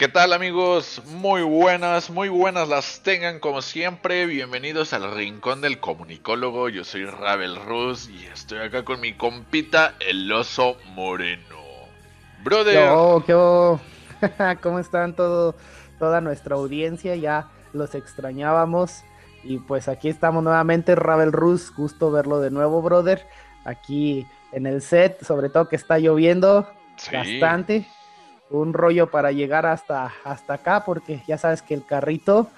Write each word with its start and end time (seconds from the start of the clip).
¿Qué 0.00 0.08
tal 0.08 0.32
amigos? 0.32 1.02
Muy 1.08 1.42
buenas, 1.42 2.08
muy 2.08 2.30
buenas 2.30 2.66
las 2.70 3.02
tengan 3.02 3.38
como 3.38 3.60
siempre. 3.60 4.24
Bienvenidos 4.24 4.94
al 4.94 5.14
Rincón 5.14 5.60
del 5.60 5.78
Comunicólogo. 5.78 6.70
Yo 6.70 6.84
soy 6.84 7.04
Ravel 7.04 7.56
Rus 7.56 8.08
y 8.08 8.24
estoy 8.24 8.60
acá 8.60 8.82
con 8.82 9.02
mi 9.02 9.12
compita, 9.12 9.96
el 10.00 10.32
oso 10.32 10.78
moreno. 10.94 11.58
Brother. 12.42 12.88
¿Qué 13.26 14.56
¿Cómo 14.62 14.78
están 14.78 15.14
todo, 15.14 15.54
toda 15.98 16.22
nuestra 16.22 16.56
audiencia? 16.56 17.14
Ya 17.16 17.50
los 17.74 17.94
extrañábamos. 17.94 19.04
Y 19.44 19.58
pues 19.58 19.86
aquí 19.86 20.08
estamos 20.08 20.42
nuevamente, 20.42 20.94
Ravel 20.94 21.30
Rus. 21.30 21.70
Gusto 21.76 22.10
verlo 22.10 22.40
de 22.40 22.50
nuevo, 22.50 22.80
brother. 22.80 23.26
Aquí 23.66 24.26
en 24.52 24.66
el 24.66 24.80
set, 24.80 25.22
sobre 25.22 25.50
todo 25.50 25.68
que 25.68 25.76
está 25.76 25.98
lloviendo 25.98 26.66
bastante. 27.12 27.86
Un 28.50 28.72
rollo 28.72 29.10
para 29.10 29.32
llegar 29.32 29.64
hasta, 29.64 30.12
hasta 30.24 30.54
acá, 30.54 30.84
porque 30.84 31.22
ya 31.26 31.38
sabes 31.38 31.62
que 31.62 31.74
el 31.74 31.84
carrito, 31.86 32.48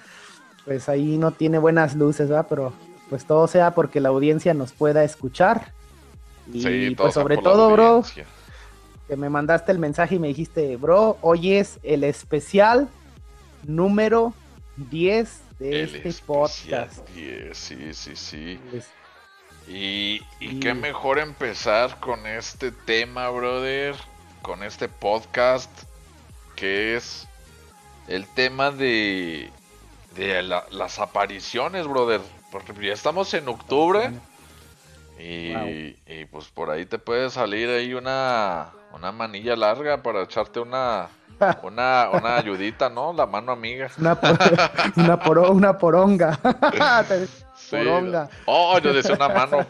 pues 0.65 0.89
ahí 0.89 1.17
no 1.17 1.31
tiene 1.31 1.59
buenas 1.59 1.95
luces, 1.95 2.29
¿verdad? 2.29 2.47
Pero 2.49 2.73
pues 3.09 3.25
todo 3.25 3.47
sea 3.47 3.75
porque 3.75 3.99
la 3.99 4.09
audiencia 4.09 4.53
nos 4.53 4.73
pueda 4.73 5.03
escuchar. 5.03 5.71
Y 6.51 6.95
pues 6.95 7.13
sobre 7.13 7.37
todo, 7.37 7.71
bro, 7.71 8.03
que 9.07 9.15
me 9.15 9.29
mandaste 9.29 9.71
el 9.71 9.79
mensaje 9.79 10.15
y 10.15 10.19
me 10.19 10.29
dijiste, 10.29 10.75
bro, 10.77 11.17
hoy 11.21 11.53
es 11.53 11.79
el 11.83 12.03
especial 12.03 12.89
número 13.63 14.33
10 14.77 15.41
de 15.59 15.83
este 15.83 16.13
podcast. 16.25 17.07
10, 17.09 17.57
sí, 17.57 17.93
sí, 17.93 18.15
sí. 18.15 18.59
Y, 19.67 20.19
qué 20.59 20.73
mejor 20.73 21.19
empezar 21.19 21.99
con 21.99 22.25
este 22.27 22.71
tema, 22.71 23.29
brother, 23.29 23.95
con 24.43 24.61
este 24.61 24.87
podcast, 24.89 25.71
que 26.55 26.95
es 26.95 27.27
el 28.07 28.27
tema 28.27 28.69
de, 28.69 29.49
de 30.15 30.43
las 30.43 30.99
apariciones, 30.99 31.87
brother. 31.87 32.21
Porque 32.51 32.73
ya 32.85 32.93
estamos 32.93 33.33
en 33.33 33.47
octubre 33.47 34.11
y, 35.17 36.25
pues 36.25 36.45
por 36.49 36.69
ahí 36.69 36.85
te 36.85 36.99
puede 36.99 37.31
salir 37.31 37.69
ahí 37.69 37.95
una, 37.95 38.69
una 38.93 39.11
manilla 39.11 39.55
larga 39.55 40.03
para 40.03 40.21
echarte 40.21 40.59
una, 40.59 41.07
una, 41.63 42.09
una 42.11 42.37
ayudita, 42.37 42.89
¿no? 42.89 43.13
La 43.13 43.25
mano 43.25 43.53
amiga. 43.53 43.89
Una, 43.97 44.19
una, 44.95 45.19
poronga. 47.71 48.29
Oh, 48.45 48.77
yo 48.79 48.93
decía 48.93 49.15
una 49.15 49.29
mano. 49.29 49.65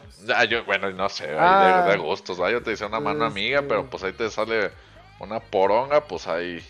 Yo, 0.50 0.66
bueno, 0.66 0.92
no 0.92 1.10
sé, 1.10 1.28
de, 1.28 1.38
ah. 1.40 1.96
gustos. 1.98 2.38
Yo 2.38 2.62
te 2.62 2.72
decía 2.72 2.88
una 2.88 3.00
mano 3.00 3.24
amiga, 3.26 3.64
pero 3.68 3.86
pues 3.86 4.04
ahí 4.04 4.14
te 4.14 4.30
sale 4.30 4.72
una 5.20 5.40
poronga, 5.40 6.02
pues 6.02 6.28
ahí. 6.28 6.64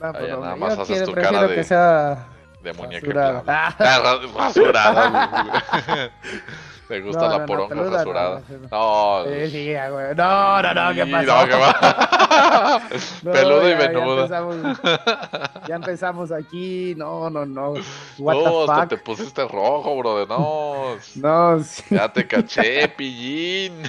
nada 0.00 0.56
más 0.56 0.78
haces 0.78 1.04
tu 1.04 1.12
cara 1.12 1.46
de. 1.46 1.56
Que 1.56 1.64
sea 1.64 2.26
de 2.62 2.72
muñeca. 2.72 3.42
Rasurada. 3.78 5.02
Me 6.90 7.00
gusta 7.02 7.28
la 7.28 7.46
poronga 7.46 7.76
rasurada. 7.76 8.42
No, 8.68 9.24
no. 9.24 9.46
Sí, 9.46 9.72
no, 10.16 10.62
no, 10.62 10.74
no, 10.74 10.94
¿qué 10.94 11.06
pasó? 11.06 11.46
No, 13.22 13.32
Peludo 13.32 13.68
y 13.68 13.74
venudo. 13.74 14.28
Ya 14.28 14.38
empezamos, 14.38 14.80
ya 15.68 15.74
empezamos 15.76 16.32
aquí. 16.32 16.94
No, 16.96 17.30
no, 17.30 17.46
no. 17.46 17.74
What 18.18 18.34
no, 18.34 18.62
hasta 18.62 18.88
te 18.88 18.96
pusiste 18.98 19.46
rojo, 19.46 19.96
brother. 19.98 20.28
No. 20.28 20.96
no, 21.16 21.62
sí. 21.62 21.82
Ya 21.90 22.12
te 22.12 22.26
caché, 22.26 22.88
pillín. 22.88 23.82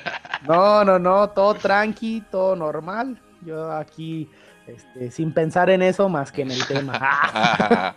no, 0.48 0.84
no, 0.84 0.98
no. 0.98 1.28
Todo 1.30 1.54
tranqui, 1.54 2.22
todo 2.30 2.56
normal. 2.56 3.20
Yo 3.42 3.70
aquí, 3.70 4.28
este, 4.66 5.10
sin 5.10 5.32
pensar 5.32 5.70
en 5.70 5.82
eso 5.82 6.08
más 6.08 6.32
que 6.32 6.42
en 6.42 6.50
el 6.50 6.66
tema. 6.66 7.94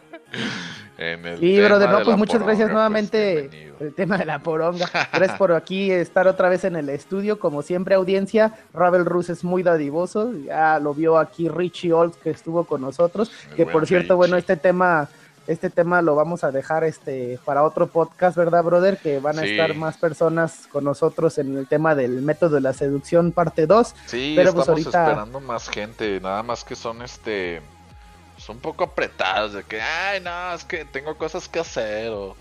Sí, 1.39 1.61
brother, 1.61 1.89
no, 1.89 2.03
pues 2.03 2.17
muchas 2.17 2.41
gracias 2.41 2.67
pues, 2.67 2.73
nuevamente 2.73 3.73
el 3.80 3.94
tema 3.94 4.17
de 4.17 4.25
la 4.25 4.39
poronga. 4.39 4.89
Gracias 5.13 5.38
por 5.38 5.53
aquí 5.53 5.91
estar 5.91 6.28
otra 6.28 6.50
vez 6.50 6.63
en 6.63 6.75
el 6.75 6.89
estudio, 6.89 7.39
como 7.39 7.62
siempre, 7.62 7.95
audiencia. 7.95 8.53
Ravel 8.73 9.06
Rus 9.06 9.29
es 9.29 9.44
muy 9.44 9.63
dadivoso, 9.63 10.31
ya 10.45 10.79
lo 10.79 10.94
vio 10.94 11.17
aquí 11.17 11.50
Richie 11.50 11.94
Old 11.94 12.16
que 12.16 12.29
estuvo 12.29 12.66
con 12.66 12.81
nosotros, 12.81 13.31
que 13.56 13.66
por 13.66 13.88
cierto, 13.88 14.16
bueno, 14.16 14.38
este 14.38 14.57
tema 14.57 15.09
este 15.47 15.69
tema 15.69 16.01
lo 16.01 16.16
vamos 16.16 16.44
a 16.44 16.51
dejar 16.51 16.84
este 16.84 17.39
para 17.44 17.63
otro 17.63 17.88
podcast, 17.88 18.38
¿verdad, 18.38 18.63
brother? 18.63 18.97
Que 18.97 19.19
van 19.19 19.39
a 19.39 19.44
estar 19.44 19.73
más 19.75 19.97
personas 19.97 20.68
con 20.72 20.83
nosotros 20.83 21.38
en 21.39 21.57
el 21.57 21.68
tema 21.68 21.95
del 21.95 22.22
método 22.22 22.56
de 22.56 22.62
la 22.62 22.73
seducción 22.73 23.31
parte 23.31 23.66
2. 23.66 23.95
Sí, 24.06 24.33
pero 24.35 24.53
pues 24.53 24.69
ahorita 24.69 25.03
esperando 25.03 25.39
más 25.39 25.68
gente, 25.68 26.19
nada 26.22 26.44
más 26.44 26.63
que 26.63 26.75
son 26.75 27.01
este 27.01 27.62
son 28.41 28.56
un 28.57 28.62
poco 28.62 28.84
apretados 28.84 29.53
de 29.53 29.63
que, 29.63 29.81
ay, 29.81 30.19
no, 30.22 30.53
es 30.53 30.66
que 30.66 30.85
tengo 30.85 31.18
cosas 31.18 31.47
que 31.47 31.59
hacer 31.59 32.09
o 32.09 32.35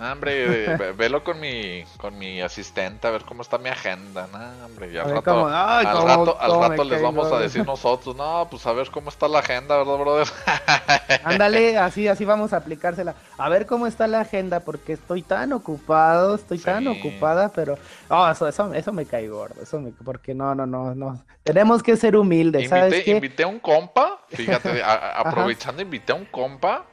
hombre, 0.00 0.76
velo 0.96 1.22
con 1.22 1.38
mi 1.38 1.84
con 1.98 2.18
mi 2.18 2.40
asistente 2.40 3.06
a 3.06 3.10
ver 3.10 3.22
cómo 3.22 3.42
está 3.42 3.58
mi 3.58 3.68
agenda, 3.68 4.28
no, 4.32 4.66
hombre, 4.66 4.92
y 4.92 4.96
al 4.96 5.10
rato, 5.10 5.46
al 5.46 5.84
rato, 5.84 6.36
al 6.40 6.60
rato 6.60 6.84
les 6.84 7.02
vamos 7.02 7.30
a 7.30 7.38
decir 7.38 7.64
nosotros, 7.64 8.16
no, 8.16 8.46
pues 8.50 8.66
a 8.66 8.72
ver 8.72 8.90
cómo 8.90 9.10
está 9.10 9.28
la 9.28 9.40
agenda, 9.40 9.76
¿verdad, 9.76 9.96
brother? 9.98 10.28
Ándale, 11.24 11.78
así, 11.78 12.08
así 12.08 12.24
vamos 12.24 12.52
a 12.52 12.58
aplicársela. 12.58 13.14
A 13.38 13.48
ver 13.48 13.66
cómo 13.66 13.86
está 13.86 14.06
la 14.06 14.20
agenda, 14.20 14.60
porque 14.60 14.94
estoy 14.94 15.22
tan 15.22 15.52
ocupado, 15.52 16.34
estoy 16.34 16.58
tan 16.58 16.86
ocupada, 16.88 17.50
pero, 17.50 17.78
oh, 18.08 18.28
eso, 18.28 18.48
eso, 18.48 18.72
eso 18.72 18.92
me 18.92 19.06
cae 19.06 19.28
gordo, 19.28 19.62
eso 19.62 19.80
me, 19.80 19.90
porque 19.90 20.34
no, 20.34 20.54
no, 20.54 20.66
no, 20.66 20.94
no, 20.94 21.22
tenemos 21.42 21.82
que 21.82 21.96
ser 21.96 22.16
humildes, 22.16 22.68
¿sabes 22.68 22.94
invité, 22.94 23.10
Invité 23.10 23.42
a 23.42 23.48
un 23.48 23.58
compa, 23.58 24.20
fíjate, 24.28 24.82
aprovechando, 25.16 25.82
invité 25.82 26.12
a 26.12 26.16
un 26.16 26.24
compa 26.26 26.86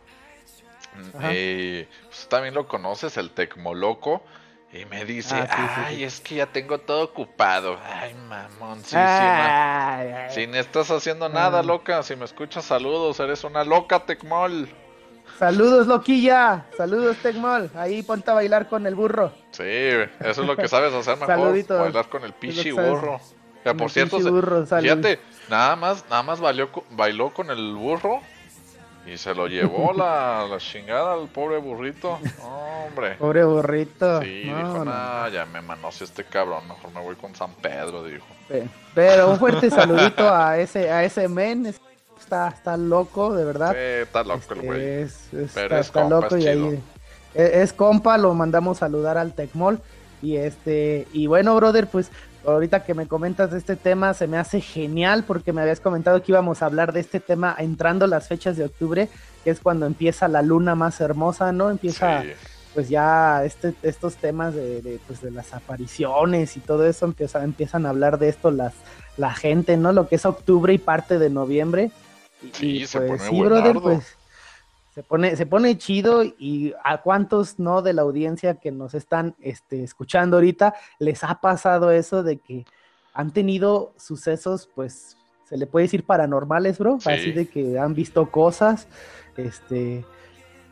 eh, 1.24 1.88
pues, 2.08 2.28
también 2.28 2.54
lo 2.54 2.68
conoces, 2.68 3.18
el 3.18 3.32
Tecmoloco. 3.32 4.22
Y 4.72 4.86
me 4.86 5.04
dice, 5.04 5.36
ah, 5.36 5.86
ay, 5.88 6.04
es 6.04 6.22
que 6.22 6.36
ya 6.36 6.46
tengo 6.46 6.78
todo 6.78 7.04
ocupado. 7.04 7.80
Ay, 7.84 8.14
mamón, 8.14 8.84
sí, 8.84 8.96
Si 10.30 10.46
no 10.46 10.58
estás 10.58 10.92
haciendo 10.92 11.28
nada, 11.28 11.64
loca, 11.64 12.04
si 12.04 12.16
me 12.16 12.26
escuchas, 12.26 12.66
saludos, 12.66 13.20
eres 13.20 13.44
una 13.44 13.64
loca, 13.64 14.06
Tecmol. 14.06 14.70
Saludos, 15.40 15.88
loquilla. 15.88 16.66
Saludos, 16.78 17.18
Tecmol. 17.18 17.72
Ahí 17.74 18.04
ponte 18.04 18.30
a 18.30 18.36
bailar 18.36 18.70
con 18.70 18.86
el 18.86 18.94
burro. 18.94 19.32
Sí, 19.52 19.64
eso 19.64 20.10
es 20.20 20.38
lo 20.38 20.56
que 20.56 20.68
sabes 20.68 20.94
hacer 20.94 21.18
mejor. 21.18 21.66
Bailar 21.68 22.10
con 22.10 22.24
el 22.24 22.34
pichi 22.34 22.72
burro. 22.72 23.20
Que 23.64 23.74
por 23.74 23.90
cierto, 23.90 24.20
fíjate, 24.20 25.20
nada 25.50 25.76
más, 25.76 26.06
nada 26.10 26.24
más 26.24 26.40
bailó 26.40 27.34
con 27.34 27.50
el 27.50 27.74
burro 27.74 28.22
y 29.12 29.18
se 29.18 29.34
lo 29.34 29.48
llevó 29.48 29.94
la, 29.94 30.46
la 30.50 30.58
chingada 30.58 31.14
al 31.14 31.28
pobre 31.28 31.58
burrito. 31.58 32.20
hombre. 32.44 33.16
Pobre 33.16 33.44
burrito. 33.44 34.22
Sí, 34.22 34.44
dijo, 34.44 34.86
no. 34.86 35.30
ya 35.30 35.46
me 35.46 35.62
manoseó 35.62 36.06
este 36.06 36.24
cabrón, 36.24 36.68
mejor 36.68 36.92
me 36.94 37.02
voy 37.02 37.16
con 37.16 37.36
San 37.36 37.54
Pedro, 37.56 38.04
dijo. 38.04 38.26
Pero 38.94 39.32
un 39.32 39.40
fuerte 39.40 39.70
saludito 39.70 40.34
a 40.34 40.58
ese, 40.58 40.92
a 40.92 41.04
ese 41.04 41.28
men. 41.28 41.66
Está, 42.20 42.50
está 42.50 42.78
loco, 42.78 43.34
de 43.34 43.46
verdad. 43.46 43.72
Sí, 43.72 44.04
está 44.04 44.24
loco 44.24 44.54
el 44.54 44.62
güey. 44.62 44.82
Es, 44.82 45.34
está, 45.34 46.08
loco 46.08 46.38
y 46.38 46.48
ahí 46.48 46.84
es, 47.34 47.52
es, 47.54 47.74
compa, 47.74 48.18
lo 48.18 48.34
mandamos 48.34 48.80
saludar 48.80 49.18
al 49.18 49.34
Tecmol. 49.34 49.80
Y 50.22 50.36
este, 50.36 51.08
y 51.14 51.28
bueno, 51.28 51.56
brother, 51.56 51.88
pues 51.88 52.12
ahorita 52.52 52.84
que 52.84 52.94
me 52.94 53.08
comentas 53.08 53.52
de 53.52 53.58
este 53.58 53.76
tema 53.76 54.14
se 54.14 54.28
me 54.28 54.38
hace 54.38 54.62
genial 54.62 55.24
porque 55.26 55.54
me 55.54 55.62
habías 55.62 55.80
comentado 55.80 56.22
que 56.22 56.32
íbamos 56.32 56.62
a 56.62 56.66
hablar 56.66 56.94
de 56.94 57.00
este 57.00 57.20
tema 57.20 57.56
entrando 57.58 58.08
las 58.08 58.28
fechas 58.28 58.58
de 58.58 58.66
octubre, 58.66 59.10
que 59.44 59.50
es 59.50 59.60
cuando 59.60 59.86
empieza 59.86 60.28
la 60.28 60.42
luna 60.42 60.76
más 60.76 61.00
hermosa, 61.02 61.52
¿no? 61.52 61.70
Empieza 61.70 62.24
pues 62.74 62.88
ya 62.88 63.44
este, 63.44 63.74
estos 63.82 64.18
temas 64.18 64.54
de, 64.54 65.00
pues, 65.08 65.22
de 65.22 65.32
las 65.32 65.54
apariciones 65.54 66.56
y 66.56 66.60
todo 66.60 66.86
eso 66.86 67.06
empieza, 67.06 67.44
empiezan 67.44 67.86
a 67.86 67.90
hablar 67.90 68.20
de 68.20 68.30
esto 68.30 68.52
las 68.52 68.74
la 69.18 69.34
gente, 69.34 69.76
¿no? 69.76 69.92
Lo 69.92 70.08
que 70.08 70.16
es 70.16 70.26
octubre 70.26 70.74
y 70.74 70.78
parte 70.78 71.20
de 71.20 71.30
noviembre. 71.30 71.92
Sí, 72.54 72.86
se 72.88 73.00
pues, 73.00 73.22
pone 73.22 73.30
sí, 73.30 73.42
brother, 73.42 73.80
pues 73.82 74.19
se 75.00 75.04
pone, 75.04 75.36
se 75.38 75.46
pone 75.46 75.78
chido 75.78 76.24
y 76.26 76.74
a 76.84 77.02
cuántos 77.02 77.58
no 77.58 77.82
de 77.82 77.94
la 77.94 78.02
audiencia 78.02 78.56
que 78.56 78.70
nos 78.70 78.94
están 78.94 79.34
este, 79.40 79.82
escuchando 79.82 80.36
ahorita 80.36 80.74
les 81.00 81.24
ha 81.24 81.40
pasado 81.40 81.92
eso 81.92 82.22
de 82.22 82.40
que 82.40 82.66
han 83.14 83.32
tenido 83.32 83.94
sucesos, 83.96 84.70
pues 84.76 85.16
se 85.46 85.56
le 85.56 85.68
puede 85.68 85.86
decir 85.86 86.06
paranormales, 86.06 86.80
bro, 86.80 86.98
así 87.06 87.32
de 87.32 87.48
que 87.48 87.80
han 87.80 87.94
visto 87.94 88.30
cosas, 88.30 88.90
este, 89.38 90.04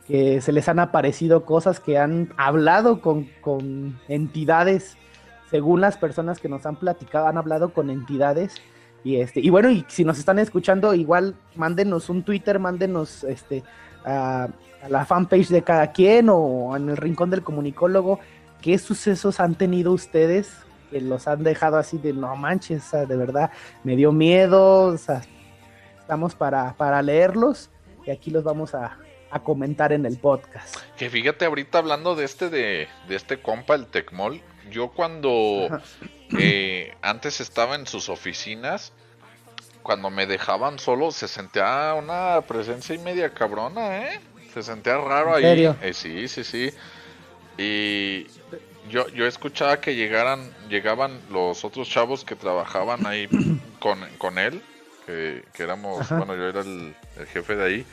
que 0.06 0.42
se 0.42 0.52
les 0.52 0.68
han 0.68 0.78
aparecido 0.78 1.46
cosas, 1.46 1.80
que 1.80 1.96
han 1.96 2.34
hablado 2.36 3.00
con, 3.00 3.30
con 3.40 3.98
entidades, 4.08 4.98
según 5.50 5.80
las 5.80 5.96
personas 5.96 6.38
que 6.38 6.50
nos 6.50 6.66
han 6.66 6.76
platicado, 6.76 7.28
han 7.28 7.38
hablado 7.38 7.72
con 7.72 7.88
entidades. 7.88 8.56
Y 9.04 9.16
este, 9.16 9.40
y 9.40 9.48
bueno, 9.48 9.70
y 9.70 9.86
si 9.88 10.04
nos 10.04 10.18
están 10.18 10.38
escuchando, 10.38 10.92
igual 10.92 11.34
mándenos 11.54 12.10
un 12.10 12.24
Twitter, 12.24 12.58
mándenos 12.58 13.24
este 13.24 13.64
a, 14.04 14.48
la 14.88 15.04
fanpage 15.04 15.48
de 15.48 15.62
cada 15.62 15.90
quien 15.90 16.28
o 16.30 16.76
en 16.76 16.88
el 16.88 16.96
rincón 16.96 17.30
del 17.30 17.42
comunicólogo, 17.42 18.20
¿qué 18.62 18.78
sucesos 18.78 19.40
han 19.40 19.56
tenido 19.56 19.92
ustedes 19.92 20.52
que 20.90 21.00
los 21.00 21.28
han 21.28 21.42
dejado 21.42 21.76
así 21.76 21.98
de 21.98 22.12
no 22.12 22.34
manches, 22.36 22.92
de 22.92 23.16
verdad, 23.16 23.50
me 23.84 23.96
dio 23.96 24.12
miedo, 24.12 24.94
estamos 26.00 26.34
para, 26.34 26.74
para 26.74 27.02
leerlos 27.02 27.70
y 28.06 28.10
aquí 28.10 28.30
los 28.30 28.44
vamos 28.44 28.74
a, 28.74 28.96
a 29.30 29.40
comentar 29.40 29.92
en 29.92 30.06
el 30.06 30.18
podcast. 30.18 30.76
Que 30.96 31.10
fíjate, 31.10 31.44
ahorita 31.44 31.78
hablando 31.78 32.14
de 32.14 32.24
este, 32.24 32.48
de, 32.50 32.88
de 33.08 33.16
este 33.16 33.40
compa, 33.40 33.74
el 33.74 33.86
Tecmol, 33.86 34.40
yo 34.70 34.88
cuando 34.88 35.68
eh, 36.38 36.94
antes 37.02 37.40
estaba 37.40 37.74
en 37.74 37.86
sus 37.86 38.08
oficinas, 38.08 38.92
cuando 39.88 40.10
me 40.10 40.26
dejaban 40.26 40.78
solo, 40.78 41.10
se 41.12 41.26
sentía 41.26 41.94
una 41.94 42.42
presencia 42.42 42.94
y 42.94 42.98
media 42.98 43.32
cabrona, 43.32 44.02
¿eh? 44.02 44.20
Se 44.52 44.62
sentía 44.62 44.98
raro 44.98 45.34
ahí. 45.34 45.44
Serio? 45.44 45.78
Eh, 45.80 45.94
sí, 45.94 46.28
sí, 46.28 46.44
sí. 46.44 46.70
Y 47.56 48.26
yo, 48.90 49.08
yo 49.08 49.26
escuchaba 49.26 49.80
que 49.80 49.94
llegaran, 49.94 50.52
llegaban 50.68 51.18
los 51.30 51.64
otros 51.64 51.88
chavos 51.88 52.22
que 52.22 52.36
trabajaban 52.36 53.06
ahí 53.06 53.30
con, 53.80 54.06
con 54.18 54.36
él, 54.36 54.62
que, 55.06 55.42
que 55.54 55.62
éramos, 55.62 56.02
Ajá. 56.02 56.18
bueno, 56.18 56.36
yo 56.36 56.50
era 56.50 56.60
el, 56.60 56.94
el 57.16 57.26
jefe 57.26 57.56
de 57.56 57.64
ahí, 57.64 57.86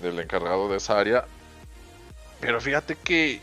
del 0.00 0.18
encargado 0.20 0.70
de 0.70 0.78
esa 0.78 0.98
área. 0.98 1.26
Pero 2.40 2.62
fíjate 2.62 2.96
que 2.96 3.42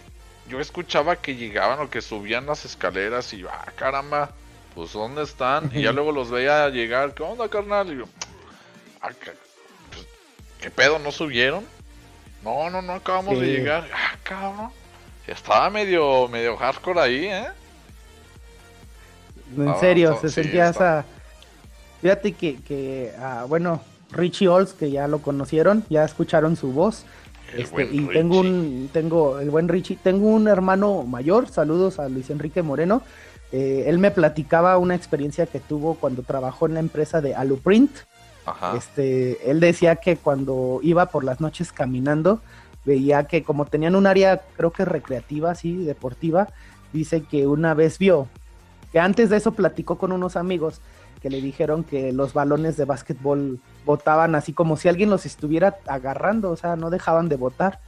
yo 0.49 0.59
escuchaba 0.59 1.17
que 1.17 1.35
llegaban 1.35 1.79
o 1.79 1.91
que 1.91 2.01
subían 2.01 2.47
las 2.47 2.65
escaleras 2.65 3.31
y 3.33 3.45
ah, 3.47 3.71
caramba, 3.75 4.31
pues 4.77 4.93
¿dónde 4.93 5.23
están? 5.23 5.71
Y 5.73 5.81
ya 5.81 5.91
luego 5.91 6.11
los 6.11 6.29
veía 6.29 6.69
llegar, 6.69 7.15
¿qué 7.15 7.23
onda, 7.23 7.49
carnal? 7.49 7.91
Y 7.91 7.97
yo, 7.97 8.03
ah, 9.01 9.09
pues, 9.89 10.05
¿qué 10.61 10.69
pedo? 10.69 10.99
¿No 10.99 11.11
subieron? 11.11 11.65
No, 12.43 12.69
no, 12.69 12.83
no 12.83 12.93
acabamos 12.93 13.39
de 13.39 13.47
llegar. 13.47 13.87
Ah, 13.91 14.15
cabrón. 14.21 14.69
Estaba 15.25 15.71
medio, 15.71 16.27
medio 16.27 16.55
hardcore 16.55 16.99
ahí, 16.99 17.25
¿eh? 17.25 17.47
En 19.57 19.67
Ah, 19.67 19.77
serio, 19.79 20.11
no, 20.11 20.21
se 20.21 20.29
sí, 20.29 20.43
sentía 20.43 20.69
está. 20.69 20.99
esa... 20.99 21.05
Fíjate 22.03 22.33
que, 22.33 22.57
que 22.61 23.13
ah, 23.17 23.45
bueno, 23.49 23.81
Richie 24.11 24.47
Olds, 24.47 24.73
que 24.73 24.91
ya 24.91 25.07
lo 25.07 25.23
conocieron, 25.23 25.85
ya 25.89 26.05
escucharon 26.05 26.55
su 26.55 26.71
voz. 26.71 27.03
Este, 27.51 27.83
y 27.91 28.05
tengo 28.09 28.41
un, 28.41 28.91
tengo, 28.93 29.39
el 29.39 29.49
buen 29.49 29.69
Richie, 29.69 29.97
tengo 30.03 30.27
un 30.27 30.47
hermano 30.47 31.01
mayor, 31.01 31.49
saludos 31.49 31.97
a 31.97 32.07
Luis 32.09 32.29
Enrique 32.29 32.61
Moreno. 32.61 33.01
Eh, 33.51 33.85
él 33.87 33.99
me 33.99 34.11
platicaba 34.11 34.77
una 34.77 34.95
experiencia 34.95 35.45
que 35.45 35.59
tuvo 35.59 35.95
cuando 35.95 36.23
trabajó 36.23 36.65
en 36.65 36.73
la 36.73 36.79
empresa 36.79 37.21
de 37.21 37.35
Aluprint. 37.35 37.91
Ajá. 38.45 38.75
Este, 38.77 39.49
él 39.49 39.59
decía 39.59 39.97
que 39.97 40.17
cuando 40.17 40.79
iba 40.81 41.07
por 41.07 41.23
las 41.23 41.41
noches 41.41 41.71
caminando, 41.71 42.41
veía 42.85 43.25
que 43.25 43.43
como 43.43 43.65
tenían 43.65 43.95
un 43.95 44.07
área, 44.07 44.41
creo 44.55 44.71
que 44.71 44.85
recreativa, 44.85 45.51
así, 45.51 45.75
deportiva, 45.75 46.47
dice 46.93 47.23
que 47.23 47.45
una 47.45 47.73
vez 47.73 47.97
vio, 47.99 48.27
que 48.91 48.99
antes 48.99 49.29
de 49.29 49.37
eso 49.37 49.51
platicó 49.51 49.97
con 49.97 50.13
unos 50.13 50.37
amigos 50.37 50.81
que 51.21 51.29
le 51.29 51.41
dijeron 51.41 51.83
que 51.83 52.13
los 52.13 52.33
balones 52.33 52.77
de 52.77 52.85
básquetbol 52.85 53.59
botaban 53.85 54.35
así 54.35 54.53
como 54.53 54.77
si 54.77 54.87
alguien 54.87 55.09
los 55.09 55.25
estuviera 55.25 55.77
agarrando, 55.87 56.51
o 56.51 56.55
sea, 56.55 56.75
no 56.75 56.89
dejaban 56.89 57.27
de 57.27 57.35
botar. 57.35 57.79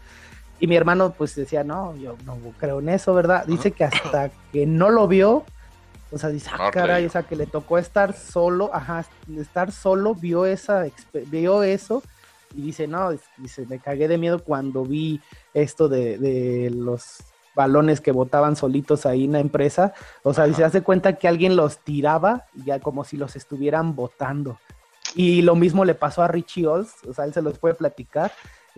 Y 0.60 0.68
mi 0.68 0.76
hermano 0.76 1.14
pues 1.18 1.36
decía, 1.36 1.64
no, 1.64 1.96
yo 1.96 2.18
no 2.26 2.38
creo 2.58 2.80
en 2.80 2.90
eso, 2.90 3.14
¿verdad? 3.14 3.46
Dice 3.46 3.72
que 3.72 3.86
hasta 3.86 4.30
que 4.52 4.66
no 4.66 4.90
lo 4.90 5.08
vio, 5.08 5.46
o 6.12 6.18
sea, 6.18 6.30
dice, 6.30 6.50
ah, 6.54 6.66
No 6.66 6.72
caray, 6.72 7.06
o 7.06 7.10
sea, 7.10 7.24
que 7.24 7.36
le 7.36 7.46
tocó 7.46 7.78
estar 7.78 8.14
solo, 8.14 8.72
ajá, 8.74 9.06
estar 9.38 9.72
solo, 9.72 10.16
vio 10.16 10.46
esa, 10.46 10.86
vio 11.28 11.64
eso 11.64 12.04
y 12.54 12.62
dice, 12.62 12.88
no, 12.88 13.12
dice, 13.38 13.66
me 13.68 13.80
cagué 13.80 14.08
de 14.08 14.18
miedo 14.18 14.44
cuando 14.44 14.84
vi 14.84 15.22
esto 15.54 15.88
de, 15.88 16.18
de 16.18 16.72
los 16.72 17.20
balones 17.56 18.02
que 18.02 18.12
botaban 18.12 18.56
solitos 18.56 19.06
ahí 19.06 19.26
en 19.26 19.34
la 19.34 19.40
empresa. 19.40 19.94
O 20.24 20.34
sea, 20.34 20.52
se 20.54 20.64
hace 20.64 20.82
cuenta 20.82 21.14
que 21.14 21.28
alguien 21.28 21.56
los 21.56 21.80
tiraba 21.80 22.46
ya 22.66 22.80
como 22.80 23.04
si 23.04 23.18
los 23.18 23.36
estuvieran 23.36 23.96
botando. 23.96 24.58
Y 25.16 25.42
lo 25.42 25.56
mismo 25.56 25.86
le 25.86 25.96
pasó 25.96 26.22
a 26.22 26.28
Richie 26.28 26.68
Olds, 26.68 26.94
o 27.08 27.14
sea, 27.14 27.26
él 27.26 27.34
se 27.34 27.42
los 27.42 27.58
puede 27.60 27.76
platicar. 27.76 28.32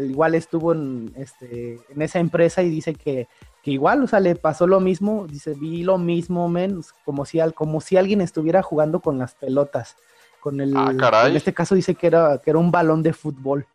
Igual 0.09 0.35
estuvo 0.35 0.73
en, 0.73 1.11
este, 1.15 1.79
en 1.89 2.01
esa 2.01 2.19
empresa 2.19 2.61
y 2.63 2.69
dice 2.69 2.93
que, 2.95 3.27
que 3.63 3.71
igual, 3.71 4.03
o 4.03 4.07
sea, 4.07 4.19
le 4.19 4.35
pasó 4.35 4.65
lo 4.67 4.79
mismo, 4.79 5.27
dice, 5.27 5.53
vi 5.53 5.83
lo 5.83 5.97
mismo, 5.97 6.47
men, 6.49 6.81
como 7.05 7.25
si, 7.25 7.39
al- 7.39 7.53
como 7.53 7.81
si 7.81 7.97
alguien 7.97 8.21
estuviera 8.21 8.61
jugando 8.61 8.99
con 8.99 9.17
las 9.19 9.35
pelotas. 9.35 9.95
Con 10.39 10.59
el, 10.61 10.75
Ah, 10.75 10.91
caray. 10.97 11.31
en 11.31 11.37
este 11.37 11.53
caso 11.53 11.75
dice 11.75 11.93
que 11.95 12.07
era, 12.07 12.39
que 12.43 12.49
era 12.49 12.57
un 12.59 12.71
balón 12.71 13.03
de 13.03 13.13
fútbol. 13.13 13.65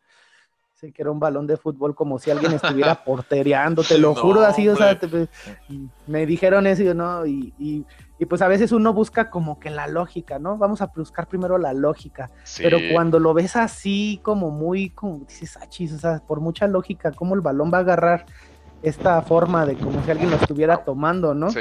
Que 0.92 1.02
era 1.02 1.10
un 1.10 1.18
balón 1.20 1.46
de 1.46 1.56
fútbol 1.56 1.94
como 1.94 2.18
si 2.18 2.30
alguien 2.30 2.52
estuviera 2.52 2.94
portereando, 3.04 3.82
te 3.82 3.98
lo 3.98 4.14
No, 4.14 4.20
juro 4.20 4.40
así, 4.42 4.68
o 4.68 4.76
sea, 4.76 4.98
te- 4.98 5.28
me 6.06 6.26
dijeron 6.26 6.66
eso 6.66 6.82
y 6.82 6.86
yo 6.86 6.94
no, 6.94 7.24
y, 7.26 7.52
y, 7.58 7.84
y 8.18 8.24
pues 8.26 8.42
a 8.42 8.48
veces 8.48 8.72
uno 8.72 8.92
busca 8.92 9.30
como 9.30 9.58
que 9.60 9.70
la 9.70 9.86
lógica, 9.88 10.38
¿no? 10.38 10.56
Vamos 10.58 10.80
a 10.82 10.86
buscar 10.94 11.26
primero 11.28 11.58
la 11.58 11.72
lógica, 11.72 12.30
Sí. 12.44 12.62
pero 12.62 12.78
cuando 12.92 13.18
lo 13.18 13.34
ves 13.34 13.56
así 13.56 14.20
como 14.22 14.50
muy, 14.50 14.90
como 14.90 15.18
dices, 15.20 15.56
ah, 15.60 15.66
chis, 15.68 15.92
o 15.92 15.98
sea, 15.98 16.18
por 16.26 16.40
mucha 16.40 16.66
lógica, 16.66 17.12
¿cómo 17.12 17.34
el 17.34 17.40
balón 17.40 17.70
va 17.72 17.78
a 17.78 17.80
agarrar 17.80 18.26
esta 18.82 19.20
forma 19.22 19.66
de 19.66 19.74
como 19.76 20.02
si 20.04 20.10
alguien 20.10 20.30
lo 20.30 20.36
estuviera 20.36 20.78
tomando, 20.84 21.34
¿no? 21.34 21.50
Sí. 21.50 21.60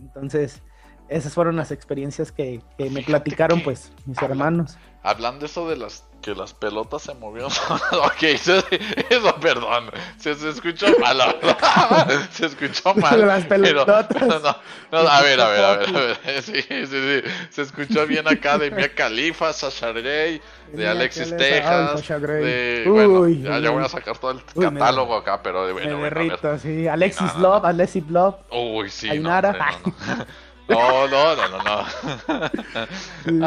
Entonces, 0.00 0.62
esas 1.08 1.34
fueron 1.34 1.56
las 1.56 1.70
experiencias 1.70 2.32
que, 2.32 2.62
que 2.78 2.84
me 2.84 2.90
Fíjate 3.02 3.06
platicaron, 3.06 3.58
que 3.58 3.64
pues, 3.64 3.92
mis 4.06 4.18
habla- 4.18 4.30
hermanos. 4.34 4.78
Hablando 5.02 5.46
eso 5.46 5.68
de 5.68 5.76
las 5.76 6.04
que 6.22 6.36
las 6.36 6.54
pelotas 6.54 7.02
se 7.02 7.14
movieron. 7.14 7.50
ok, 7.92 8.22
eso, 8.22 8.62
eso, 9.10 9.34
perdón. 9.40 9.90
Se, 10.18 10.36
se 10.36 10.50
escuchó 10.50 10.86
mal. 11.00 11.18
la 11.18 11.26
verdad. 11.32 12.28
se 12.30 12.46
escuchó 12.46 12.94
mal. 12.94 13.26
Las 13.26 13.44
pero- 13.46 13.62
pelototas. 13.84 14.22
no, 14.22 14.56
no, 14.92 14.98
a 15.08 15.20
ver, 15.22 15.40
a 15.40 15.48
ver, 15.48 15.64
a 15.64 15.76
ver, 15.78 15.88
a 15.88 16.00
ver. 16.24 16.42
Sí, 16.42 16.62
sí, 16.62 16.86
sí. 16.86 17.22
Se 17.50 17.62
escuchó 17.62 18.06
bien 18.06 18.28
acá 18.28 18.56
de 18.56 18.70
Mia 18.70 18.94
Khalifa, 18.94 19.52
Sasha 19.52 19.90
Grey, 19.90 20.40
de 20.72 20.86
Alexis 20.88 21.36
Texas. 21.36 22.06
De, 22.20 22.84
Uy, 22.86 23.04
bueno, 23.04 23.28
ya, 23.28 23.58
ya 23.58 23.70
uy. 23.70 23.76
voy 23.78 23.84
a 23.84 23.88
sacar 23.88 24.16
todo 24.18 24.30
el 24.30 24.40
Uy, 24.54 24.70
me- 24.70 24.78
catálogo 24.78 25.16
acá, 25.16 25.42
pero 25.42 25.66
de 25.66 25.74
Me 25.74 25.80
bueno, 25.82 26.00
ver. 26.02 26.14
derrito, 26.14 26.56
sí. 26.58 26.86
Alexis 26.86 27.34
No, 27.34 27.40
Love, 27.54 27.64
Alexis 27.64 28.06
Love. 28.08 28.36
Uy, 28.52 28.88
sí, 28.90 29.10
Ainara. 29.10 29.52
no, 29.52 30.26
no. 30.68 31.08
No, 31.08 31.36
no, 31.36 31.48
no, 31.48 31.62
no. 31.62 31.86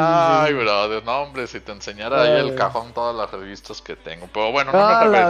Ay, 0.00 0.52
brother, 0.52 1.04
no, 1.04 1.22
hombre, 1.22 1.46
si 1.46 1.60
te 1.60 1.72
enseñara 1.72 2.22
ahí 2.22 2.30
el 2.36 2.54
cajón 2.54 2.92
todas 2.92 3.14
las 3.16 3.30
revistas 3.30 3.80
que 3.82 3.96
tengo. 3.96 4.28
Pero 4.32 4.52
bueno, 4.52 4.72
no 4.72 4.78
me 4.78 4.94
refería, 5.04 5.28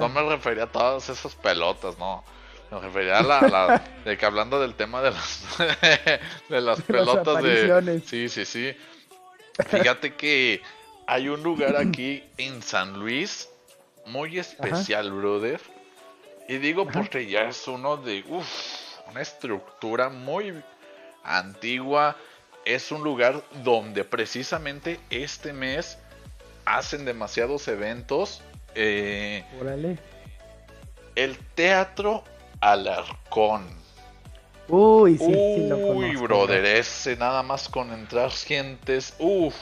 no 0.00 0.08
me 0.08 0.22
refería 0.22 0.64
a 0.64 0.66
todas 0.72 1.08
esas 1.08 1.34
pelotas, 1.34 1.98
no. 1.98 2.24
Me 2.70 2.80
refería 2.80 3.18
a 3.18 3.22
la, 3.22 3.40
la- 3.48 3.84
de 4.04 4.16
que 4.18 4.26
hablando 4.26 4.60
del 4.60 4.74
tema 4.74 5.00
de 5.02 5.10
las 5.12 5.44
de 6.48 6.60
las 6.60 6.80
pelotas 6.82 7.42
de. 7.42 7.60
Sí, 8.06 8.28
sí, 8.28 8.44
sí. 8.44 8.76
Fíjate 9.68 10.14
que 10.14 10.62
hay 11.06 11.28
un 11.28 11.42
lugar 11.42 11.76
aquí 11.76 12.22
en 12.36 12.62
San 12.62 12.98
Luis 13.00 13.48
muy 14.06 14.38
especial, 14.38 15.10
brother. 15.12 15.60
Y 16.48 16.58
digo 16.58 16.86
porque 16.86 17.26
ya 17.26 17.42
es 17.42 17.66
uno 17.68 17.96
de 17.98 18.24
uf, 18.28 18.46
una 19.10 19.20
estructura 19.20 20.08
muy 20.08 20.62
antigua. 21.24 22.16
Es 22.64 22.92
un 22.92 23.02
lugar 23.02 23.42
donde 23.64 24.04
precisamente 24.04 25.00
este 25.10 25.52
mes 25.52 25.98
hacen 26.64 27.04
demasiados 27.04 27.66
eventos. 27.68 28.42
Eh, 28.74 29.44
Órale. 29.60 29.98
el 31.14 31.38
Teatro 31.54 32.22
Alarcón. 32.60 33.66
Uy, 34.68 35.16
sí, 35.16 35.24
sí 35.24 35.66
lo 35.68 35.76
Uy, 35.78 36.08
conozco. 36.08 36.22
brother, 36.24 36.64
ese 36.66 37.16
nada 37.16 37.42
más 37.42 37.68
con 37.70 37.90
entrar 37.92 38.30
sientes. 38.32 39.14
Uf, 39.18 39.54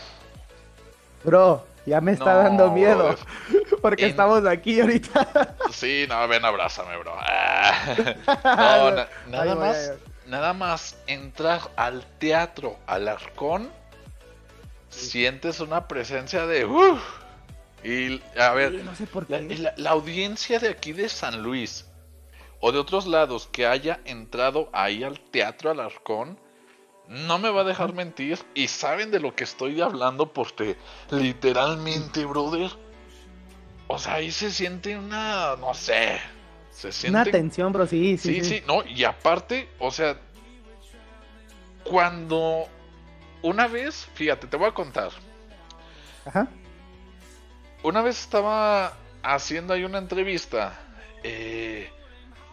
Bro, 1.22 1.64
ya 1.86 2.00
me 2.00 2.12
está 2.12 2.32
No, 2.34 2.38
dando 2.38 2.70
miedo. 2.72 2.96
brother. 2.98 3.18
Porque 3.82 4.04
En- 4.04 4.10
estamos 4.10 4.44
aquí 4.46 4.80
ahorita. 4.80 5.54
sí, 5.70 6.06
no, 6.08 6.26
ven, 6.26 6.44
abrázame, 6.44 6.96
bro. 6.98 7.14
Ah. 7.16 7.94
No, 8.44 8.90
na- 8.90 9.08
nada 9.28 9.54
más, 9.54 9.92
nada 10.26 10.52
más 10.52 10.96
entrar 11.06 11.60
al 11.76 12.04
Teatro 12.18 12.76
Alarcón, 12.86 13.70
sientes 14.88 15.60
una 15.60 15.88
presencia 15.88 16.46
de. 16.46 16.64
uf. 16.64 17.00
y 17.84 18.20
a 18.38 18.50
ver, 18.52 18.72
no 18.84 18.94
sé 18.94 19.06
por 19.06 19.30
La, 19.30 19.38
qué. 19.40 19.56
la- 19.58 19.74
la 19.76 19.90
audiencia 19.90 20.58
de 20.58 20.68
aquí 20.68 20.92
de 20.92 21.08
San 21.08 21.42
Luis 21.42 21.86
o 22.60 22.72
de 22.72 22.78
otros 22.78 23.06
lados 23.06 23.48
que 23.52 23.66
haya 23.66 24.00
entrado 24.04 24.70
ahí 24.72 25.04
al 25.04 25.20
Teatro 25.20 25.70
Alarcón 25.70 26.38
no 27.08 27.38
me 27.38 27.50
va 27.50 27.60
a 27.60 27.64
dejar 27.64 27.92
mentir 27.92 28.38
y 28.54 28.66
saben 28.68 29.10
de 29.12 29.20
lo 29.20 29.36
que 29.36 29.44
estoy 29.44 29.80
hablando 29.80 30.32
porque 30.32 30.76
literalmente, 31.10 32.24
brother, 32.24 32.70
o 33.86 33.98
sea, 33.98 34.14
ahí 34.14 34.32
se 34.32 34.50
siente 34.50 34.98
una, 34.98 35.54
no 35.56 35.72
sé, 35.74 36.18
se 36.76 36.92
siente 36.92 37.18
Una 37.20 37.24
tensión, 37.24 37.72
bro, 37.72 37.86
sí, 37.86 38.18
sí. 38.18 38.42
Sí, 38.42 38.44
sí, 38.44 38.62
no, 38.66 38.84
y 38.84 39.04
aparte, 39.04 39.68
o 39.78 39.90
sea, 39.90 40.18
cuando 41.84 42.68
una 43.42 43.66
vez, 43.66 44.06
fíjate, 44.14 44.46
te 44.46 44.56
voy 44.56 44.68
a 44.68 44.72
contar. 44.72 45.10
Ajá. 46.26 46.48
Una 47.82 48.02
vez 48.02 48.20
estaba 48.20 48.96
haciendo 49.22 49.72
ahí 49.72 49.84
una 49.84 49.98
entrevista. 49.98 50.78
eh, 51.22 51.90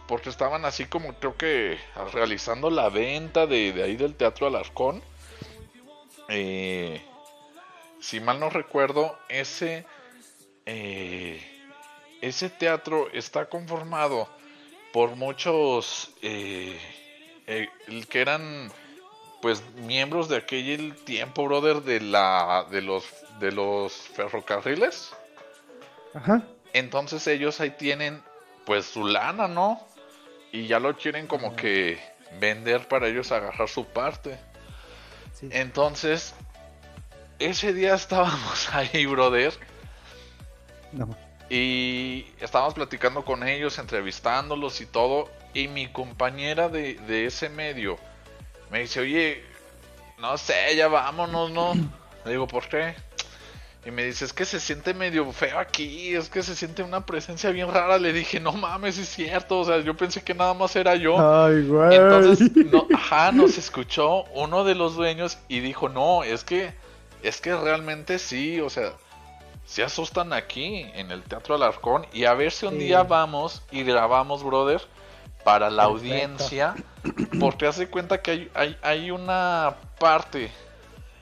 porque 0.06 0.28
estaban 0.28 0.64
así 0.66 0.84
como 0.84 1.14
creo 1.14 1.36
que 1.36 1.78
realizando 2.12 2.70
la 2.70 2.90
venta 2.90 3.46
de, 3.46 3.72
de 3.72 3.82
ahí 3.82 3.96
del 3.96 4.14
Teatro 4.14 4.46
Alarcón. 4.46 5.02
Eh, 6.28 7.00
si 8.00 8.20
mal 8.20 8.38
no 8.38 8.50
recuerdo, 8.50 9.18
ese, 9.28 9.86
eh, 10.66 11.53
ese 12.24 12.48
teatro 12.48 13.10
está 13.12 13.46
conformado 13.46 14.28
por 14.94 15.14
muchos 15.14 16.10
eh, 16.22 16.78
eh, 17.46 17.68
que 18.08 18.20
eran 18.20 18.70
pues 19.42 19.62
miembros 19.74 20.30
de 20.30 20.38
aquel 20.38 20.96
tiempo, 21.04 21.44
brother, 21.44 21.82
de 21.82 22.00
la 22.00 22.66
de 22.70 22.80
los 22.80 23.04
de 23.40 23.52
los 23.52 23.92
ferrocarriles. 23.92 25.10
Ajá. 26.14 26.42
Entonces 26.72 27.26
ellos 27.26 27.60
ahí 27.60 27.70
tienen 27.70 28.22
pues 28.64 28.86
su 28.86 29.04
lana, 29.06 29.46
¿no? 29.46 29.86
Y 30.50 30.66
ya 30.66 30.78
lo 30.78 30.96
quieren 30.96 31.26
como 31.26 31.54
que 31.54 32.00
vender 32.40 32.88
para 32.88 33.08
ellos 33.08 33.32
agarrar 33.32 33.68
su 33.68 33.84
parte. 33.84 34.38
Entonces, 35.50 36.32
ese 37.38 37.74
día 37.74 37.94
estábamos 37.96 38.72
ahí, 38.72 39.04
brother. 39.04 39.52
Y 41.50 42.26
estábamos 42.40 42.74
platicando 42.74 43.24
con 43.24 43.46
ellos, 43.46 43.78
entrevistándolos 43.78 44.80
y 44.80 44.86
todo. 44.86 45.28
Y 45.52 45.68
mi 45.68 45.88
compañera 45.88 46.68
de, 46.68 46.94
de 46.94 47.26
ese 47.26 47.48
medio 47.48 47.98
me 48.70 48.80
dice, 48.80 49.00
oye, 49.00 49.44
no 50.18 50.36
sé, 50.38 50.74
ya 50.76 50.88
vámonos, 50.88 51.50
¿no? 51.50 51.74
Le 52.24 52.30
digo, 52.32 52.46
¿por 52.46 52.66
qué? 52.68 52.94
Y 53.86 53.90
me 53.90 54.04
dice, 54.04 54.24
es 54.24 54.32
que 54.32 54.46
se 54.46 54.60
siente 54.60 54.94
medio 54.94 55.30
feo 55.32 55.58
aquí, 55.58 56.14
es 56.14 56.30
que 56.30 56.42
se 56.42 56.56
siente 56.56 56.82
una 56.82 57.04
presencia 57.04 57.50
bien 57.50 57.70
rara. 57.70 57.98
Le 57.98 58.14
dije, 58.14 58.40
no 58.40 58.52
mames, 58.52 58.96
es 58.96 59.08
cierto, 59.10 59.60
o 59.60 59.64
sea, 59.64 59.80
yo 59.80 59.94
pensé 59.94 60.22
que 60.22 60.32
nada 60.32 60.54
más 60.54 60.74
era 60.74 60.96
yo. 60.96 61.16
Ay, 61.18 61.66
güey. 61.66 61.94
Entonces, 61.94 62.50
no, 62.72 62.86
ajá, 62.94 63.30
nos 63.30 63.58
escuchó 63.58 64.24
uno 64.34 64.64
de 64.64 64.74
los 64.74 64.96
dueños 64.96 65.36
y 65.48 65.60
dijo, 65.60 65.90
no, 65.90 66.24
es 66.24 66.44
que, 66.44 66.72
es 67.22 67.42
que 67.42 67.54
realmente 67.54 68.18
sí, 68.18 68.58
o 68.60 68.70
sea, 68.70 68.94
se 69.64 69.82
asustan 69.82 70.32
aquí 70.32 70.86
en 70.94 71.10
el 71.10 71.22
Teatro 71.22 71.54
Alarcón 71.54 72.06
y 72.12 72.24
a 72.24 72.34
ver 72.34 72.52
si 72.52 72.66
un 72.66 72.78
día 72.78 73.02
vamos 73.02 73.62
y 73.70 73.82
grabamos, 73.82 74.42
brother, 74.44 74.82
para 75.44 75.70
la 75.70 75.84
audiencia, 75.84 76.74
porque 77.40 77.66
hace 77.66 77.88
cuenta 77.88 78.22
que 78.22 78.30
hay, 78.30 78.50
hay, 78.54 78.78
hay 78.82 79.10
una 79.10 79.76
parte 79.98 80.50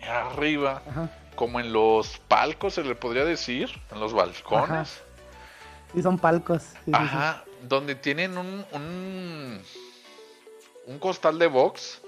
arriba. 0.07 0.83
Ajá 0.89 1.11
como 1.35 1.61
en 1.61 1.73
los 1.73 2.19
palcos, 2.29 2.75
se 2.75 2.85
le 2.85 2.95
podría 2.95 3.25
decir, 3.25 3.71
en 3.91 4.01
los 4.01 4.13
balcones. 4.13 5.03
Sí, 5.93 6.03
son 6.03 6.19
palcos. 6.19 6.63
Ajá, 6.93 7.45
donde 7.63 7.95
tienen 7.95 8.39
un, 8.39 8.65
un, 8.73 9.63
un 10.87 10.99
costal 10.99 11.39
de 11.39 11.47
box. 11.47 12.01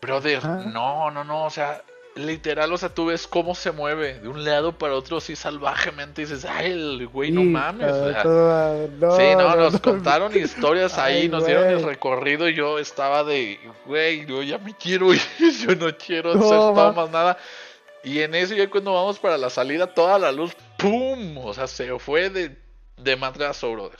Brother, 0.00 0.44
no, 0.44 1.10
no, 1.10 1.24
no, 1.24 1.46
o 1.46 1.50
sea, 1.50 1.82
literal, 2.18 2.72
o 2.72 2.78
sea, 2.78 2.88
tú 2.88 3.06
ves 3.06 3.26
cómo 3.26 3.54
se 3.54 3.72
mueve 3.72 4.20
de 4.20 4.28
un 4.28 4.44
lado 4.44 4.76
para 4.76 4.94
otro 4.94 5.18
así 5.18 5.36
salvajemente 5.36 6.22
y 6.22 6.24
dices, 6.26 6.44
ay, 6.44 6.72
el 6.72 7.06
güey, 7.08 7.30
no 7.30 7.42
mames. 7.42 7.94
sí, 8.16 9.36
no, 9.36 9.56
nos 9.56 9.80
contaron 9.80 10.36
historias 10.36 10.98
ahí, 10.98 11.28
nos 11.28 11.46
dieron 11.46 11.68
el 11.68 11.82
recorrido 11.82 12.48
y 12.48 12.54
yo 12.54 12.78
estaba 12.78 13.24
de, 13.24 13.58
güey, 13.86 14.26
yo 14.26 14.42
ya 14.42 14.58
me 14.58 14.74
quiero 14.74 15.14
ir, 15.14 15.20
yo 15.38 15.74
no 15.74 15.96
quiero 15.96 16.32
hacer 16.32 16.94
más 16.94 17.10
nada. 17.10 17.38
Y 18.02 18.20
en 18.20 18.34
eso 18.34 18.54
ya 18.54 18.68
cuando 18.70 18.94
vamos 18.94 19.18
para 19.18 19.36
la 19.38 19.50
salida, 19.50 19.86
toda 19.92 20.18
la 20.18 20.32
luz, 20.32 20.52
¡pum! 20.76 21.38
O 21.38 21.52
sea, 21.54 21.66
se 21.66 21.98
fue 21.98 22.30
de, 22.30 22.56
de 22.96 23.16
madrazo, 23.16 23.72
brother. 23.72 23.98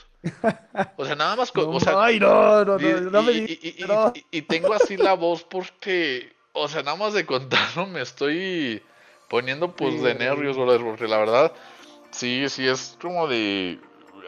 O 0.97 1.05
sea, 1.05 1.15
nada 1.15 1.35
más... 1.35 1.51
o 1.55 1.79
sea, 1.79 2.03
ay, 2.03 2.19
no, 2.19 2.65
no, 2.65 2.77
no, 2.77 3.01
no 3.01 3.21
me 3.23 3.31
y, 3.33 3.75
y, 4.31 4.41
tengo 4.43 4.73
así 4.73 4.97
la 4.97 5.13
voz 5.13 5.43
porque, 5.43 6.33
o 6.53 6.67
sea, 6.67 6.83
nada 6.83 6.97
más 6.97 7.13
de 7.13 7.25
contarlo 7.25 7.85
me 7.87 8.01
estoy 8.01 8.83
poniendo 9.29 9.71
pues 9.71 10.01
de 10.01 10.15
nervios, 10.15 10.57
brother, 10.57 10.81
porque 10.81 11.07
la 11.07 11.17
verdad, 11.17 11.51
sí, 12.11 12.47
sí, 12.49 12.67
es 12.67 12.97
como 13.01 13.27
de... 13.27 13.79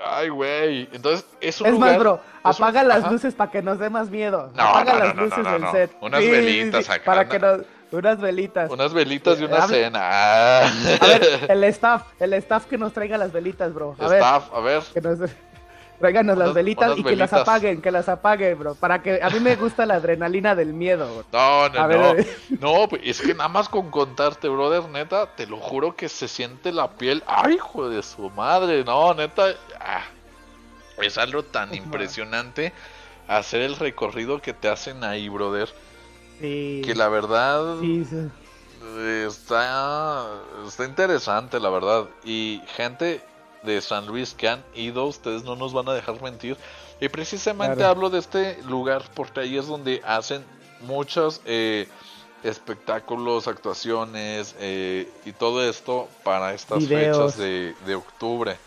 Ay, 0.04 0.30
güey. 0.30 0.90
Entonces, 0.94 1.26
es 1.42 1.62
un 1.62 1.68
Es 1.68 1.78
más, 1.78 2.00
bro, 2.00 2.20
apaga 2.42 2.84
las 2.84 3.12
luces 3.12 3.36
para 3.36 3.52
que 3.52 3.62
nos 3.62 3.78
dé 3.78 3.92
más 3.92 4.10
miedo. 4.10 4.52
apaga 4.58 4.98
las 4.98 5.16
luces 5.16 5.44
del 5.44 5.70
set. 5.72 5.92
Unas 6.02 6.22
velitas 6.22 6.90
acá. 6.90 7.04
Para 7.06 7.30
que 7.30 7.38
nos 7.38 7.62
unas 7.92 8.20
velitas. 8.20 8.72
Unas 8.72 8.94
velitas 8.94 9.40
y 9.40 9.44
una 9.44 9.68
cena. 9.68 10.60
A 10.62 11.08
ver, 11.08 11.46
el 11.50 11.64
staff, 11.66 12.04
el 12.20 12.34
staff 12.34 12.66
que 12.66 12.78
nos 12.78 12.94
traiga 12.94 13.18
las 13.18 13.32
velitas, 13.32 13.74
bro. 13.74 13.96
A 14.00 14.06
staff, 14.06 14.50
a 14.54 14.60
ver. 14.62 14.82
Que 14.94 15.02
nos 15.02 15.20
tráiganos 16.02 16.38
las 16.38 16.54
velitas 16.54 16.98
y 16.98 17.04
que 17.04 17.16
las 17.16 17.32
apaguen, 17.32 17.82
que 17.82 17.92
las 17.92 18.10
apaguen, 18.10 18.60
bro. 18.60 18.76
Para 18.76 19.02
que 19.02 19.22
a 19.22 19.30
mí 19.30 19.40
me 19.40 19.56
gusta 19.56 19.86
la 19.86 19.96
adrenalina 19.96 20.56
del 20.56 20.74
miedo, 20.74 21.08
bro. 21.08 21.26
No, 21.32 21.70
no, 21.70 21.88
no. 21.88 22.24
No, 22.60 22.90
pues, 22.90 23.02
es 23.06 23.22
que 23.22 23.34
nada 23.34 23.48
más 23.48 23.70
con 23.70 23.90
contarte, 23.90 24.50
brother, 24.50 24.90
neta, 24.90 25.34
te 25.36 25.48
lo 25.48 25.58
juro 25.58 25.96
que 25.96 26.10
se 26.10 26.28
siente 26.28 26.74
la 26.74 26.90
piel. 26.90 27.24
Ay, 27.26 27.54
hijo 27.54 27.90
de 27.90 28.04
su 28.04 28.30
madre. 28.32 28.84
No, 28.84 29.14
neta. 29.14 29.56
Ah, 29.80 30.04
es 31.02 31.18
algo 31.18 31.44
tan 31.44 31.74
impresionante 31.74 32.74
hacer 33.28 33.62
el 33.62 33.78
recorrido 33.78 34.42
que 34.42 34.54
te 34.54 34.68
hacen 34.68 35.04
ahí, 35.04 35.30
brother. 35.30 35.70
Que 36.40 36.94
la 36.96 37.08
verdad 37.08 37.78
Está, 39.28 40.28
está 40.68 40.86
interesante, 40.86 41.60
la 41.60 41.70
verdad. 41.70 42.08
Y 42.24 42.62
gente 42.76 43.22
de 43.64 43.82
San 43.82 44.08
Luis 44.08 44.34
que 44.34 44.50
han 44.50 44.64
ido, 44.76 45.06
ustedes 45.06 45.44
no 45.44 45.56
nos 45.56 45.74
van 45.74 45.88
a 45.90 45.94
dejar 45.94 46.22
mentir. 46.22 46.58
Y 47.00 47.10
precisamente 47.10 47.84
hablo 47.84 48.10
de 48.10 48.20
este 48.20 48.62
lugar 48.64 49.04
porque 49.16 49.42
ahí 49.42 49.58
es 49.58 49.68
donde 49.68 50.02
hacen 50.06 50.44
muchos 50.82 51.42
eh, 51.46 51.88
espectáculos, 52.44 53.48
actuaciones 53.48 54.56
eh, 54.60 55.10
y 55.26 55.32
todo 55.32 55.68
esto 55.68 56.08
para 56.24 56.54
estas 56.54 56.88
fechas 56.88 57.38
de, 57.38 57.76
de, 57.86 57.96
octubre. 57.96 58.58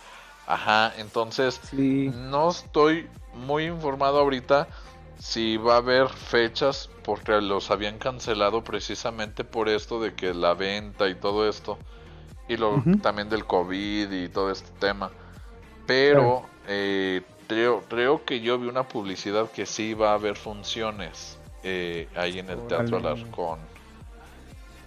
Ajá, 0.47 0.93
entonces 0.99 1.61
no 1.73 2.51
estoy 2.51 3.09
muy 3.33 3.65
informado 3.65 4.19
ahorita 4.19 4.69
si 5.19 5.57
va 5.57 5.75
a 5.75 5.79
haber 5.79 6.09
fechas 6.09 6.91
porque 7.03 7.41
los 7.41 7.71
habían 7.71 7.99
cancelado 7.99 8.63
precisamente 8.63 9.45
por 9.45 9.69
esto 9.69 10.01
de 10.01 10.15
que 10.15 10.35
la 10.35 10.55
venta 10.55 11.09
y 11.09 11.15
todo 11.15 11.49
esto 11.49 11.79
y 12.49 12.57
lo 12.57 12.83
también 13.03 13.29
del 13.29 13.45
covid 13.45 14.11
y 14.11 14.29
todo 14.29 14.51
este 14.51 14.71
tema. 14.79 15.11
Pero 15.87 16.45
eh, 16.69 17.23
creo 17.47 17.83
creo 17.89 18.25
que 18.25 18.41
yo 18.41 18.59
vi 18.59 18.69
una 18.69 18.85
publicidad 18.85 19.51
que 19.51 19.67
sí 19.67 19.95
va 19.95 20.11
a 20.11 20.15
haber 20.15 20.37
funciones 20.37 21.39
eh, 21.63 22.09
ahí 22.17 22.39
en 22.39 22.51
el 22.51 22.67
Teatro 22.67 22.99
Alarcón 22.99 23.59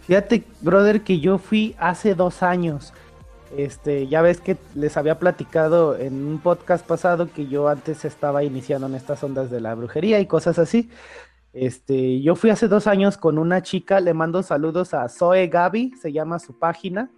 fíjate 0.08 0.46
brother 0.62 1.02
que 1.02 1.20
yo 1.20 1.38
fui 1.38 1.76
hace 1.78 2.16
dos 2.16 2.42
años. 2.42 2.94
Este, 3.56 4.08
ya 4.08 4.22
ves 4.22 4.42
que 4.42 4.58
les 4.74 4.98
había 4.98 5.20
platicado 5.20 5.98
en 5.98 6.26
un 6.26 6.40
podcast 6.40 6.86
pasado 6.86 7.30
que 7.32 7.48
yo 7.48 7.68
antes 7.68 8.04
estaba 8.04 8.44
iniciando 8.44 8.88
en 8.88 8.96
estas 8.96 9.24
ondas 9.24 9.50
de 9.52 9.62
la 9.62 9.76
brujería 9.76 10.20
y 10.20 10.26
cosas 10.26 10.60
así. 10.60 10.90
Este, 11.54 12.22
yo 12.22 12.36
fui 12.36 12.50
hace 12.50 12.68
dos 12.68 12.88
años 12.88 13.18
con 13.18 13.38
una 13.38 13.62
chica, 13.62 14.00
le 14.00 14.14
mando 14.14 14.44
saludos 14.44 14.94
a 14.94 15.08
Zoe 15.10 15.48
Gaby, 15.48 15.94
se 16.02 16.12
llama 16.12 16.40
su 16.40 16.58
página. 16.58 17.10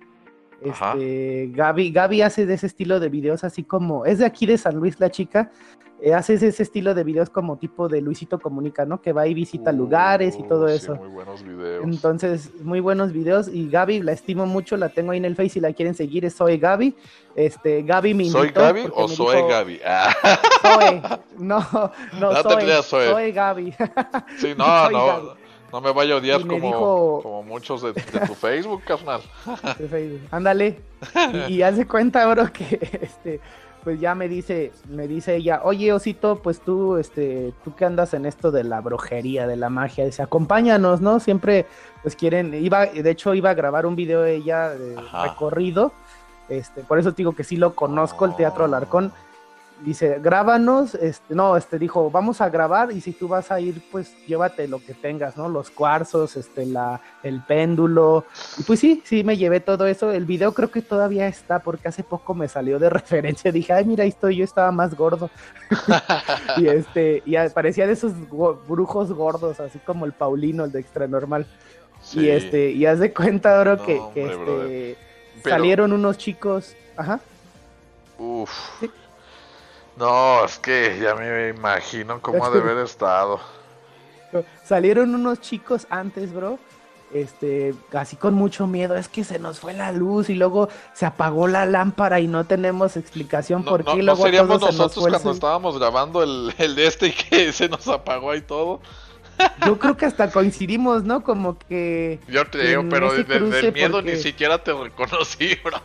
Este, 0.61 1.49
Gaby, 1.53 1.91
Gaby 1.91 2.21
hace 2.21 2.45
de 2.45 2.55
ese 2.55 2.67
estilo 2.67 2.99
de 2.99 3.09
videos 3.09 3.43
así 3.43 3.63
como, 3.63 4.05
es 4.05 4.19
de 4.19 4.25
aquí 4.25 4.45
de 4.45 4.57
San 4.57 4.75
Luis 4.75 4.99
la 4.99 5.09
chica, 5.09 5.51
eh, 6.01 6.13
haces 6.13 6.41
ese 6.43 6.63
estilo 6.63 6.95
de 6.95 7.03
videos 7.03 7.29
como 7.29 7.57
tipo 7.57 7.89
de 7.89 7.99
Luisito 7.99 8.39
Comunica, 8.39 8.85
¿no? 8.85 9.01
Que 9.01 9.11
va 9.11 9.27
y 9.27 9.33
visita 9.33 9.73
lugares 9.73 10.37
y 10.39 10.43
todo 10.43 10.69
eso. 10.69 10.95
Muy 10.95 11.09
buenos 11.09 11.43
videos. 11.43 11.83
Entonces, 11.83 12.51
muy 12.61 12.79
buenos 12.79 13.11
videos. 13.11 13.49
Y 13.49 13.69
Gaby, 13.69 14.01
la 14.01 14.13
estimo 14.13 14.45
mucho, 14.45 14.77
la 14.77 14.89
tengo 14.89 15.11
ahí 15.11 15.17
en 15.17 15.25
el 15.25 15.35
Face 15.35 15.49
si 15.49 15.59
la 15.59 15.73
quieren 15.73 15.93
seguir, 15.95 16.23
es 16.23 16.35
Soy 16.35 16.57
Gaby. 16.57 16.95
Este, 17.35 17.83
Gaby 17.83 18.13
me 18.13 18.29
¿Soy 18.29 18.49
Gaby 18.49 18.87
o 18.93 19.09
Soy 19.09 19.41
Gaby? 19.41 19.81
Ah. 19.85 20.15
Soy, 20.61 21.01
no, 21.37 21.59
no, 22.19 22.43
soy, 22.43 23.07
soy 23.09 23.31
Gaby. 23.33 23.73
Sí, 24.37 24.53
no, 24.57 24.89
no. 24.89 25.38
No 25.71 25.81
me 25.81 25.91
vaya 25.91 26.15
a 26.15 26.17
odiar 26.17 26.45
como, 26.45 27.21
como 27.21 27.43
muchos 27.43 27.81
de, 27.81 27.93
tu 27.93 28.35
Facebook, 28.35 28.83
carnal. 28.83 29.21
De 29.77 29.87
Facebook. 29.87 30.21
Ándale. 30.31 30.81
Y, 31.47 31.55
y 31.55 31.61
hace 31.61 31.85
cuenta, 31.87 32.25
bro, 32.27 32.51
que 32.51 32.79
este 33.01 33.39
pues 33.83 33.99
ya 33.99 34.13
me 34.15 34.27
dice, 34.27 34.71
me 34.89 35.07
dice 35.07 35.35
ella, 35.35 35.61
oye 35.63 35.93
Osito, 35.93 36.41
pues 36.41 36.59
tú, 36.59 36.97
este, 36.97 37.53
tú 37.63 37.73
que 37.75 37.85
andas 37.85 38.13
en 38.13 38.25
esto 38.25 38.51
de 38.51 38.63
la 38.63 38.81
brujería, 38.81 39.47
de 39.47 39.55
la 39.55 39.69
magia, 39.69 40.05
dice, 40.05 40.21
acompáñanos, 40.21 41.01
¿no? 41.01 41.19
Siempre, 41.19 41.65
pues 42.03 42.15
quieren, 42.15 42.53
iba, 42.53 42.85
de 42.85 43.09
hecho 43.09 43.33
iba 43.33 43.51
a 43.51 43.53
grabar 43.53 43.85
un 43.85 43.95
video 43.95 44.25
ella 44.25 44.69
de 44.69 44.95
recorrido, 45.23 45.93
este, 46.49 46.81
por 46.83 46.99
eso 46.99 47.11
digo 47.11 47.33
que 47.33 47.43
sí 47.43 47.55
lo 47.55 47.73
conozco, 47.73 48.25
el 48.25 48.35
Teatro 48.35 48.65
Alarcón, 48.65 49.13
dice, 49.83 50.19
grábanos, 50.21 50.95
este, 50.95 51.33
no, 51.33 51.55
este 51.55 51.79
dijo, 51.79 52.09
vamos 52.11 52.41
a 52.41 52.49
grabar 52.49 52.91
y 52.91 53.01
si 53.01 53.11
tú 53.11 53.27
vas 53.27 53.51
a 53.51 53.59
ir, 53.59 53.81
pues 53.91 54.15
llévate 54.25 54.67
lo 54.67 54.79
que 54.79 54.93
tengas, 54.93 55.37
¿no? 55.37 55.49
Los 55.49 55.69
cuarzos, 55.69 56.35
este, 56.35 56.65
la, 56.65 57.01
el 57.23 57.41
péndulo. 57.41 58.25
Y 58.57 58.63
pues 58.63 58.79
sí, 58.79 59.01
sí 59.05 59.23
me 59.23 59.37
llevé 59.37 59.59
todo 59.59 59.87
eso. 59.87 60.11
El 60.11 60.25
video 60.25 60.53
creo 60.53 60.71
que 60.71 60.81
todavía 60.81 61.27
está 61.27 61.59
porque 61.59 61.87
hace 61.87 62.03
poco 62.03 62.33
me 62.33 62.47
salió 62.47 62.79
de 62.79 62.89
referencia. 62.89 63.51
Dije, 63.51 63.73
ay, 63.73 63.85
mira, 63.85 64.03
ahí 64.03 64.09
estoy, 64.09 64.37
yo 64.37 64.43
estaba 64.43 64.71
más 64.71 64.95
gordo. 64.95 65.29
y 66.57 66.67
este, 66.67 67.23
y 67.25 67.35
parecía 67.53 67.87
de 67.87 67.93
esos 67.93 68.13
brujos 68.67 69.11
gordos, 69.13 69.59
así 69.59 69.79
como 69.79 70.05
el 70.05 70.13
Paulino, 70.13 70.65
el 70.65 70.71
de 70.71 70.79
extra 70.79 71.07
normal. 71.07 71.45
Y 72.13 72.29
este, 72.29 72.71
y 72.71 72.85
haz 72.85 72.99
de 72.99 73.13
cuenta, 73.13 73.59
bro, 73.61 73.83
que, 73.83 74.01
este, 74.15 74.97
salieron 75.43 75.93
unos 75.93 76.17
chicos. 76.17 76.75
Ajá. 76.95 77.19
Uf. 78.17 78.49
No, 79.99 80.45
es 80.45 80.57
que 80.59 80.97
ya 81.01 81.13
me 81.13 81.49
imagino 81.49 82.21
cómo 82.21 82.45
ha 82.45 82.49
de 82.49 82.59
haber 82.59 82.77
estado. 82.85 83.41
Salieron 84.63 85.13
unos 85.13 85.41
chicos 85.41 85.87
antes, 85.89 86.33
bro, 86.33 86.57
este, 87.13 87.75
así 87.91 88.15
con 88.15 88.33
mucho 88.33 88.65
miedo, 88.65 88.95
es 88.95 89.09
que 89.09 89.25
se 89.25 89.39
nos 89.39 89.59
fue 89.59 89.73
la 89.73 89.91
luz 89.91 90.29
y 90.29 90.35
luego 90.35 90.69
se 90.93 91.05
apagó 91.05 91.49
la 91.49 91.65
lámpara 91.65 92.21
y 92.21 92.27
no 92.27 92.45
tenemos 92.45 92.95
explicación 92.95 93.65
por 93.65 93.83
qué. 93.83 94.01
No, 94.01 94.15
seríamos 94.15 94.61
nosotros 94.61 95.05
cuando 95.05 95.31
estábamos 95.31 95.77
grabando 95.77 96.23
el, 96.23 96.53
el, 96.57 96.75
de 96.75 96.87
este 96.87 97.07
y 97.07 97.11
que 97.11 97.51
se 97.51 97.67
nos 97.67 97.85
apagó 97.89 98.33
y 98.35 98.41
todo. 98.41 98.79
Yo 99.65 99.79
creo 99.79 99.97
que 99.97 100.05
hasta 100.05 100.31
coincidimos, 100.31 101.03
¿no? 101.03 101.23
Como 101.23 101.57
que... 101.57 102.19
Yo 102.27 102.45
te 102.47 102.67
digo, 102.67 102.85
pero 102.89 103.11
desde 103.13 103.67
el 103.67 103.73
miedo 103.73 104.01
ni 104.01 104.15
siquiera 104.15 104.63
te 104.63 104.73
reconocí, 104.73 105.57
bro. 105.63 105.81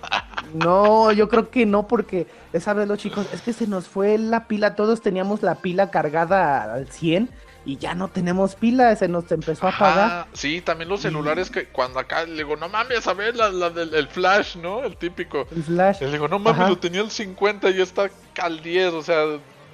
No, 0.54 1.12
yo 1.12 1.28
creo 1.28 1.50
que 1.50 1.66
no, 1.66 1.86
porque 1.86 2.26
esa 2.52 2.74
vez 2.74 2.88
los 2.88 2.98
chicos, 2.98 3.26
es 3.32 3.42
que 3.42 3.52
se 3.52 3.66
nos 3.66 3.88
fue 3.88 4.18
la 4.18 4.46
pila, 4.46 4.74
todos 4.74 5.00
teníamos 5.00 5.42
la 5.42 5.56
pila 5.56 5.90
cargada 5.90 6.74
al 6.74 6.88
100 6.88 7.30
y 7.66 7.78
ya 7.78 7.94
no 7.94 8.08
tenemos 8.08 8.54
pila, 8.54 8.94
se 8.96 9.08
nos 9.08 9.30
empezó 9.32 9.66
a 9.66 9.70
apagar. 9.70 10.26
Sí, 10.34 10.60
también 10.60 10.88
los 10.88 11.00
celulares 11.00 11.50
que 11.50 11.66
cuando 11.66 11.98
acá 11.98 12.24
le 12.24 12.36
digo, 12.36 12.56
no 12.56 12.68
mames, 12.68 13.06
a 13.06 13.14
ver, 13.14 13.36
la, 13.36 13.46
el 13.48 14.08
flash, 14.08 14.56
¿no? 14.56 14.84
El 14.84 14.96
típico. 14.96 15.46
El 15.50 15.62
flash. 15.62 16.00
Le 16.00 16.12
digo, 16.12 16.28
no 16.28 16.38
mames, 16.38 16.68
lo 16.68 16.78
tenía 16.78 17.00
el 17.00 17.10
50 17.10 17.70
y 17.70 17.80
está 17.80 18.10
al 18.42 18.62
10, 18.62 18.92
o 18.92 19.02
sea, 19.02 19.24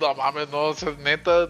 no 0.01 0.15
mames, 0.15 0.49
no, 0.51 0.67
o 0.67 0.75
sea, 0.75 0.93
neta, 1.03 1.49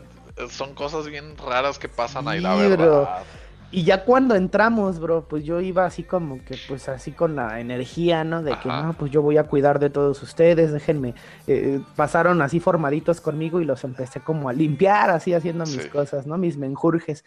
son 0.49 0.75
cosas 0.75 1.07
bien 1.09 1.37
raras 1.37 1.79
que 1.79 1.89
pasan 1.89 2.29
ahí, 2.29 2.41
la 2.41 2.55
verdad. 2.55 3.25
Y 3.73 3.85
ya 3.85 4.05
cuando 4.05 4.35
entramos, 4.35 4.99
bro, 4.99 5.29
pues 5.29 5.45
yo 5.45 5.61
iba 5.61 5.85
así 5.85 6.03
como 6.03 6.45
que, 6.45 6.57
pues 6.67 6.89
así 6.89 7.13
con 7.13 7.37
la 7.37 7.61
energía, 7.61 8.25
¿no? 8.25 8.43
De 8.43 8.59
que, 8.59 8.69
no, 8.69 8.95
pues 8.99 9.13
yo 9.13 9.23
voy 9.23 9.39
a 9.39 9.45
cuidar 9.45 9.79
de 9.79 9.91
todos 9.91 10.21
ustedes, 10.25 10.73
déjenme. 10.73 11.15
Eh, 11.47 11.81
pasaron 11.95 12.43
así 12.43 12.59
formaditos 12.59 13.21
conmigo 13.21 13.61
y 13.61 13.65
los 13.65 13.85
empecé 13.85 14.21
como 14.21 14.49
a 14.49 14.53
limpiar, 14.53 15.11
así 15.11 15.35
haciendo 15.35 15.65
mis 15.67 15.87
cosas, 15.87 16.27
¿no? 16.27 16.37
Mis 16.37 16.57
menjurjes. 16.57 17.25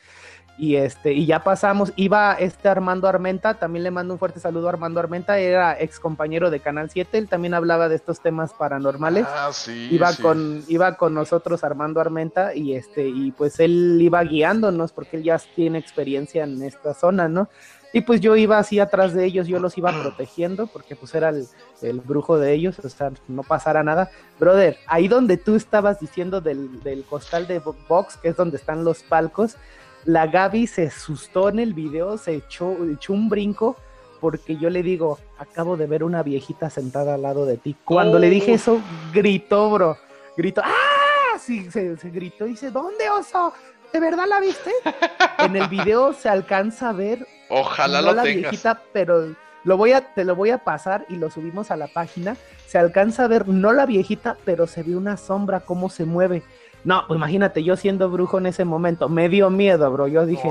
Y 0.56 0.76
este, 0.76 1.14
y 1.14 1.26
ya 1.26 1.44
pasamos, 1.44 1.92
iba 1.96 2.34
este 2.34 2.70
Armando 2.70 3.08
Armenta, 3.08 3.56
también 3.56 3.84
le 3.84 3.90
mando 3.90 4.14
un 4.14 4.20
fuerte 4.20 4.40
saludo 4.40 4.68
a 4.68 4.70
Armando 4.70 5.00
Armenta, 5.00 5.40
era 5.40 5.80
ex 5.80 6.00
compañero 6.00 6.52
de 6.52 6.60
Canal 6.60 6.92
7, 6.92 7.18
él 7.18 7.28
también 7.28 7.56
hablaba 7.56 7.90
de 7.90 7.96
estos 7.96 8.20
temas 8.20 8.54
paranormales. 8.54 9.26
Ah, 9.28 9.50
sí, 9.52 9.90
iba 9.92 10.14
con, 10.14 10.64
iba 10.68 10.96
con 10.96 11.16
nosotros 11.16 11.64
Armando 11.64 12.00
Armenta, 12.00 12.54
y 12.54 12.76
este, 12.76 13.08
y 13.08 13.32
pues 13.32 13.60
él 13.60 13.98
iba 14.00 14.24
guiándonos, 14.24 14.92
porque 14.92 15.18
él 15.18 15.24
ya 15.24 15.40
tiene 15.56 15.80
experiencia 15.80 16.44
en 16.44 16.62
esta 16.62 16.94
zona, 16.94 17.28
¿no? 17.28 17.50
Y 17.96 18.02
pues 18.02 18.22
yo 18.22 18.36
iba 18.36 18.58
así 18.58 18.80
atrás 18.80 19.14
de 19.14 19.24
ellos, 19.24 19.48
yo 19.48 19.60
los 19.60 19.78
iba 19.78 19.92
protegiendo, 20.02 20.68
porque 20.68 20.96
pues 20.96 21.14
era 21.16 21.30
el, 21.30 21.48
el 21.82 22.00
brujo 22.00 22.38
de 22.38 22.54
ellos, 22.54 22.80
o 22.80 22.90
sea, 22.90 23.12
no 23.28 23.44
pasara 23.44 23.84
nada. 23.84 24.10
Brother, 24.40 24.78
ahí 24.88 25.08
donde 25.08 25.38
tú 25.38 25.56
estabas 25.56 26.00
diciendo 26.00 26.42
del, 26.42 26.82
del 26.84 27.06
costal 27.06 27.48
de 27.48 27.60
box, 27.88 28.18
que 28.18 28.30
es 28.30 28.36
donde 28.36 28.58
están 28.58 28.84
los 28.84 29.04
palcos, 29.04 29.58
la 30.06 30.28
Gaby 30.28 30.68
se 30.68 30.88
asustó 30.88 31.50
en 31.50 31.60
el 31.60 31.74
video, 31.74 32.18
se 32.18 32.36
echó, 32.36 32.76
echó 32.92 33.14
un 33.14 33.30
brinco 33.30 33.78
porque 34.24 34.56
yo 34.56 34.70
le 34.70 34.84
digo, 34.84 35.20
acabo 35.38 35.76
de 35.76 35.86
ver 35.86 36.02
una 36.02 36.24
viejita 36.24 36.70
sentada 36.70 37.16
al 37.16 37.24
lado 37.24 37.46
de 37.46 37.58
ti. 37.58 37.76
Cuando 37.84 38.18
le 38.20 38.30
dije 38.30 38.54
eso, 38.54 38.82
gritó, 39.14 39.70
bro. 39.70 39.98
Gritó, 40.38 40.62
¡ah! 40.64 41.38
Sí, 41.38 41.70
se, 41.70 41.98
gritó 42.10 42.48
y 42.48 42.52
dice, 42.52 42.72
¿dónde, 42.72 43.10
oso? 43.10 43.52
¿De 43.92 44.00
verdad 44.00 44.26
la 44.30 44.40
viste? 44.40 44.72
en 45.40 45.58
el 45.58 45.68
video 45.68 46.14
se 46.14 46.30
alcanza 46.30 46.90
a 46.90 46.94
ver. 46.94 47.28
Ojalá 47.50 48.02
no 48.02 48.14
la 48.14 48.24
viejita, 48.24 48.82
pero 48.94 49.36
lo 49.66 49.76
voy 49.76 49.92
a, 49.92 50.14
te 50.14 50.24
lo 50.24 50.38
voy 50.38 50.52
a 50.52 50.60
pasar 50.60 51.06
y 51.10 51.18
lo 51.18 51.30
subimos 51.30 51.70
a 51.70 51.76
la 51.76 51.88
página. 51.88 52.38
Se 52.66 52.78
alcanza 52.78 53.26
a 53.26 53.28
ver, 53.28 53.50
no 53.50 53.74
la 53.74 53.86
viejita, 53.86 54.38
pero 54.46 54.68
se 54.68 54.84
ve 54.84 54.96
una 54.96 55.18
sombra, 55.18 55.60
cómo 55.60 55.90
se 55.90 56.06
mueve. 56.06 56.44
No, 56.84 57.06
pues 57.08 57.18
imagínate, 57.18 57.64
yo 57.64 57.78
siendo 57.78 58.10
brujo 58.10 58.38
en 58.38 58.48
ese 58.48 58.66
momento, 58.66 59.08
me 59.08 59.30
dio 59.30 59.50
miedo, 59.50 59.90
bro. 59.92 60.08
Yo 60.08 60.26
dije, 60.26 60.50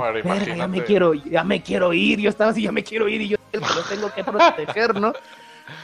ya 0.57 0.67
me 0.67 0.83
quiero, 0.83 1.15
ya 1.15 1.45
me 1.45 1.63
quiero 1.63 1.93
ir. 1.93 2.21
Yo 2.21 2.31
estaba 2.31 2.51
así, 2.51 2.63
ya 2.63 2.73
me 2.73 2.83
quiero 2.83 3.09
ir 3.09 3.21
y 3.21 3.29
yo 3.29 3.39
lo 3.53 3.83
tengo 3.89 4.13
que 4.13 4.25
proteger, 4.25 4.99
¿no? 4.99 5.13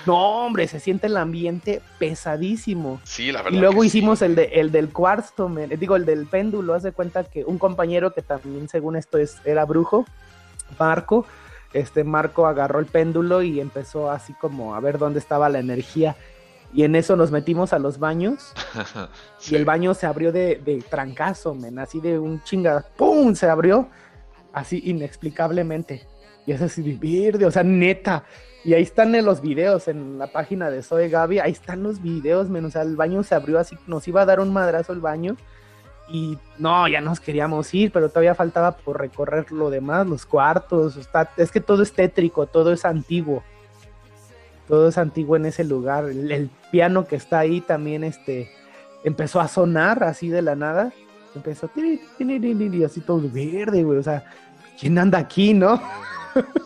No, 0.07 0.47
hombre, 0.47 0.67
se 0.67 0.81
siente 0.81 1.07
el 1.07 1.17
ambiente 1.17 1.83
pesadísimo. 1.99 3.01
Sí, 3.05 3.31
la 3.31 3.43
verdad. 3.43 3.57
Y 3.57 3.61
luego 3.61 3.85
hicimos 3.85 4.23
el, 4.23 4.35
de, 4.35 4.45
el 4.55 4.73
del 4.73 4.91
cuarzo, 4.91 5.51
digo, 5.79 5.97
el 5.97 6.05
del 6.05 6.27
péndulo. 6.27 6.75
Hace 6.75 6.93
cuenta 6.93 7.25
que 7.25 7.45
un 7.45 7.59
compañero 7.59 8.13
que 8.13 8.23
también, 8.23 8.69
según 8.69 8.97
esto, 8.97 9.19
es, 9.19 9.37
era 9.45 9.65
brujo, 9.65 10.07
Marco, 10.79 11.27
este 11.73 12.05
Marco 12.05 12.47
agarró 12.47 12.79
el 12.79 12.87
péndulo 12.87 13.43
y 13.43 13.61
empezó 13.61 14.11
así 14.11 14.33
como 14.35 14.75
a 14.75 14.81
ver 14.81 14.99
dónde 14.99 15.19
estaba 15.19 15.49
la 15.49 15.59
energía 15.59 16.17
y 16.73 16.85
en 16.85 16.95
eso 16.97 17.17
nos 17.17 17.31
metimos 17.31 17.73
a 17.73 17.79
los 17.79 17.99
baños. 17.99 18.53
Y 19.51 19.55
el 19.55 19.65
baño 19.65 19.95
se 19.95 20.07
abrió 20.07 20.33
de, 20.33 20.57
de, 20.57 20.83
trancazo, 20.83 21.55
men, 21.55 21.79
así 21.79 22.01
de 22.01 22.19
un 22.19 22.43
chinga. 22.43 22.85
¡Pum! 22.97 23.35
Se 23.35 23.49
abrió 23.49 23.89
así 24.53 24.83
inexplicablemente. 24.85 26.07
Y 26.45 26.53
es 26.53 26.61
así 26.61 26.99
o 27.45 27.51
sea, 27.51 27.63
neta. 27.63 28.25
Y 28.65 28.75
ahí 28.75 28.83
están 28.83 29.15
en 29.15 29.25
los 29.25 29.41
videos, 29.41 29.89
en 29.89 30.19
la 30.19 30.27
página 30.27 30.71
de 30.71 30.83
Zoe 30.83 31.09
Gaby, 31.09 31.39
ahí 31.39 31.53
están 31.53 31.83
los 31.83 32.03
videos, 32.03 32.51
men. 32.51 32.65
O 32.65 32.71
sea, 32.71 32.83
el 32.83 32.97
baño 32.97 33.23
se 33.23 33.35
abrió 33.35 33.59
así, 33.59 33.77
nos 33.87 34.07
iba 34.09 34.23
a 34.23 34.27
dar 34.27 34.41
un 34.41 34.53
madrazo 34.53 34.93
el 34.93 35.01
baño. 35.01 35.37
Y 36.11 36.39
no, 36.59 36.89
ya 36.89 37.01
nos 37.01 37.21
queríamos 37.21 37.73
ir, 37.75 37.93
pero 37.93 38.09
todavía 38.09 38.35
faltaba 38.35 38.73
por 38.73 38.99
recorrer 38.99 39.53
lo 39.53 39.71
demás, 39.71 40.07
los 40.07 40.27
cuartos. 40.27 40.97
Está, 40.97 41.31
es 41.37 41.53
que 41.53 41.61
todo 41.61 41.83
es 41.83 41.93
tétrico, 41.93 42.47
todo 42.47 42.73
es 42.73 42.85
antiguo 42.85 43.43
todo 44.69 44.89
es 44.89 44.99
antiguo 44.99 45.37
en 45.37 45.47
ese 45.47 45.65
lugar. 45.65 46.05
El, 46.05 46.51
piano 46.71 47.07
que 47.07 47.17
está 47.17 47.39
ahí 47.39 47.63
también 47.63 48.05
este, 48.05 48.51
empezó 49.03 49.41
a 49.41 49.49
sonar 49.49 50.05
así 50.05 50.29
de 50.29 50.43
la 50.43 50.55
nada. 50.55 50.93
Empezó 51.35 51.71
y 51.75 52.85
así 52.85 53.01
todo 53.01 53.29
verde, 53.31 53.83
güey. 53.83 53.99
O 53.99 54.03
sea, 54.03 54.25
¿quién 54.79 54.99
anda 54.99 55.19
aquí, 55.19 55.55
no? 55.55 55.81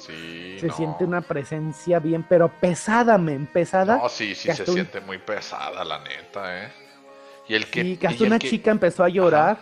Sí, 0.01 0.57
se 0.61 0.71
siente 0.71 1.05
una 1.05 1.21
presencia 1.21 2.01
bien, 2.01 2.27
pero 2.29 2.49
pesada, 2.49 3.17
men, 3.17 3.47
pesada. 3.47 3.99
No, 3.99 4.09
sí, 4.09 4.35
sí, 4.35 4.53
se 4.53 4.67
siente 4.67 5.01
muy 5.01 5.19
pesada, 5.19 5.85
la 5.85 6.01
neta, 6.01 6.65
¿eh? 6.65 6.73
Y 7.49 7.55
el 7.55 7.67
que. 7.67 7.81
Y 7.83 7.97
que 7.97 8.09
hasta 8.09 8.25
una 8.25 8.39
chica 8.39 8.71
empezó 8.71 9.05
a 9.05 9.09
llorar. 9.09 9.59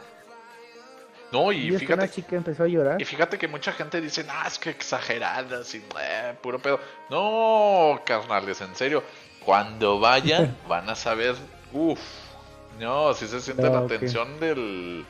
No, 1.32 1.52
y, 1.52 1.70
fíjate. 1.70 1.94
Una 1.94 2.10
chica 2.10 2.36
empezó 2.36 2.64
a 2.64 2.66
llorar. 2.66 3.00
Y 3.00 3.04
fíjate 3.04 3.38
que 3.38 3.46
mucha 3.46 3.72
gente 3.72 4.00
dice, 4.00 4.24
ah, 4.28 4.44
es 4.46 4.58
que 4.58 4.70
exageradas 4.70 5.74
y 5.74 5.78
eh, 6.00 6.34
puro 6.40 6.58
pedo. 6.58 6.80
No, 7.08 8.00
carnales, 8.04 8.60
en 8.60 8.74
serio. 8.74 9.02
Cuando 9.44 10.00
vayan, 10.00 10.56
van 10.68 10.88
a 10.88 10.94
saber, 10.94 11.36
uff, 11.72 12.00
no, 12.78 13.14
si 13.14 13.28
se 13.28 13.40
siente 13.40 13.68
la 13.70 13.86
tensión 13.86 14.40
del, 14.40 15.04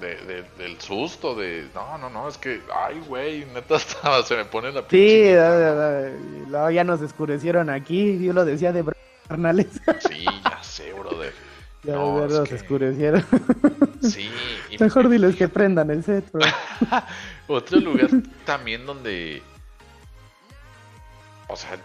del 0.00 0.80
susto, 0.80 1.34
de, 1.34 1.68
no, 1.74 1.98
no, 1.98 2.08
no, 2.08 2.28
es 2.28 2.38
que, 2.38 2.62
ay, 2.74 3.02
güey, 3.06 3.44
neta, 3.46 3.76
estaba, 3.76 4.22
se 4.22 4.36
me 4.36 4.44
pone 4.46 4.72
la 4.72 4.84
Sí, 4.88 5.24
ya, 5.30 6.70
ya 6.70 6.84
nos 6.84 7.02
escurecieron 7.02 7.68
aquí, 7.68 8.18
yo 8.24 8.32
lo 8.32 8.44
decía 8.44 8.72
de 8.72 8.84
carnales. 9.28 9.68
Sí, 10.08 10.24
ya 10.24 10.62
sé, 10.62 10.92
brother. 10.94 11.49
Ya 11.82 11.94
no, 11.94 12.26
de 12.26 12.46
se 12.46 12.54
oscurecieron. 12.54 13.24
Sí. 14.02 14.30
Mejor 14.78 15.10
diles 15.10 15.36
que 15.36 15.46
prendan 15.46 15.90
el 15.90 16.02
set, 16.02 16.24
bro. 16.32 16.40
Otro 17.48 17.78
lugar 17.78 18.08
también 18.46 18.86
donde. 18.86 19.42
O 21.48 21.56
sea. 21.56 21.76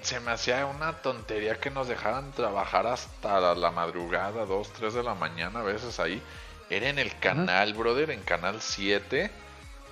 Se 0.00 0.18
me 0.20 0.30
hacía 0.30 0.64
una 0.64 1.02
tontería 1.02 1.60
que 1.60 1.70
nos 1.70 1.86
dejaran 1.86 2.32
trabajar 2.32 2.86
hasta 2.86 3.54
la 3.54 3.70
madrugada, 3.70 4.46
2, 4.46 4.72
3 4.72 4.94
de 4.94 5.02
la 5.02 5.14
mañana, 5.14 5.60
a 5.60 5.64
veces 5.64 6.00
ahí. 6.00 6.22
Era 6.70 6.88
en 6.88 6.98
el 6.98 7.14
canal, 7.18 7.74
brother, 7.74 8.10
en 8.10 8.22
canal 8.22 8.62
7. 8.62 9.30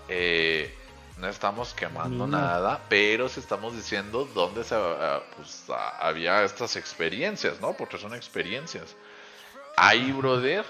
Eh, 0.08 0.74
no 1.18 1.28
estamos 1.28 1.74
quemando 1.74 2.26
nada, 2.26 2.80
pero 2.88 3.28
sí 3.28 3.40
estamos 3.40 3.74
diciendo 3.74 4.28
dónde 4.34 4.62
se, 4.62 4.74
ah, 4.76 5.20
pues, 5.36 5.64
ah, 5.68 5.98
había 6.00 6.44
estas 6.44 6.76
experiencias, 6.76 7.60
¿no? 7.60 7.72
Porque 7.72 7.98
son 7.98 8.14
experiencias. 8.14 8.96
Ahí, 9.76 10.12
brother. 10.12 10.64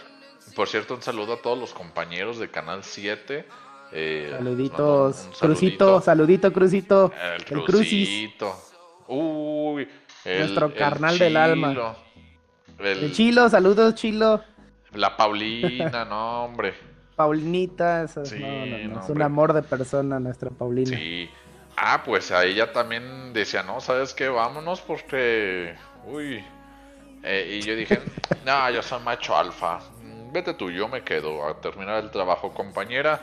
Por 0.57 0.69
cierto, 0.69 0.95
un 0.95 1.03
saludo 1.03 1.35
a 1.35 1.43
todos 1.43 1.59
los 1.59 1.75
compañeros 1.75 2.39
de 2.39 2.51
Canal 2.51 2.83
7. 2.83 3.47
Eh, 3.93 4.35
Saluditos, 4.37 5.29
Crucito, 5.39 6.01
saludito, 6.01 6.53
Crucito. 6.53 7.13
El, 7.37 7.65
Crucito. 7.65 8.55
Uy, 9.07 9.89
nuestro 10.25 10.75
carnal 10.75 11.19
del 11.19 11.37
alma. 11.37 11.97
El, 12.79 13.13
Chilo, 13.13 13.49
saludos, 13.49 13.95
Chilo. 13.95 14.43
La 14.93 15.17
Paulina, 15.17 16.05
no, 16.07 16.45
hombre. 16.45 16.88
Paulinita, 17.19 18.05
es, 18.05 18.17
un 19.09 19.23
amor 19.23 19.53
de 19.53 19.63
persona 19.63 20.21
nuestra 20.21 20.51
Paulina. 20.51 20.97
Sí. 20.97 21.29
Ah, 21.77 22.05
pues 22.05 22.31
a 22.31 22.45
ella 22.45 22.73
también 22.73 23.33
decía, 23.33 23.65
no, 23.65 23.81
¿sabes 23.81 24.15
qué? 24.15 24.29
Vámonos 24.29 24.81
porque... 24.81 25.75
Uy. 26.07 26.45
Eh, 27.25 27.59
y 27.59 27.67
yo 27.67 27.75
dije, 27.75 27.99
no, 28.47 28.71
yo 28.71 28.83
soy 28.85 29.03
macho 29.03 29.37
alfa. 29.37 29.81
Vete 30.33 30.55
tú, 30.55 30.71
yo 30.71 30.87
me 30.87 31.03
quedo 31.03 31.45
a 31.49 31.61
terminar 31.61 32.05
el 32.05 32.13
trabajo, 32.13 32.55
compañera. 32.55 33.21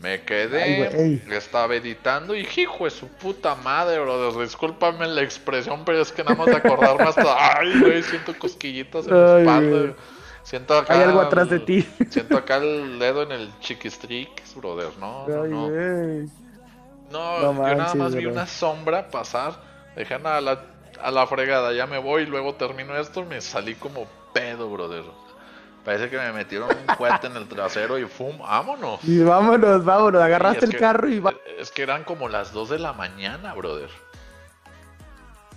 Me 0.00 0.22
quedé, 0.22 1.20
estaba 1.30 1.76
editando 1.76 2.34
y 2.34 2.40
hijo 2.40 2.84
de 2.84 2.90
su 2.90 3.06
puta 3.06 3.54
madre, 3.54 4.00
bro. 4.00 4.42
Discúlpame 4.42 5.06
la 5.06 5.22
expresión, 5.22 5.84
pero 5.84 6.02
es 6.02 6.10
que 6.10 6.24
nada 6.24 6.34
más 6.34 6.46
de 6.46 6.56
acordarme 6.56 7.04
hasta. 7.04 7.58
Ay, 7.60 7.80
güey, 7.80 8.02
siento 8.02 8.36
cosquillitas 8.36 9.06
en 9.06 9.14
la 9.14 9.38
espalda. 9.38 9.94
Siento 10.46 10.78
acá. 10.78 10.94
Hay 10.94 11.02
algo 11.02 11.20
atrás 11.20 11.50
de 11.50 11.58
ti. 11.58 11.82
Siento 12.08 12.38
acá 12.38 12.58
el 12.58 13.00
dedo 13.00 13.24
en 13.24 13.32
el 13.32 13.58
chiquistrix, 13.58 14.54
brother. 14.54 14.90
No, 15.00 15.26
no, 15.26 15.44
no. 15.44 15.68
No, 17.10 17.40
yo 17.42 17.74
nada 17.74 17.94
más 17.96 18.14
vi 18.14 18.26
una 18.26 18.46
sombra 18.46 19.08
pasar. 19.08 19.54
Dejé 19.96 20.14
a 20.14 20.40
la, 20.40 20.60
a 21.02 21.10
la 21.10 21.26
fregada, 21.26 21.72
ya 21.72 21.88
me 21.88 21.98
voy. 21.98 22.22
y 22.22 22.26
Luego 22.26 22.54
termino 22.54 22.96
esto 22.96 23.24
me 23.24 23.40
salí 23.40 23.74
como 23.74 24.06
pedo, 24.32 24.70
brother. 24.70 25.02
Parece 25.84 26.10
que 26.10 26.16
me 26.16 26.32
metieron 26.32 26.68
un 26.70 26.96
cohete 26.96 27.26
en 27.26 27.36
el 27.36 27.48
trasero 27.48 27.98
y 27.98 28.04
¡fum! 28.04 28.38
¡Vámonos! 28.38 29.00
Y 29.02 29.24
vámonos, 29.24 29.84
vámonos. 29.84 30.22
Agarraste 30.22 30.66
el 30.66 30.76
carro 30.76 31.08
y 31.08 31.18
va. 31.18 31.34
Es 31.58 31.72
que 31.72 31.82
eran 31.82 32.04
como 32.04 32.28
las 32.28 32.52
2 32.52 32.70
de 32.70 32.78
la 32.78 32.92
mañana, 32.92 33.52
brother. 33.54 33.90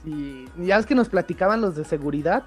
Y 0.04 0.46
ya 0.58 0.78
es 0.78 0.88
que 0.88 0.96
nos 0.96 1.10
platicaban 1.10 1.62
los 1.62 1.76
de 1.76 1.86
seguridad. 1.86 2.44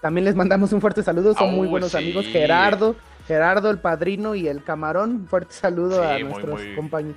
También 0.00 0.24
les 0.24 0.34
mandamos 0.34 0.72
un 0.72 0.80
fuerte 0.80 1.02
saludo. 1.02 1.34
Son 1.34 1.54
muy 1.54 1.68
buenos 1.68 1.94
amigos. 1.94 2.26
Gerardo, 2.26 2.96
Gerardo, 3.26 3.70
el 3.70 3.78
padrino 3.78 4.34
y 4.34 4.48
el 4.48 4.62
camarón. 4.62 5.10
Un 5.10 5.26
fuerte 5.26 5.54
saludo 5.54 6.02
a 6.02 6.18
nuestros 6.18 6.60
compañeros 6.74 7.16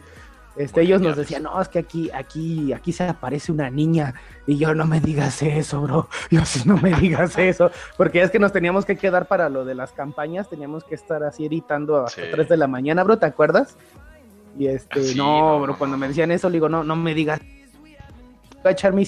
este, 0.60 0.82
ellos 0.82 1.00
nos 1.00 1.16
decían, 1.16 1.44
no, 1.44 1.62
es 1.62 1.70
que 1.70 1.80
aquí, 1.80 2.10
aquí, 2.12 2.74
aquí 2.74 2.92
se 2.92 3.06
aparece 3.06 3.50
una 3.50 3.70
niña. 3.70 4.14
Y 4.46 4.58
yo, 4.58 4.76
no 4.76 4.86
me 4.86 5.00
digas 5.00 5.42
eso, 5.42 5.82
bro. 5.82 6.10
Yo 6.32 6.44
sí, 6.44 6.64
no 6.66 6.76
me 6.76 6.94
digas 6.96 7.38
eso. 7.38 7.72
Porque 7.96 8.22
es 8.22 8.30
que 8.30 8.40
nos 8.40 8.52
teníamos 8.52 8.84
que 8.84 8.98
quedar 8.98 9.28
para 9.28 9.48
lo 9.48 9.64
de 9.64 9.74
las 9.74 9.94
campañas. 9.94 10.50
Teníamos 10.50 10.84
que 10.84 10.96
estar 10.96 11.24
así 11.24 11.46
editando 11.46 12.06
hasta 12.06 12.24
3 12.30 12.50
de 12.50 12.58
la 12.58 12.68
mañana, 12.68 13.06
bro, 13.06 13.18
¿te 13.18 13.26
acuerdas? 13.26 13.78
Y 14.58 14.68
este, 14.68 15.16
no, 15.16 15.62
bro, 15.62 15.78
cuando 15.78 15.96
me 15.96 16.10
decían 16.10 16.30
eso, 16.30 16.50
le 16.50 16.56
digo, 16.56 16.68
no, 16.68 16.84
no 16.84 16.98
me 16.98 17.14
digas. 17.14 17.40
Voy 17.82 17.96
a 18.66 18.72
echar 18.72 18.92
mi 18.92 19.08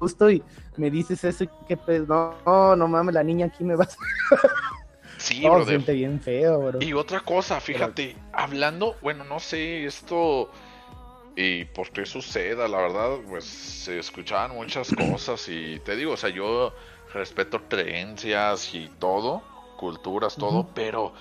justo 0.00 0.30
y 0.30 0.42
me 0.76 0.90
dices 0.90 1.22
eso. 1.22 1.44
Que 1.68 1.76
pues, 1.76 2.08
no, 2.08 2.34
no 2.74 2.88
mames, 2.88 3.14
la 3.14 3.22
niña 3.22 3.46
aquí 3.46 3.62
me 3.62 3.76
va 3.76 3.84
a... 3.84 3.88
Sí, 5.18 5.40
bro. 5.44 5.64
siente 5.64 5.92
bien 5.92 6.20
feo, 6.20 6.58
bro. 6.58 6.82
Y 6.82 6.92
otra 6.94 7.20
cosa, 7.20 7.60
fíjate, 7.60 8.16
hablando, 8.32 8.96
bueno, 9.02 9.22
no 9.24 9.38
sé, 9.38 9.84
esto 9.84 10.50
y 11.36 11.64
por 11.66 11.90
qué 11.90 12.06
suceda, 12.06 12.66
la 12.68 12.78
verdad, 12.78 13.18
pues 13.28 13.44
se 13.44 13.98
escuchaban 13.98 14.54
muchas 14.54 14.90
cosas 15.12 15.48
y 15.48 15.78
te 15.80 15.96
digo, 15.96 16.12
o 16.12 16.16
sea, 16.16 16.30
yo 16.30 16.74
respeto 17.14 17.62
creencias 17.68 18.74
y 18.74 18.88
todo, 18.98 19.42
culturas, 19.76 20.36
todo, 20.36 20.68
pero 20.74 21.12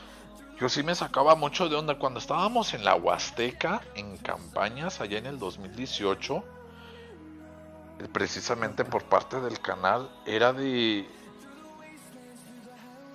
yo 0.59 0.67
sí 0.69 0.83
me 0.83 0.93
sacaba 0.93 1.35
mucho 1.35 1.69
de 1.69 1.75
onda 1.75 1.97
cuando 1.97 2.19
estábamos 2.19 2.73
en 2.73 2.83
la 2.83 2.95
Huasteca, 2.95 3.81
en 3.95 4.17
campañas, 4.17 4.99
allá 4.99 5.17
en 5.17 5.25
el 5.25 5.39
2018, 5.39 6.43
precisamente 8.07 8.85
por 8.85 9.03
parte 9.03 9.39
del 9.41 9.59
canal, 9.59 10.09
era 10.25 10.53
de... 10.53 11.07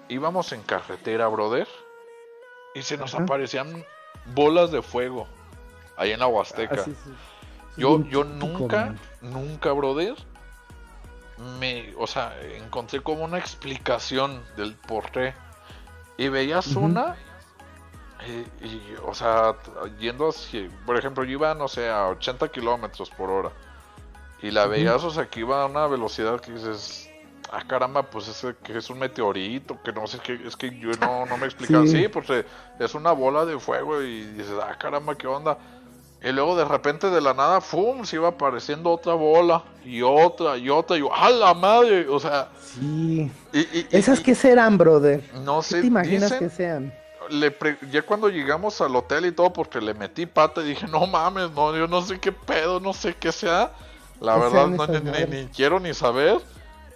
Íbamos 0.09 0.53
en 0.53 0.63
carretera, 0.63 1.29
brother, 1.29 1.67
y 2.75 2.83
se 2.83 2.99
nos 2.99 3.15
aparecían 3.15 3.85
bolas 4.35 4.71
de 4.71 4.83
fuego 4.83 5.27
ahí 5.97 6.13
en 6.13 6.21
la 6.21 6.27
Huasteca. 6.27 6.85
Ah, 6.87 6.91
yo, 7.77 8.05
yo 8.05 8.25
nunca, 8.25 8.95
nunca, 9.21 9.73
brother, 9.73 10.15
me, 11.59 11.95
o 11.99 12.07
sea, 12.07 12.39
encontré 12.57 13.01
como 13.01 13.25
una 13.25 13.39
explicación 13.39 14.45
del 14.57 14.75
por 14.75 15.11
qué. 15.11 15.35
Y 16.17 16.29
veías 16.29 16.69
una, 16.77 17.17
y, 18.63 18.95
o 19.05 19.15
sea, 19.15 19.57
yendo 19.99 20.29
así, 20.29 20.69
por 20.87 20.97
ejemplo, 20.97 21.25
yo 21.25 21.33
iba, 21.33 21.55
no 21.55 21.67
sé, 21.67 21.91
a 21.91 22.09
80 22.09 22.49
kilómetros 22.49 23.11
por 23.11 23.31
hora. 23.31 23.51
Y 24.45 24.51
la 24.51 24.67
veías, 24.67 25.03
o 25.03 25.11
sea, 25.11 25.25
que 25.25 25.41
iba 25.41 25.63
a 25.63 25.65
una 25.65 25.87
velocidad 25.87 26.39
que 26.39 26.53
dices, 26.53 27.09
ah, 27.51 27.65
caramba, 27.67 28.03
pues 28.03 28.29
es 28.29 28.55
que 28.63 28.77
es 28.77 28.91
un 28.91 28.99
meteorito, 28.99 29.81
que 29.83 29.91
no 29.91 30.07
sé, 30.07 30.19
que 30.19 30.39
es 30.47 30.55
que 30.55 30.79
yo 30.79 30.91
no, 31.01 31.25
no 31.25 31.39
me 31.39 31.47
explican. 31.47 31.89
Sí. 31.89 32.03
sí, 32.03 32.09
porque 32.09 32.45
es 32.79 32.95
una 32.95 33.13
bola 33.13 33.47
de 33.47 33.59
fuego 33.59 34.03
y 34.03 34.23
dices, 34.33 34.53
ah, 34.63 34.77
caramba, 34.79 35.15
¿qué 35.15 35.27
onda? 35.27 35.57
Y 36.23 36.31
luego 36.33 36.57
de 36.57 36.67
repente 36.67 37.09
de 37.09 37.23
la 37.23 37.33
nada, 37.33 37.63
¡fum! 37.63 38.05
se 38.05 38.17
iba 38.17 38.29
apareciendo 38.29 38.91
otra 38.91 39.15
bola 39.15 39.65
y 39.83 40.03
otra 40.03 40.59
y 40.59 40.69
otra. 40.69 40.99
Y 40.99 41.01
yo, 41.01 41.15
¡a 41.15 41.31
la 41.31 41.55
madre! 41.55 42.07
O 42.09 42.21
sea. 42.21 42.49
Sí. 42.61 43.33
¿Esas 43.91 44.21
qué 44.21 44.35
serán, 44.35 44.77
brother? 44.77 45.25
No 45.43 45.63
sé. 45.63 45.77
¿Qué 45.77 45.81
te 45.81 45.87
imaginas 45.87 46.33
que 46.35 46.51
sean? 46.51 46.93
Le 47.31 47.57
ya 47.91 48.03
cuando 48.03 48.29
llegamos 48.29 48.79
al 48.83 48.95
hotel 48.95 49.25
y 49.25 49.33
todo, 49.33 49.55
porque 49.55 49.81
le 49.81 49.95
metí 49.95 50.27
pata 50.27 50.61
y 50.61 50.69
dije, 50.69 50.87
no 50.87 51.07
mames, 51.07 51.51
no, 51.53 51.75
yo 51.75 51.89
no 51.89 52.03
sé 52.03 52.21
qué 52.21 52.31
pedo, 52.31 52.79
no 52.79 52.93
sé 52.93 53.15
qué 53.15 53.33
sea. 53.33 53.73
La 54.21 54.37
verdad, 54.37 54.69
no, 54.69 54.87
ni, 54.87 55.47
quiero 55.47 55.81
ni 55.81 55.95
saber. 55.95 56.39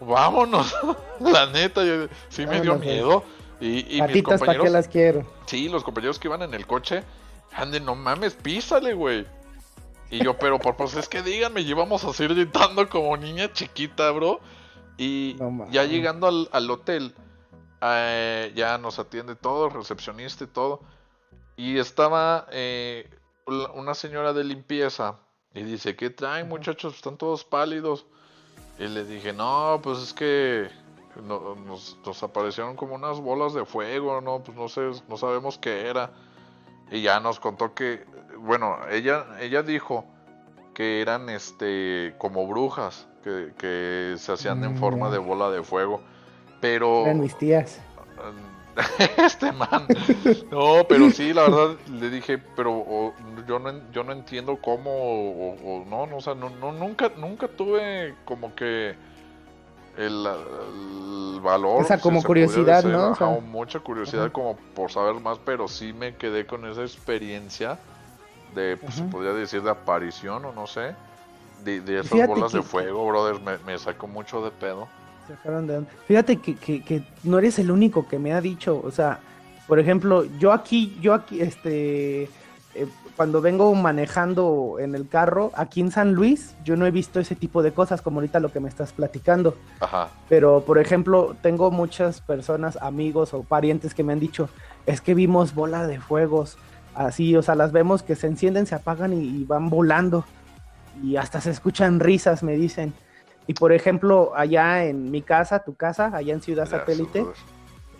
Vámonos. 0.00 0.74
la 1.20 1.46
neta, 1.46 1.82
sí 2.28 2.46
me 2.46 2.60
dio 2.60 2.76
miedo. 2.76 3.24
Y, 3.60 3.96
y 3.96 4.02
mis 4.02 4.22
compañeros. 4.22 4.40
¿para 4.40 4.58
qué 4.60 4.70
las 4.70 4.88
quiero? 4.88 5.26
Sí, 5.46 5.68
los 5.68 5.82
compañeros 5.82 6.18
que 6.18 6.28
iban 6.28 6.42
en 6.42 6.54
el 6.54 6.66
coche 6.66 7.02
Ande, 7.52 7.80
no 7.80 7.94
mames, 7.94 8.34
písale, 8.34 8.94
güey. 8.94 9.26
Y 10.10 10.22
yo, 10.24 10.38
pero 10.38 10.58
por 10.58 10.76
pues 10.76 10.94
es 10.94 11.08
que 11.08 11.22
díganme, 11.22 11.64
llevamos 11.64 12.04
a 12.04 12.12
seguir 12.12 12.34
gritando 12.34 12.88
como 12.88 13.16
niña 13.16 13.52
chiquita, 13.52 14.10
bro. 14.10 14.40
Y 14.96 15.36
ya 15.70 15.84
llegando 15.84 16.48
al, 16.50 16.70
hotel, 16.70 17.14
eh, 17.82 18.52
ya 18.54 18.78
nos 18.78 18.98
atiende 18.98 19.36
todo, 19.36 19.68
recepcionista 19.68 20.44
y 20.44 20.46
todo. 20.48 20.80
Y 21.56 21.78
estaba 21.78 22.46
eh, 22.50 23.08
una 23.46 23.94
señora 23.94 24.32
de 24.32 24.44
limpieza. 24.44 25.18
Y 25.58 25.64
dice, 25.64 25.96
¿qué 25.96 26.08
traen 26.10 26.48
muchachos? 26.48 26.94
Están 26.94 27.16
todos 27.16 27.44
pálidos. 27.44 28.06
Y 28.78 28.86
le 28.86 29.04
dije, 29.04 29.32
no, 29.32 29.80
pues 29.82 29.98
es 29.98 30.12
que 30.12 30.68
nos, 31.26 31.98
nos, 32.06 32.22
aparecieron 32.22 32.76
como 32.76 32.94
unas 32.94 33.18
bolas 33.20 33.54
de 33.54 33.64
fuego, 33.64 34.20
no, 34.20 34.38
pues 34.44 34.56
no 34.56 34.68
sé, 34.68 34.88
no 35.08 35.16
sabemos 35.16 35.58
qué 35.58 35.88
era. 35.88 36.12
Y 36.92 37.02
ya 37.02 37.18
nos 37.18 37.40
contó 37.40 37.74
que, 37.74 38.04
bueno, 38.38 38.76
ella, 38.88 39.26
ella 39.40 39.64
dijo 39.64 40.04
que 40.74 41.02
eran 41.02 41.28
este 41.28 42.14
como 42.18 42.46
brujas, 42.46 43.08
que, 43.24 43.52
que 43.58 44.14
se 44.16 44.30
hacían 44.30 44.62
en 44.62 44.76
forma 44.76 45.10
de 45.10 45.18
mm. 45.18 45.26
bola 45.26 45.50
de 45.50 45.64
fuego. 45.64 46.00
Pero. 46.60 47.02
Eran 47.02 47.18
mis 47.18 47.36
tías. 47.36 47.80
este 49.16 49.52
man. 49.52 49.86
No, 50.50 50.84
pero 50.88 51.10
sí, 51.10 51.32
la 51.32 51.42
verdad, 51.42 51.76
le 51.90 52.10
dije, 52.10 52.38
pero 52.38 53.14
yo, 53.46 53.58
no, 53.58 53.72
yo 53.92 54.04
no 54.04 54.12
entiendo 54.12 54.58
cómo, 54.60 54.90
o, 54.90 55.84
no, 55.88 56.06
no, 56.06 56.16
o 56.16 56.20
sea, 56.20 56.34
no, 56.34 56.50
nunca, 56.50 57.10
nunca 57.16 57.48
tuve 57.48 58.14
como 58.24 58.54
que 58.54 58.94
el, 59.96 60.22
valor. 61.42 61.82
Esa 61.82 62.00
como 62.00 62.22
curiosidad, 62.22 62.84
¿no? 62.84 63.40
mucha 63.40 63.80
curiosidad 63.80 64.30
como 64.32 64.56
por 64.74 64.90
saber 64.90 65.14
más, 65.20 65.38
pero 65.44 65.68
sí 65.68 65.92
me 65.92 66.14
quedé 66.16 66.46
con 66.46 66.64
esa 66.66 66.82
experiencia 66.82 67.78
de, 68.54 68.76
pues, 68.76 68.94
se 68.94 69.02
podría 69.04 69.32
decir, 69.32 69.62
de 69.62 69.70
aparición 69.70 70.44
o 70.44 70.52
no 70.52 70.66
sé, 70.66 70.94
de, 71.64 72.00
esas 72.00 72.26
bolas 72.26 72.52
de 72.52 72.62
fuego, 72.62 73.06
brother, 73.06 73.40
me, 73.40 73.58
me, 73.58 73.78
sacó 73.78 74.06
mucho 74.06 74.42
de 74.42 74.50
pedo. 74.50 74.88
Fíjate 76.06 76.36
que, 76.36 76.56
que, 76.56 76.82
que 76.82 77.02
no 77.24 77.38
eres 77.38 77.58
el 77.58 77.70
único 77.70 78.06
que 78.08 78.18
me 78.18 78.32
ha 78.32 78.40
dicho, 78.40 78.80
o 78.82 78.90
sea, 78.90 79.20
por 79.66 79.78
ejemplo, 79.78 80.24
yo 80.38 80.52
aquí, 80.52 80.96
yo 81.00 81.12
aquí, 81.14 81.40
este, 81.40 82.28
eh, 82.74 82.86
cuando 83.16 83.40
vengo 83.40 83.74
manejando 83.74 84.76
en 84.78 84.94
el 84.94 85.08
carro 85.08 85.50
aquí 85.56 85.80
en 85.80 85.90
San 85.90 86.14
Luis, 86.14 86.54
yo 86.64 86.76
no 86.76 86.86
he 86.86 86.90
visto 86.90 87.18
ese 87.18 87.34
tipo 87.34 87.62
de 87.62 87.72
cosas 87.72 88.00
como 88.00 88.20
ahorita 88.20 88.38
lo 88.38 88.52
que 88.52 88.60
me 88.60 88.68
estás 88.68 88.92
platicando. 88.92 89.56
Ajá. 89.80 90.08
Pero, 90.28 90.62
por 90.64 90.78
ejemplo, 90.78 91.36
tengo 91.42 91.70
muchas 91.70 92.20
personas, 92.20 92.78
amigos 92.80 93.34
o 93.34 93.42
parientes 93.42 93.92
que 93.92 94.04
me 94.04 94.12
han 94.12 94.20
dicho, 94.20 94.48
es 94.86 95.00
que 95.00 95.14
vimos 95.14 95.54
bola 95.54 95.86
de 95.86 96.00
fuegos, 96.00 96.56
así, 96.94 97.36
o 97.36 97.42
sea, 97.42 97.54
las 97.54 97.72
vemos 97.72 98.02
que 98.02 98.16
se 98.16 98.26
encienden, 98.26 98.66
se 98.66 98.74
apagan 98.74 99.12
y, 99.12 99.44
van 99.44 99.68
volando. 99.68 100.24
Y 101.02 101.16
hasta 101.16 101.40
se 101.40 101.50
escuchan 101.50 102.00
risas, 102.00 102.42
me 102.42 102.56
dicen. 102.56 102.94
Y 103.48 103.54
por 103.54 103.72
ejemplo, 103.72 104.32
allá 104.36 104.84
en 104.84 105.10
mi 105.10 105.22
casa, 105.22 105.64
tu 105.64 105.74
casa, 105.74 106.12
allá 106.14 106.34
en 106.34 106.42
Ciudad 106.42 106.68
Satélite, 106.68 107.24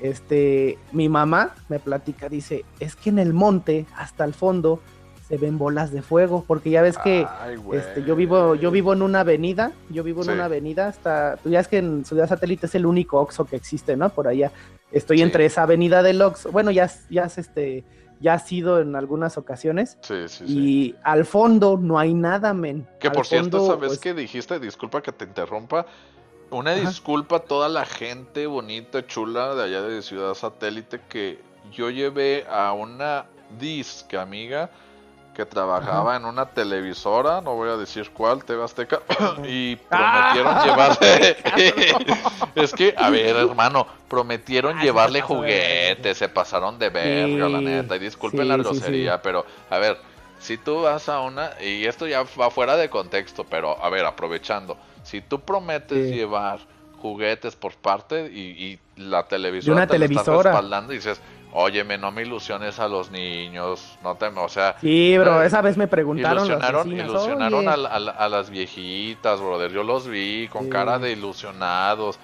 este, 0.01 0.79
mi 0.93 1.09
mamá 1.09 1.55
me 1.71 1.79
platica, 1.79 2.29
dice, 2.29 2.67
es 2.79 2.95
que 2.95 3.09
en 3.09 3.19
el 3.19 3.33
monte, 3.33 3.87
hasta 3.97 4.25
el 4.25 4.35
fondo, 4.35 4.79
se 5.27 5.39
ven 5.39 5.57
bolas 5.57 5.91
de 5.91 6.03
fuego, 6.03 6.45
porque 6.47 6.69
ya 6.69 6.83
ves 6.83 6.99
que 6.99 7.27
este, 7.73 8.05
yo 8.05 8.15
vivo, 8.15 8.57
yo 8.57 8.71
vivo 8.71 8.93
en 8.93 9.01
una 9.01 9.21
avenida, 9.21 9.73
yo 9.89 10.05
vivo 10.05 10.23
en 10.23 10.31
una 10.31 10.45
avenida, 10.45 10.87
hasta, 10.87 11.39
tú 11.43 11.49
ya 11.49 11.61
es 11.61 11.69
que 11.69 11.79
en 11.79 12.05
Ciudad 12.05 12.29
Satélite 12.29 12.67
es 12.67 12.75
el 12.75 12.85
único 12.85 13.19
Oxxo 13.19 13.47
que 13.47 13.57
existe, 13.57 13.97
¿no? 13.97 14.11
Por 14.11 14.29
allá. 14.29 14.53
Estoy 14.93 15.23
entre 15.23 15.47
esa 15.47 15.63
avenida 15.63 16.03
del 16.03 16.21
Oxxo, 16.21 16.53
bueno, 16.53 16.71
ya, 16.71 16.91
ya 17.09 17.25
este, 17.25 17.85
ya 18.21 18.35
ha 18.35 18.39
sido 18.39 18.81
en 18.81 18.97
algunas 18.97 19.39
ocasiones. 19.39 19.99
Sí, 20.03 20.29
sí, 20.29 20.45
y 20.47 20.95
al 21.03 21.25
fondo 21.25 21.79
no 21.81 21.99
hay 21.99 22.15
nada, 22.15 22.55
men. 22.55 22.87
Que 23.01 23.11
por 23.11 23.27
cierto, 23.27 23.67
¿sabes 23.67 23.89
pues 23.89 23.99
qué 23.99 24.15
dijiste? 24.15 24.59
Disculpa 24.59 25.03
que 25.03 25.13
te 25.13 25.25
interrumpa. 25.25 25.87
Una 26.51 26.73
disculpa 26.73 27.37
a 27.37 27.41
toda 27.41 27.69
la 27.69 27.85
gente 27.85 28.47
bonita, 28.47 29.07
chula 29.07 29.55
de 29.55 29.65
allá 29.65 29.83
de 29.83 30.01
Ciudad 30.01 30.33
Satélite 30.33 31.01
que 31.09 31.39
yo 31.71 31.91
llevé 31.91 32.47
a 32.49 32.73
una 32.73 33.27
disc 33.59 34.15
amiga 34.15 34.71
que 35.39 35.47
trabajaba 35.47 36.17
en 36.17 36.25
una 36.25 36.47
televisora, 36.47 37.41
no 37.41 37.55
voy 37.55 37.71
a 37.71 37.77
decir 37.77 38.11
cuál, 38.13 38.43
TV 38.45 38.61
Azteca, 38.65 38.99
y 39.47 39.77
prometieron 39.77 40.53
ah, 40.57 40.65
llevarle... 40.65 41.37
es 42.57 42.73
que, 42.73 42.93
a 42.97 43.09
ver, 43.09 43.37
hermano, 43.37 43.87
prometieron 44.09 44.81
llevarle 44.81 45.23
juguetes, 45.23 46.19
se 46.19 46.29
pasaron 46.29 46.81
de 46.81 46.91
verga, 46.91 47.49
la 47.49 47.61
neta, 47.61 47.95
y 47.95 48.01
disculpen 48.01 48.49
la 48.49 48.57
grosería, 48.57 49.23
pero, 49.23 49.47
a 49.71 49.79
ver, 49.79 49.99
si 50.41 50.59
tú 50.59 50.83
vas 50.83 51.09
a 51.09 51.21
una, 51.21 51.53
y 51.61 51.85
esto 51.85 52.09
ya 52.09 52.25
va 52.25 52.51
fuera 52.51 52.77
de 52.77 52.91
contexto, 52.91 53.45
pero, 53.45 53.81
a 53.81 53.89
ver, 53.91 54.07
aprovechando, 54.07 54.77
si 55.05 55.21
tú 55.21 55.39
prometes 55.39 56.13
llevar 56.13 56.59
juguetes 57.01 57.55
por 57.55 57.77
parte 57.77 58.27
y, 58.27 58.81
la 58.97 59.29
televisora 59.29 59.87
te 59.87 59.93
televisora. 59.93 60.51
respaldando 60.51 60.93
y 60.93 60.97
dices 60.97 61.21
Óyeme, 61.53 61.97
no 61.97 62.11
me 62.13 62.23
ilusiones 62.23 62.79
a 62.79 62.89
los 62.89 63.11
niños, 63.11 63.99
no 64.03 64.15
te, 64.17 64.27
o 64.27 64.49
sea... 64.49 64.77
Sí, 64.81 65.17
bro, 65.17 65.43
esa 65.43 65.63
vez 65.63 65.79
me 65.79 65.89
preguntaron 65.89 66.47
Ilusionaron, 66.47 66.93
ilusionaron 66.93 67.69
a, 67.69 68.29
las 68.29 68.51
viejitas, 68.51 69.41
brother, 69.41 69.73
yo 69.73 69.83
los 69.83 70.07
vi 70.07 70.49
con 70.49 70.69
cara 70.69 70.99
de 70.99 71.13
ilusionados 71.13 72.19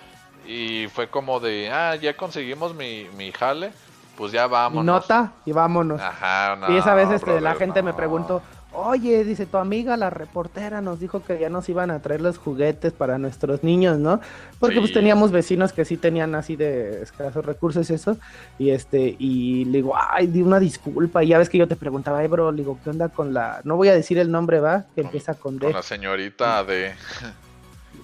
y 0.46 0.88
fue 0.88 1.08
como 1.08 1.40
de, 1.40 1.70
ah, 1.72 1.96
ya 1.96 2.14
conseguimos 2.16 2.74
mi, 2.74 3.06
mi 3.16 3.32
jale, 3.32 3.72
pues 4.16 4.30
ya 4.30 4.46
vámonos. 4.46 4.84
nota 4.84 5.32
y 5.46 5.52
vámonos. 5.52 6.00
Ajá, 6.00 6.56
no, 6.56 6.70
Y 6.70 6.76
esa 6.76 6.94
vez 6.94 7.10
este, 7.10 7.40
la 7.40 7.54
gente 7.54 7.82
me 7.82 7.94
preguntó, 7.94 8.42
Oye, 8.74 9.24
dice 9.24 9.46
tu 9.46 9.56
amiga, 9.56 9.96
la 9.96 10.10
reportera, 10.10 10.80
nos 10.80 10.98
dijo 10.98 11.22
que 11.22 11.38
ya 11.38 11.48
nos 11.48 11.68
iban 11.68 11.90
a 11.90 12.02
traer 12.02 12.20
los 12.20 12.38
juguetes 12.38 12.92
para 12.92 13.18
nuestros 13.18 13.62
niños, 13.62 13.98
¿no? 13.98 14.20
Porque 14.58 14.80
pues 14.80 14.92
teníamos 14.92 15.30
vecinos 15.30 15.72
que 15.72 15.84
sí 15.84 15.96
tenían 15.96 16.34
así 16.34 16.56
de 16.56 17.02
escasos 17.02 17.44
recursos 17.44 17.88
eso. 17.90 18.16
Y 18.58 18.70
este, 18.70 19.14
y 19.18 19.64
le 19.66 19.78
digo, 19.78 19.94
ay, 19.96 20.26
di 20.26 20.42
una 20.42 20.58
disculpa. 20.58 21.22
Y 21.22 21.28
ya 21.28 21.38
ves 21.38 21.48
que 21.48 21.58
yo 21.58 21.68
te 21.68 21.76
preguntaba, 21.76 22.18
ay, 22.18 22.26
bro, 22.26 22.50
le 22.50 22.58
digo, 22.58 22.78
¿qué 22.82 22.90
onda 22.90 23.08
con 23.08 23.32
la. 23.32 23.60
No 23.64 23.76
voy 23.76 23.88
a 23.88 23.94
decir 23.94 24.18
el 24.18 24.30
nombre, 24.30 24.58
¿va? 24.58 24.87
Que 24.94 25.02
empieza 25.02 25.34
con 25.34 25.58
D. 25.58 25.66
Con 25.66 25.74
la 25.74 25.82
señorita 25.82 26.64
de 26.64 26.94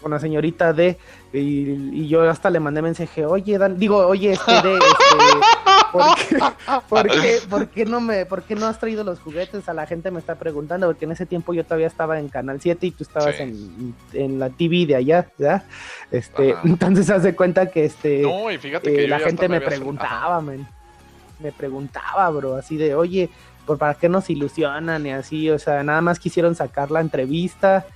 con 0.00 0.10
la 0.10 0.18
señorita 0.18 0.72
D. 0.72 0.98
Y, 1.32 2.08
yo 2.08 2.28
hasta 2.28 2.50
le 2.50 2.60
mandé 2.60 2.82
mensaje, 2.82 3.24
oye, 3.24 3.58
Dan, 3.58 3.78
digo, 3.78 3.98
oye, 4.06 4.32
este 4.32 4.52
D, 4.52 4.74
este, 4.74 5.79
¿por, 5.92 7.08
qué, 7.08 7.38
por, 7.50 7.68
qué, 7.68 7.84
no 7.84 8.00
me, 8.00 8.26
¿por 8.26 8.42
qué 8.42 8.54
no 8.54 8.66
has 8.66 8.78
traído 8.78 9.04
los 9.04 9.20
juguetes? 9.20 9.68
A 9.68 9.74
la 9.74 9.86
gente 9.86 10.10
me 10.10 10.18
está 10.18 10.36
preguntando, 10.36 10.86
porque 10.86 11.04
en 11.04 11.12
ese 11.12 11.26
tiempo 11.26 11.54
yo 11.54 11.64
todavía 11.64 11.86
estaba 11.86 12.18
en 12.18 12.28
Canal 12.28 12.60
7 12.60 12.86
y 12.86 12.90
tú 12.90 13.04
estabas 13.04 13.38
en, 13.40 13.94
en, 14.12 14.38
la 14.38 14.50
TV 14.50 14.86
de 14.86 14.96
allá, 14.96 15.30
¿verdad? 15.38 15.64
Este, 16.10 16.54
entonces 16.64 17.10
haz 17.10 17.22
de 17.22 17.34
cuenta 17.34 17.70
que 17.70 17.84
este 17.84 18.22
no, 18.22 18.50
y 18.50 18.58
fíjate 18.58 18.92
que 18.92 19.04
eh, 19.04 19.08
la 19.08 19.18
gente 19.20 19.48
me 19.48 19.60
preguntaba, 19.60 20.40
me 20.40 21.52
preguntaba, 21.56 22.28
bro, 22.30 22.56
así 22.56 22.76
de, 22.76 22.94
oye, 22.94 23.30
¿por 23.66 23.78
para 23.78 23.94
qué 23.94 24.08
nos 24.08 24.28
ilusionan? 24.30 25.06
Y 25.06 25.12
así, 25.12 25.50
o 25.50 25.58
sea, 25.58 25.82
nada 25.82 26.00
más 26.00 26.18
quisieron 26.18 26.54
sacar 26.54 26.90
la 26.90 27.00
entrevista 27.00 27.86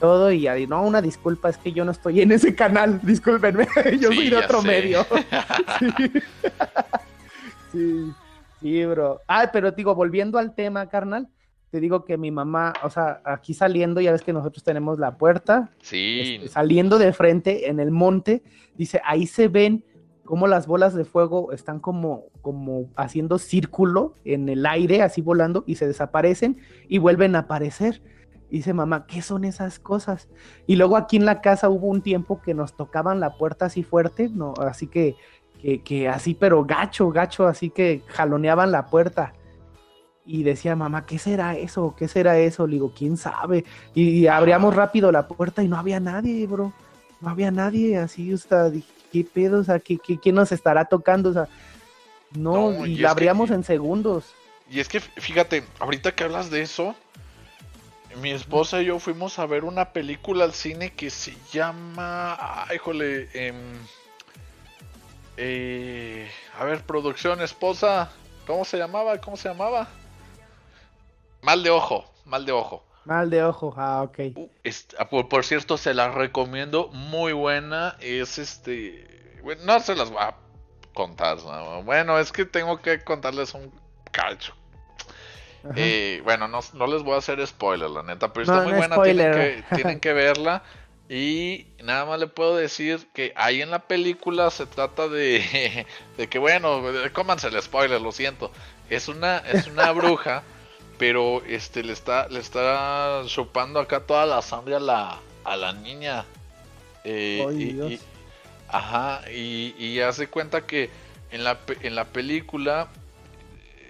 todo 0.00 0.32
y 0.32 0.48
ahí, 0.48 0.66
no, 0.66 0.82
una 0.82 1.00
disculpa, 1.00 1.50
es 1.50 1.58
que 1.58 1.70
yo 1.70 1.84
no 1.84 1.92
estoy 1.92 2.22
en 2.22 2.32
ese 2.32 2.54
canal, 2.54 2.98
discúlpenme, 3.02 3.68
yo 4.00 4.08
soy 4.08 4.30
de 4.30 4.36
otro 4.36 4.62
medio. 4.62 5.06
sí. 5.78 6.10
Sí, 7.72 8.86
bro. 8.86 9.20
Ah, 9.26 9.50
pero 9.52 9.72
digo, 9.72 9.94
volviendo 9.94 10.38
al 10.38 10.54
tema, 10.54 10.88
carnal, 10.88 11.28
te 11.70 11.80
digo 11.80 12.04
que 12.04 12.18
mi 12.18 12.30
mamá, 12.30 12.72
o 12.82 12.90
sea, 12.90 13.20
aquí 13.24 13.54
saliendo, 13.54 14.00
ya 14.00 14.12
ves 14.12 14.22
que 14.22 14.32
nosotros 14.32 14.64
tenemos 14.64 14.98
la 14.98 15.16
puerta, 15.16 15.70
sí. 15.80 16.20
Este, 16.20 16.48
saliendo 16.48 16.98
de 16.98 17.12
frente 17.12 17.68
en 17.68 17.80
el 17.80 17.90
monte, 17.90 18.42
dice, 18.76 19.00
ahí 19.04 19.26
se 19.26 19.48
ven 19.48 19.84
cómo 20.24 20.46
las 20.46 20.66
bolas 20.66 20.94
de 20.94 21.04
fuego 21.04 21.52
están 21.52 21.80
como, 21.80 22.26
como 22.42 22.88
haciendo 22.96 23.38
círculo 23.38 24.14
en 24.24 24.48
el 24.48 24.66
aire, 24.66 25.02
así 25.02 25.22
volando, 25.22 25.64
y 25.66 25.76
se 25.76 25.86
desaparecen 25.86 26.58
y 26.88 26.98
vuelven 26.98 27.36
a 27.36 27.40
aparecer 27.40 28.02
dice 28.50 28.74
mamá, 28.74 29.06
¿qué 29.06 29.22
son 29.22 29.44
esas 29.44 29.78
cosas? 29.78 30.28
Y 30.66 30.76
luego 30.76 30.96
aquí 30.96 31.16
en 31.16 31.24
la 31.24 31.40
casa 31.40 31.68
hubo 31.68 31.86
un 31.86 32.02
tiempo 32.02 32.42
que 32.42 32.54
nos 32.54 32.76
tocaban 32.76 33.20
la 33.20 33.36
puerta 33.36 33.66
así 33.66 33.82
fuerte, 33.82 34.28
no, 34.28 34.54
así 34.58 34.86
que, 34.86 35.14
que, 35.84 36.08
así, 36.08 36.34
pero 36.34 36.64
gacho, 36.64 37.10
gacho, 37.10 37.46
así 37.46 37.70
que 37.70 38.02
jaloneaban 38.06 38.72
la 38.72 38.86
puerta. 38.86 39.34
Y 40.24 40.42
decía, 40.42 40.76
mamá, 40.76 41.06
¿qué 41.06 41.18
será 41.18 41.56
eso? 41.56 41.94
¿Qué 41.98 42.06
será 42.06 42.38
eso? 42.38 42.66
Le 42.66 42.74
digo, 42.74 42.92
¿quién 42.96 43.16
sabe? 43.16 43.64
Y, 43.94 44.26
abríamos 44.26 44.74
rápido 44.74 45.10
la 45.10 45.26
puerta 45.26 45.62
y 45.62 45.68
no 45.68 45.76
había 45.76 45.98
nadie, 45.98 46.46
bro. 46.46 46.72
No 47.20 47.30
había 47.30 47.50
nadie, 47.50 47.98
así, 47.98 48.32
o 48.32 48.38
sea, 48.38 48.70
¿qué 49.12 49.24
pedo? 49.24 49.60
O 49.60 49.64
sea, 49.64 49.78
¿qué, 49.78 49.98
quién 49.98 50.34
nos 50.34 50.52
estará 50.52 50.84
tocando? 50.84 51.30
O 51.30 51.32
sea, 51.32 51.48
no, 52.32 52.86
y, 52.86 52.96
la 52.96 53.10
abríamos 53.10 53.50
en 53.50 53.64
segundos. 53.64 54.32
Y 54.70 54.80
es 54.80 54.88
que, 54.88 55.00
fíjate, 55.00 55.64
ahorita 55.80 56.12
que 56.12 56.24
hablas 56.24 56.50
de 56.50 56.62
eso, 56.62 56.94
mi 58.22 58.30
esposa 58.30 58.80
y 58.82 58.86
yo 58.86 58.98
fuimos 58.98 59.38
a 59.38 59.46
ver 59.46 59.64
una 59.64 59.92
película 59.92 60.44
al 60.44 60.52
cine 60.52 60.92
que 60.92 61.10
se 61.10 61.34
llama. 61.52 62.36
Ay, 62.68 62.76
híjole. 62.76 63.28
Em, 63.34 63.56
eh, 65.42 66.30
a 66.58 66.64
ver, 66.64 66.82
producción, 66.82 67.40
esposa. 67.40 68.10
¿Cómo 68.46 68.66
se 68.66 68.76
llamaba? 68.76 69.18
¿Cómo 69.18 69.36
se 69.38 69.48
llamaba? 69.48 69.88
Mal 71.40 71.62
de 71.62 71.70
ojo, 71.70 72.04
mal 72.26 72.44
de 72.44 72.52
ojo. 72.52 72.84
Mal 73.06 73.30
de 73.30 73.42
ojo, 73.42 73.74
ah, 73.78 74.02
ok. 74.02 74.18
Uh, 74.36 74.50
ah, 74.98 75.08
por, 75.08 75.44
cierto, 75.44 75.78
se 75.78 75.94
la 75.94 76.10
recomiendo, 76.10 76.88
muy 76.88 77.32
buena. 77.32 77.96
Es 78.00 78.38
este. 78.38 79.40
Bueno, 79.42 79.62
no 79.64 79.80
se 79.80 79.96
las 79.96 80.10
voy 80.10 80.20
a 80.20 80.34
contar. 80.92 81.38
Bueno, 81.84 82.18
es 82.18 82.32
que 82.32 82.44
tengo 82.44 82.82
que 82.82 83.02
contarles 83.02 83.54
un 83.54 83.72
cacho. 84.12 84.54
Eh, 85.76 86.20
bueno, 86.24 86.48
no, 86.48 86.60
no, 86.74 86.86
les 86.86 87.02
voy 87.02 87.14
a 87.14 87.18
hacer 87.18 87.46
spoiler, 87.46 87.90
la 87.90 88.02
neta, 88.02 88.32
pero 88.32 88.42
está 88.42 88.62
muy 88.62 88.72
buena. 88.72 89.02
Tienen 89.02 89.32
que, 89.32 89.64
tienen 89.74 90.00
que, 90.00 90.12
verla. 90.12 90.62
Y 91.10 91.66
nada 91.82 92.04
más 92.04 92.20
le 92.20 92.28
puedo 92.28 92.54
decir 92.54 93.08
que 93.12 93.32
ahí 93.34 93.62
en 93.62 93.72
la 93.72 93.80
película 93.80 94.48
se 94.52 94.64
trata 94.64 95.08
de, 95.08 95.84
de 96.16 96.28
que, 96.28 96.38
bueno, 96.38 96.80
cómanse 97.12 97.48
el 97.48 97.60
spoiler, 97.60 98.00
lo 98.00 98.12
siento. 98.12 98.52
Es 98.88 99.08
una, 99.08 99.38
es 99.38 99.66
una 99.66 99.90
bruja, 99.92 100.44
pero 100.98 101.42
este 101.48 101.82
le 101.82 101.94
está, 101.94 102.28
le 102.28 102.38
está 102.38 103.22
chupando 103.26 103.80
acá 103.80 103.98
toda 104.06 104.24
la 104.24 104.40
sangre 104.40 104.76
a 104.76 104.80
la, 104.80 105.18
a 105.42 105.56
la 105.56 105.72
niña. 105.72 106.24
Eh, 107.02 107.44
y, 107.58 108.00
ajá, 108.68 109.22
y, 109.32 109.74
y 109.84 109.98
hace 110.02 110.28
cuenta 110.28 110.64
que 110.64 110.90
en 111.32 111.42
la, 111.42 111.58
en 111.82 111.96
la 111.96 112.04
película 112.04 112.86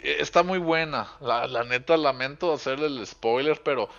eh, 0.02 0.16
está 0.20 0.42
muy 0.42 0.58
buena. 0.58 1.10
La, 1.20 1.46
la, 1.46 1.64
neta, 1.64 1.98
lamento 1.98 2.50
hacerle 2.50 2.86
el 2.86 3.06
spoiler, 3.06 3.60
pero 3.62 3.90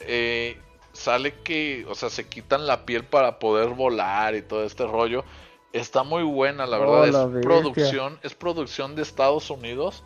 eh, 0.00 0.58
sale 0.96 1.34
que, 1.44 1.86
o 1.88 1.94
sea, 1.94 2.10
se 2.10 2.28
quitan 2.28 2.66
la 2.66 2.84
piel 2.84 3.04
para 3.04 3.38
poder 3.38 3.70
volar 3.70 4.34
y 4.34 4.42
todo 4.42 4.64
este 4.64 4.86
rollo. 4.86 5.24
Está 5.72 6.02
muy 6.02 6.22
buena, 6.22 6.66
la 6.66 6.78
verdad. 6.78 7.08
es 7.08 7.42
producción, 7.42 8.18
es 8.22 8.34
producción 8.34 8.96
de 8.96 9.02
Estados 9.02 9.50
Unidos, 9.50 10.02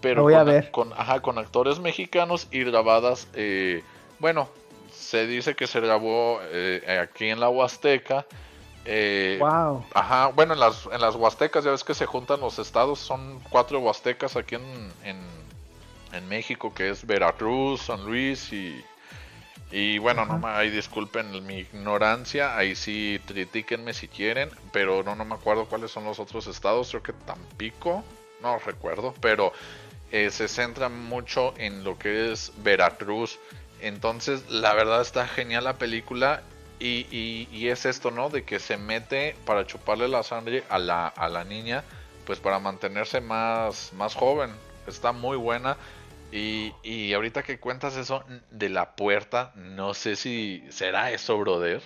pero 0.00 0.24
con, 0.70 0.90
Con, 0.90 1.20
con 1.20 1.38
actores 1.38 1.80
mexicanos 1.80 2.48
y 2.50 2.64
grabadas. 2.64 3.28
Eh, 3.34 3.82
bueno, 4.18 4.48
se 4.92 5.26
dice 5.26 5.54
que 5.54 5.66
se 5.66 5.80
grabó 5.80 6.38
aquí 7.02 7.28
en 7.28 7.40
la 7.40 7.48
Huasteca 7.48 8.26
eh, 8.88 9.36
wow. 9.40 9.84
Ajá, 9.94 10.28
bueno, 10.28 10.54
en 10.54 10.60
las, 10.60 10.86
en 10.92 11.00
las 11.00 11.16
Huastecas 11.16 11.64
ya 11.64 11.72
ves 11.72 11.82
que 11.82 11.94
se 11.94 12.06
juntan 12.06 12.40
los 12.40 12.60
estados, 12.60 13.00
son 13.00 13.40
cuatro 13.50 13.80
Huastecas 13.80 14.36
aquí 14.36 14.54
en, 14.54 14.92
en, 15.02 16.28
México, 16.28 16.72
que 16.72 16.88
es 16.88 17.06
Veracruz, 17.06 17.82
San 17.82 18.04
Luis 18.06 18.50
y, 18.50 18.82
y 19.78 19.98
bueno, 19.98 20.24
no 20.24 20.40
ahí 20.48 20.70
disculpen 20.70 21.44
mi 21.46 21.58
ignorancia, 21.58 22.56
ahí 22.56 22.74
sí 22.74 23.20
critíquenme 23.26 23.92
si 23.92 24.08
quieren, 24.08 24.48
pero 24.72 25.02
no, 25.02 25.14
no 25.14 25.26
me 25.26 25.34
acuerdo 25.34 25.66
cuáles 25.66 25.90
son 25.90 26.04
los 26.04 26.18
otros 26.18 26.46
estados, 26.46 26.88
creo 26.88 27.02
que 27.02 27.12
Tampico, 27.12 28.02
no 28.40 28.58
recuerdo, 28.58 29.12
pero 29.20 29.52
eh, 30.12 30.30
se 30.30 30.48
centra 30.48 30.88
mucho 30.88 31.52
en 31.58 31.84
lo 31.84 31.98
que 31.98 32.32
es 32.32 32.52
Veracruz. 32.62 33.38
Entonces, 33.82 34.48
la 34.48 34.72
verdad 34.72 35.02
está 35.02 35.28
genial 35.28 35.64
la 35.64 35.76
película 35.76 36.42
y, 36.78 37.06
y, 37.52 37.68
es 37.68 37.84
esto, 37.84 38.10
¿no? 38.10 38.30
De 38.30 38.44
que 38.44 38.60
se 38.60 38.78
mete 38.78 39.36
para 39.44 39.66
chuparle 39.66 40.08
la 40.08 40.22
sangre 40.22 40.64
a 40.70 40.78
la, 40.78 41.06
a 41.06 41.28
la 41.28 41.44
niña, 41.44 41.84
pues 42.24 42.40
para 42.40 42.58
mantenerse 42.60 43.20
más, 43.20 43.92
más 43.92 44.14
joven. 44.14 44.52
Está 44.86 45.12
muy 45.12 45.36
buena. 45.36 45.76
Y, 46.32 46.74
y 46.82 47.12
ahorita 47.14 47.42
que 47.42 47.58
cuentas 47.60 47.96
eso 47.96 48.24
de 48.50 48.68
la 48.68 48.96
puerta, 48.96 49.52
no 49.54 49.94
sé 49.94 50.16
si 50.16 50.64
será 50.70 51.10
eso, 51.10 51.38
brother. 51.38 51.82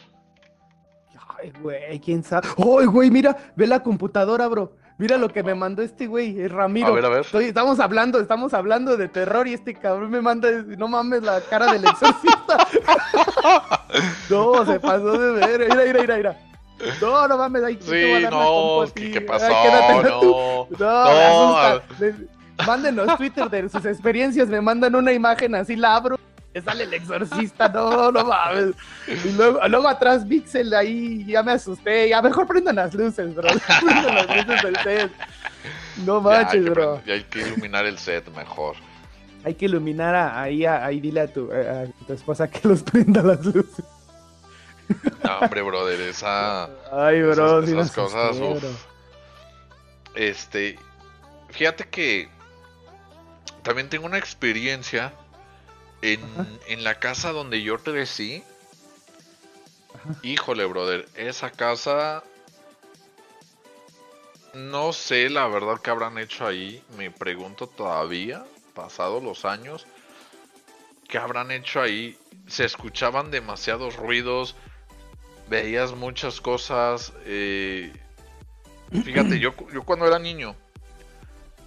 Ay, 1.39 1.53
güey, 1.61 2.01
quién 2.01 2.23
sabe. 2.23 2.49
Ay, 2.57 2.87
güey, 2.87 3.11
mira, 3.11 3.37
ve 3.57 3.67
la 3.67 3.83
computadora, 3.83 4.49
bro. 4.49 4.77
Mira 4.99 5.17
lo 5.17 5.31
que 5.31 5.43
me 5.43 5.55
mandó 5.55 5.81
este 5.81 6.07
güey, 6.07 6.39
es 6.39 6.53
Ramiro. 6.53 6.89
A 6.89 6.91
ver, 6.91 7.05
a 7.07 7.09
ver. 7.09 7.27
estamos 7.41 7.81
hablando, 7.81 8.21
estamos 8.21 8.53
hablando 8.53 8.99
de 8.99 9.09
terror 9.09 9.49
y 9.49 9.55
este 9.55 9.75
cabrón 9.75 10.11
me 10.11 10.21
manda, 10.21 10.51
no 10.51 10.89
mames, 10.89 11.23
la 11.23 11.41
cara 11.41 11.73
del 11.73 11.85
exorcista. 11.85 12.69
no, 14.31 14.67
se 14.67 14.79
pasó 14.79 15.19
de 15.19 15.33
ver. 15.33 15.61
Mira, 15.61 15.85
mira, 15.87 16.01
mira, 16.01 16.17
mira. 16.17 16.41
No, 17.01 17.29
no 17.29 17.39
mames, 17.39 17.63
ahí 17.63 17.79
sí, 17.81 18.27
no, 18.31 18.85
¿qué, 18.95 19.11
¿qué, 19.11 19.21
pasó? 19.23 19.47
Ay, 19.47 20.03
no, 20.03 20.03
no, 20.03 20.69
no, 20.79 21.83
Mándenos 22.67 23.17
Twitter 23.17 23.49
de 23.49 23.69
sus 23.69 23.85
experiencias, 23.85 24.49
me 24.49 24.61
mandan 24.61 24.95
una 24.95 25.13
imagen 25.13 25.55
así, 25.55 25.77
la 25.77 25.97
abro, 25.97 26.19
sale 26.65 26.85
el 26.85 26.95
exorcista, 26.95 27.69
no, 27.69 28.11
no 28.11 28.25
mames. 28.25 28.75
Y 29.07 29.33
luego, 29.33 29.61
luego 29.69 29.89
atrás 29.89 30.25
Pixel, 30.25 30.75
ahí 30.75 31.25
ya 31.25 31.43
me 31.43 31.53
asusté, 31.53 32.09
ya 32.09 32.21
mejor 32.21 32.47
prendan 32.47 32.77
las 32.77 32.95
luces, 32.95 33.35
bro. 33.35 33.49
Prendan 33.81 34.15
las 34.15 34.27
luces 34.37 34.63
del 34.63 34.77
set. 34.79 35.13
No 36.05 36.21
manches, 36.21 36.65
bro. 36.65 37.03
Ya 37.05 37.15
hay 37.15 37.25
que 37.25 37.41
iluminar 37.41 37.87
el 37.87 37.99
set 37.99 38.29
mejor. 38.35 38.77
Hay 39.45 39.55
que 39.55 39.67
iluminar 39.67 40.15
ahí, 40.15 40.67
ahí 40.67 41.01
dile 41.01 41.21
a 41.21 41.33
tu, 41.33 41.51
a 41.53 41.87
tu 42.07 42.13
esposa 42.13 42.51
que 42.51 42.67
los 42.67 42.83
prenda 42.83 43.23
las 43.23 43.45
luces. 43.45 43.85
No, 45.25 45.39
hombre, 45.39 45.63
brother, 45.63 46.01
esa. 46.01 46.65
Ay, 46.93 47.23
bro, 47.23 47.63
esas, 47.63 47.93
cosas. 47.93 48.37
Este. 50.15 50.79
Fíjate 51.51 51.85
que. 51.85 52.29
También 53.63 53.89
tengo 53.89 54.07
una 54.07 54.19
experiencia 54.19 55.13
en, 56.03 56.21
en 56.69 56.85
la 56.85 56.99
casa 56.99 57.33
donde 57.33 57.63
yo 57.63 57.79
crecí. 57.79 58.43
Híjole, 60.23 60.65
brother, 60.65 61.09
esa 61.15 61.51
casa. 61.51 62.25
No 64.55 64.93
sé 64.93 65.31
la 65.31 65.47
verdad 65.47 65.81
que 65.81 65.91
habrán 65.91 66.19
hecho 66.19 66.47
ahí. 66.47 66.83
Me 66.97 67.11
pregunto 67.11 67.67
todavía, 67.67 68.45
pasados 68.75 69.23
los 69.23 69.45
años. 69.45 69.87
¿Qué 71.09 71.19
habrán 71.19 71.51
hecho 71.51 71.81
ahí? 71.81 72.19
Se 72.47 72.65
escuchaban 72.65 73.31
demasiados 73.31 73.97
ruidos 73.97 74.57
veías 75.51 75.93
muchas 75.95 76.41
cosas. 76.41 77.13
Eh, 77.27 77.93
fíjate, 79.05 79.39
yo, 79.39 79.53
yo 79.75 79.83
cuando 79.83 80.07
era 80.07 80.19
niño, 80.19 80.57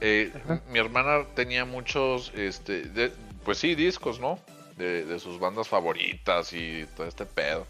eh, 0.05 0.33
mi 0.69 0.79
hermana 0.79 1.25
tenía 1.33 1.63
muchos, 1.63 2.33
este, 2.35 3.13
pues 3.45 3.57
sí, 3.57 3.73
discos, 3.73 4.19
¿no? 4.19 4.37
De, 4.75 5.17
sus 5.19 5.39
bandas 5.39 5.69
favoritas 5.69 6.51
y 6.51 6.85
todo 6.97 7.07
este 7.07 7.25
pedo. 7.25 7.65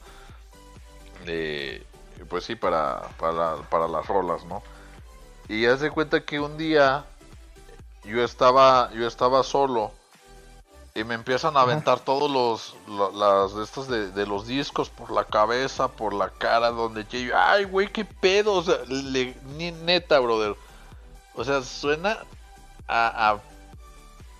pues 2.30 2.43
sí, 2.43 2.56
para, 2.56 3.02
para, 3.19 3.58
para 3.69 3.88
las 3.88 4.08
rolas, 4.08 4.43
¿no? 4.46 4.63
Y 5.48 5.65
haz 5.65 5.82
de 5.82 5.91
cuenta 5.91 6.26
que 6.26 6.39
un 6.39 6.58
día 6.58 7.06
yo 8.04 8.24
estaba, 8.24 8.91
yo 8.93 9.06
estaba 9.06 9.43
solo 9.43 9.91
y 10.96 11.04
me 11.04 11.15
empiezan 11.15 11.58
a 11.58 11.62
aventar 11.62 12.00
todos 12.00 12.30
los, 12.30 12.76
las 13.13 13.56
de 13.56 13.63
estos 13.63 13.88
de, 13.88 14.26
los 14.26 14.48
discos 14.48 14.89
por 14.89 15.12
la 15.12 15.26
cabeza, 15.26 15.88
por 15.88 16.13
la 16.13 16.30
cara, 16.30 16.69
donde 16.72 17.06
yo, 17.06 17.36
ay, 17.36 17.65
güey, 17.65 17.91
qué 17.91 18.06
pedo, 18.06 18.54
o 18.54 18.63
sea, 18.63 18.78
le, 18.88 19.36
neta, 19.84 20.19
brother. 20.19 20.56
O 21.36 21.43
sea, 21.43 21.62
suena 21.62 22.17
a, 22.88 23.38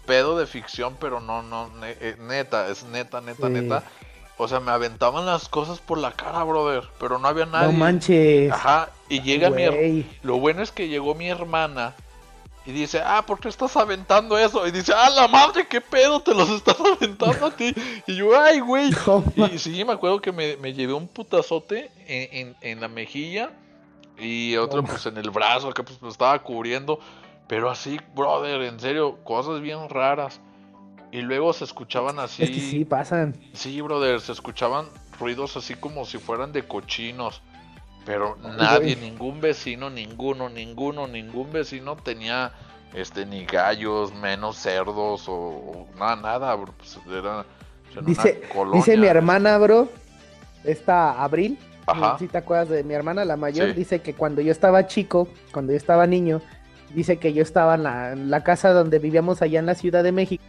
pedo 0.06 0.38
de 0.38 0.46
ficción, 0.46 0.98
pero 1.00 1.20
no, 1.20 1.42
no, 1.42 1.70
eh, 1.84 2.18
neta, 2.20 2.68
es 2.68 2.84
neta, 2.84 3.22
neta, 3.22 3.50
neta. 3.50 3.84
O 4.38 4.48
sea, 4.48 4.60
me 4.60 4.72
aventaban 4.72 5.26
las 5.26 5.48
cosas 5.48 5.80
por 5.80 5.98
la 5.98 6.12
cara, 6.12 6.44
brother, 6.44 6.84
pero 7.00 7.20
no 7.20 7.28
había 7.28 7.46
nadie. 7.46 7.72
No 7.72 7.80
manches. 7.80 8.52
Ajá, 8.52 8.90
y 9.08 9.22
llega 9.22 9.50
mi... 9.50 10.06
Lo 10.24 10.40
bueno 10.40 10.62
es 10.62 10.72
que 10.72 10.88
llegó 10.88 11.16
mi 11.16 11.30
hermana 11.30 11.96
y 12.66 12.72
dice, 12.72 13.02
ah, 13.04 13.26
¿por 13.26 13.40
qué 13.40 13.50
estás 13.50 13.76
aventando 13.76 14.38
eso? 14.38 14.66
Y 14.66 14.72
dice, 14.72 14.94
ah, 14.96 15.10
la 15.10 15.28
madre, 15.28 15.68
qué 15.68 15.82
pedo, 15.82 16.22
te 16.22 16.34
los 16.34 16.50
estás 16.50 16.78
aventando 16.98 17.48
a 17.48 17.52
ti. 17.52 17.74
Y 18.08 18.16
yo, 18.16 18.40
ay, 18.40 18.60
güey. 18.62 18.90
y 19.52 19.60
sí, 19.60 19.84
me 19.84 19.94
acuerdo 19.94 20.22
que 20.22 20.32
me, 20.32 20.56
me 20.58 20.74
llevé 20.74 20.94
un 20.94 21.08
putazote 21.08 21.92
en, 22.08 22.56
en, 22.62 22.80
la 22.80 22.88
mejilla 22.88 23.52
y 24.18 24.56
otro 24.58 24.84
pues 24.84 25.06
en 25.06 25.18
el 25.18 25.32
brazo, 25.32 25.74
que 25.74 25.84
pues 25.84 26.02
me 26.02 26.10
estaba 26.10 26.38
cubriendo. 26.40 27.00
Pero 27.48 27.70
así, 27.70 28.00
brother, 28.16 28.62
en 28.62 28.80
serio, 28.80 29.18
cosas 29.24 29.62
bien 29.62 29.90
raras. 29.90 30.40
Y 31.12 31.22
luego 31.22 31.54
se 31.54 31.66
escuchaban 31.66 32.18
así. 32.20 32.48
sí, 32.48 32.86
pasan. 32.86 33.36
Sí, 33.54 33.82
brother, 33.82 34.20
se 34.20 34.32
escuchaban 34.32 34.88
ruidos 35.20 35.56
así 35.58 35.76
como 35.76 36.06
si 36.06 36.18
fueran 36.18 36.52
de 36.52 36.64
cochinos. 36.64 37.42
Pero 38.06 38.36
nadie, 38.58 38.96
ningún 38.96 39.40
vecino, 39.40 39.90
ninguno, 39.90 40.50
ninguno, 40.50 41.08
ningún 41.08 41.52
vecino 41.52 41.96
tenía 41.96 42.52
este 42.94 43.26
ni 43.26 43.46
gallos, 43.46 44.14
menos 44.14 44.58
cerdos 44.58 45.26
o, 45.28 45.88
nada, 45.98 46.16
nada, 46.16 46.56
bro. 46.56 46.74
Pues 46.78 47.00
era, 47.10 47.46
dice, 48.02 48.42
dice 48.74 48.98
mi 48.98 49.08
hermana, 49.08 49.58
bro, 49.58 49.88
esta 50.64 51.24
Abril, 51.24 51.58
Ajá. 51.86 52.18
si 52.18 52.28
te 52.28 52.38
acuerdas 52.38 52.70
de 52.70 52.84
mi 52.84 52.94
hermana, 52.94 53.26
la 53.26 53.38
mayor, 53.38 53.74
dice 53.74 54.00
que 54.00 54.14
cuando 54.14 54.42
yo 54.42 54.52
estaba 54.52 54.88
chico, 54.88 55.28
cuando 55.52 55.74
yo 55.74 55.78
estaba 55.78 56.08
niño, 56.08 56.42
dice 56.94 57.18
que 57.18 57.34
yo 57.34 57.42
estaba 57.42 57.76
en 57.76 58.30
la, 58.30 58.44
casa 58.44 58.72
donde 58.72 59.00
vivíamos 59.00 59.42
allá 59.42 59.60
en 59.60 59.66
la 59.66 59.76
Ciudad 59.76 60.04
de 60.04 60.12
México. 60.12 60.44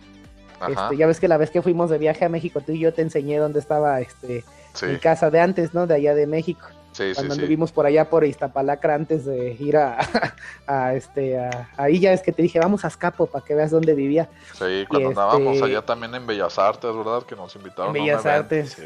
Este, 0.68 0.96
ya 0.96 1.06
ves 1.06 1.20
que 1.20 1.28
la 1.28 1.36
vez 1.36 1.50
que 1.50 1.60
fuimos 1.60 1.90
de 1.90 1.98
viaje 1.98 2.24
a 2.24 2.28
México, 2.28 2.60
tú 2.60 2.72
y 2.72 2.78
yo 2.78 2.94
te 2.94 3.02
enseñé 3.02 3.38
dónde 3.38 3.58
estaba 3.58 4.00
este, 4.00 4.44
mi 4.86 4.96
casa 4.98 5.30
de 5.30 5.40
antes, 5.40 5.74
¿no? 5.74 5.86
De 5.86 5.94
allá 5.94 6.14
de 6.14 6.26
México. 6.26 6.66
Sí, 6.94 7.12
cuando 7.14 7.34
sí, 7.34 7.56
por 7.74 7.86
allá 7.86 8.08
por 8.08 8.24
Iztapalacra 8.24 8.94
antes 8.94 9.24
de 9.24 9.56
ir 9.58 9.76
a, 9.76 9.98
este 10.94 11.38
ahí 11.76 11.98
ya 11.98 12.12
es 12.12 12.22
que 12.22 12.30
te 12.30 12.40
dije 12.40 12.58
vamos 12.60 12.84
a 12.84 12.88
Escapo 12.88 13.26
para 13.26 13.44
que 13.44 13.54
veas 13.54 13.72
dónde 13.72 13.94
vivía 13.94 14.28
sí 14.52 14.84
cuando 14.88 15.08
andábamos 15.08 15.56
este, 15.56 15.66
allá 15.66 15.82
también 15.82 16.14
en 16.14 16.24
Bellas 16.24 16.56
Artes 16.56 16.96
verdad 16.96 17.24
que 17.24 17.34
nos 17.34 17.54
invitaron 17.56 17.92
Bellas 17.92 18.24
Artes 18.24 18.76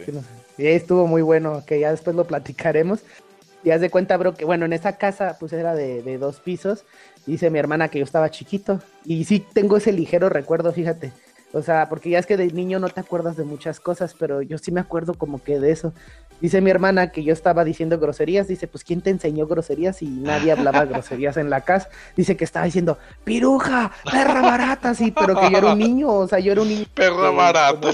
y 0.58 0.66
ahí 0.66 0.74
estuvo 0.74 1.06
muy 1.06 1.22
bueno 1.22 1.62
que 1.64 1.78
ya 1.78 1.92
después 1.92 2.16
lo 2.16 2.24
platicaremos. 2.24 3.00
Y 3.64 3.70
haz 3.70 3.80
de 3.80 3.90
cuenta 3.90 4.16
bro 4.16 4.34
que 4.34 4.44
bueno 4.44 4.66
en 4.66 4.72
esa 4.72 4.98
casa 4.98 5.36
pues 5.38 5.52
era 5.52 5.74
de, 5.74 6.02
de 6.02 6.18
dos 6.18 6.40
pisos. 6.40 6.84
Dice 7.26 7.50
mi 7.50 7.58
hermana 7.58 7.88
que 7.88 7.98
yo 7.98 8.04
estaba 8.04 8.30
chiquito. 8.30 8.80
Y 9.04 9.24
sí 9.24 9.44
tengo 9.52 9.76
ese 9.76 9.92
ligero 9.92 10.28
recuerdo 10.28 10.72
fíjate 10.72 11.12
o 11.52 11.62
sea, 11.62 11.88
porque 11.88 12.10
ya 12.10 12.18
es 12.18 12.26
que 12.26 12.36
de 12.36 12.52
niño 12.52 12.78
no 12.78 12.88
te 12.88 13.00
acuerdas 13.00 13.36
de 13.36 13.44
muchas 13.44 13.80
cosas, 13.80 14.14
pero 14.18 14.42
yo 14.42 14.58
sí 14.58 14.70
me 14.70 14.80
acuerdo 14.80 15.14
como 15.14 15.42
que 15.42 15.58
de 15.58 15.70
eso. 15.70 15.92
Dice 16.40 16.60
mi 16.60 16.70
hermana 16.70 17.10
que 17.10 17.24
yo 17.24 17.32
estaba 17.32 17.64
diciendo 17.64 17.98
groserías, 17.98 18.46
dice, 18.46 18.68
pues 18.68 18.84
¿quién 18.84 19.00
te 19.00 19.10
enseñó 19.10 19.46
groserías? 19.46 20.02
Y 20.02 20.06
nadie 20.06 20.52
hablaba 20.52 20.84
groserías 20.84 21.36
en 21.36 21.50
la 21.50 21.62
casa. 21.62 21.88
Dice 22.16 22.36
que 22.36 22.44
estaba 22.44 22.66
diciendo, 22.66 22.98
piruja, 23.24 23.90
perra 24.04 24.40
barata, 24.42 24.94
sí, 24.94 25.10
pero 25.10 25.34
que 25.40 25.50
yo 25.50 25.58
era 25.58 25.72
un 25.72 25.78
niño, 25.78 26.08
o 26.10 26.28
sea, 26.28 26.38
yo 26.38 26.52
era 26.52 26.62
un 26.62 26.68
niño. 26.68 26.86
Perra 26.94 27.30
barata. 27.30 27.90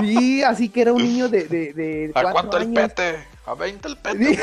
Sí, 0.00 0.42
así 0.42 0.68
que 0.68 0.82
era 0.82 0.92
un 0.92 1.02
niño 1.02 1.28
de, 1.28 1.44
de, 1.44 1.72
de 1.72 2.12
¿A 2.14 2.32
cuánto 2.32 2.56
el 2.56 2.72
pete? 2.72 3.16
A 3.50 3.54
20 3.54 3.88
el 3.88 3.96
pete. 3.96 4.38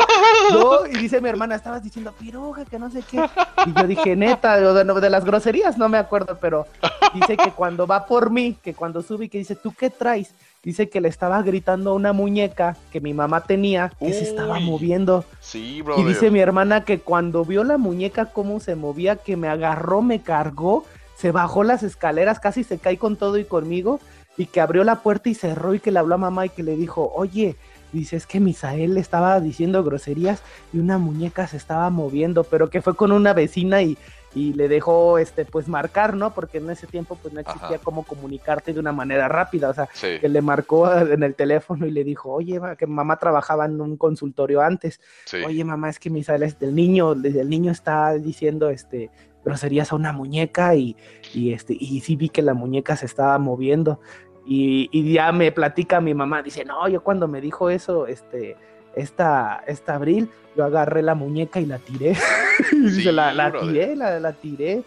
no, 0.52 0.86
y 0.86 0.96
dice 0.96 1.20
mi 1.20 1.28
hermana, 1.28 1.56
estabas 1.56 1.82
diciendo 1.82 2.12
piruja, 2.16 2.64
que 2.64 2.78
no 2.78 2.92
sé 2.92 3.02
qué. 3.02 3.28
Y 3.66 3.72
yo 3.72 3.88
dije, 3.88 4.14
neta, 4.14 4.56
de, 4.56 4.84
de, 4.84 5.10
las 5.10 5.24
groserías 5.24 5.78
no 5.78 5.88
me 5.88 5.98
acuerdo, 5.98 6.38
pero 6.40 6.68
dice 7.12 7.36
que 7.36 7.50
cuando 7.50 7.88
va 7.88 8.06
por 8.06 8.30
mí, 8.30 8.56
que 8.62 8.72
cuando 8.72 9.02
sube 9.02 9.24
y 9.24 9.28
que 9.28 9.38
dice, 9.38 9.56
¿tú 9.56 9.74
qué 9.76 9.90
traes? 9.90 10.32
dice 10.62 10.88
que 10.88 11.00
le 11.00 11.08
estaba 11.08 11.42
gritando 11.42 11.90
a 11.90 11.94
una 11.94 12.12
muñeca 12.12 12.76
que 12.92 13.00
mi 13.00 13.12
mamá 13.14 13.40
tenía 13.40 13.90
que 13.98 14.12
se 14.12 14.22
estaba 14.22 14.60
moviendo. 14.60 15.24
Sí, 15.40 15.82
Y 15.96 16.04
dice 16.04 16.30
mi 16.30 16.38
hermana 16.38 16.84
que 16.84 17.00
cuando 17.00 17.44
vio 17.44 17.64
la 17.64 17.78
muñeca 17.78 18.26
cómo 18.26 18.60
se 18.60 18.76
movía, 18.76 19.16
que 19.16 19.36
me 19.36 19.48
agarró, 19.48 20.02
me 20.02 20.22
cargó, 20.22 20.84
se 21.16 21.32
bajó 21.32 21.64
las 21.64 21.82
escaleras, 21.82 22.38
casi 22.38 22.62
se 22.62 22.78
cae 22.78 22.96
con 22.96 23.16
todo 23.16 23.38
y 23.38 23.44
conmigo, 23.44 23.98
y 24.36 24.46
que 24.46 24.60
abrió 24.60 24.84
la 24.84 25.02
puerta 25.02 25.28
y 25.28 25.34
cerró 25.34 25.74
y 25.74 25.80
que 25.80 25.90
le 25.90 25.98
habló 25.98 26.14
a 26.14 26.18
mamá 26.18 26.46
y 26.46 26.50
que 26.50 26.62
le 26.62 26.76
dijo, 26.76 27.10
oye, 27.14 27.56
dice, 27.92 28.16
es 28.16 28.26
que 28.26 28.40
Misael 28.40 28.96
estaba 28.96 29.40
diciendo 29.40 29.84
groserías 29.84 30.42
y 30.72 30.78
una 30.78 30.98
muñeca 30.98 31.46
se 31.46 31.56
estaba 31.56 31.90
moviendo, 31.90 32.44
pero 32.44 32.70
que 32.70 32.82
fue 32.82 32.96
con 32.96 33.12
una 33.12 33.32
vecina 33.32 33.82
y 33.82 33.96
y 34.34 34.52
le 34.54 34.68
dejó 34.68 35.18
este 35.18 35.44
pues 35.44 35.68
marcar, 35.68 36.14
¿no? 36.14 36.34
Porque 36.34 36.58
en 36.58 36.70
ese 36.70 36.86
tiempo 36.86 37.18
pues 37.20 37.34
no 37.34 37.40
existía 37.40 37.78
cómo 37.78 38.04
comunicarte 38.04 38.72
de 38.72 38.80
una 38.80 38.92
manera 38.92 39.28
rápida, 39.28 39.70
o 39.70 39.74
sea, 39.74 39.88
que 40.00 40.28
le 40.28 40.40
marcó 40.40 40.92
en 40.96 41.22
el 41.22 41.34
teléfono 41.34 41.86
y 41.86 41.90
le 41.90 42.04
dijo, 42.04 42.30
oye, 42.30 42.60
que 42.78 42.86
mamá 42.86 43.16
trabajaba 43.16 43.66
en 43.66 43.80
un 43.80 43.96
consultorio 43.96 44.60
antes, 44.60 45.00
oye 45.44 45.64
mamá, 45.64 45.90
es 45.90 45.98
que 45.98 46.10
mi 46.10 46.22
sale 46.24 46.54
el 46.60 46.74
niño, 46.74 47.12
el 47.12 47.48
niño 47.48 47.72
está 47.72 48.12
diciendo 48.14 48.70
este 48.70 49.10
groserías 49.44 49.90
a 49.90 49.96
una 49.96 50.12
muñeca 50.12 50.76
y, 50.76 50.96
y 51.34 51.52
este, 51.52 51.76
y 51.78 52.00
sí 52.00 52.14
vi 52.14 52.28
que 52.28 52.42
la 52.42 52.54
muñeca 52.54 52.94
se 52.94 53.06
estaba 53.06 53.36
moviendo. 53.38 54.00
Y, 54.44 54.88
y 54.92 55.12
ya 55.12 55.30
me 55.32 55.52
platica 55.52 56.00
mi 56.00 56.14
mamá, 56.14 56.42
dice, 56.42 56.64
no, 56.64 56.88
yo 56.88 57.02
cuando 57.02 57.28
me 57.28 57.40
dijo 57.40 57.70
eso, 57.70 58.06
este, 58.06 58.56
esta, 58.94 59.62
esta 59.66 59.94
abril, 59.94 60.28
yo 60.56 60.64
agarré 60.64 61.02
la 61.02 61.14
muñeca 61.14 61.60
y 61.60 61.66
la 61.66 61.78
tiré. 61.78 62.16
la, 63.04 63.32
la 63.32 63.52
tiré, 63.52 63.96
la, 63.96 64.18
la, 64.20 64.32
tiré. 64.32 64.82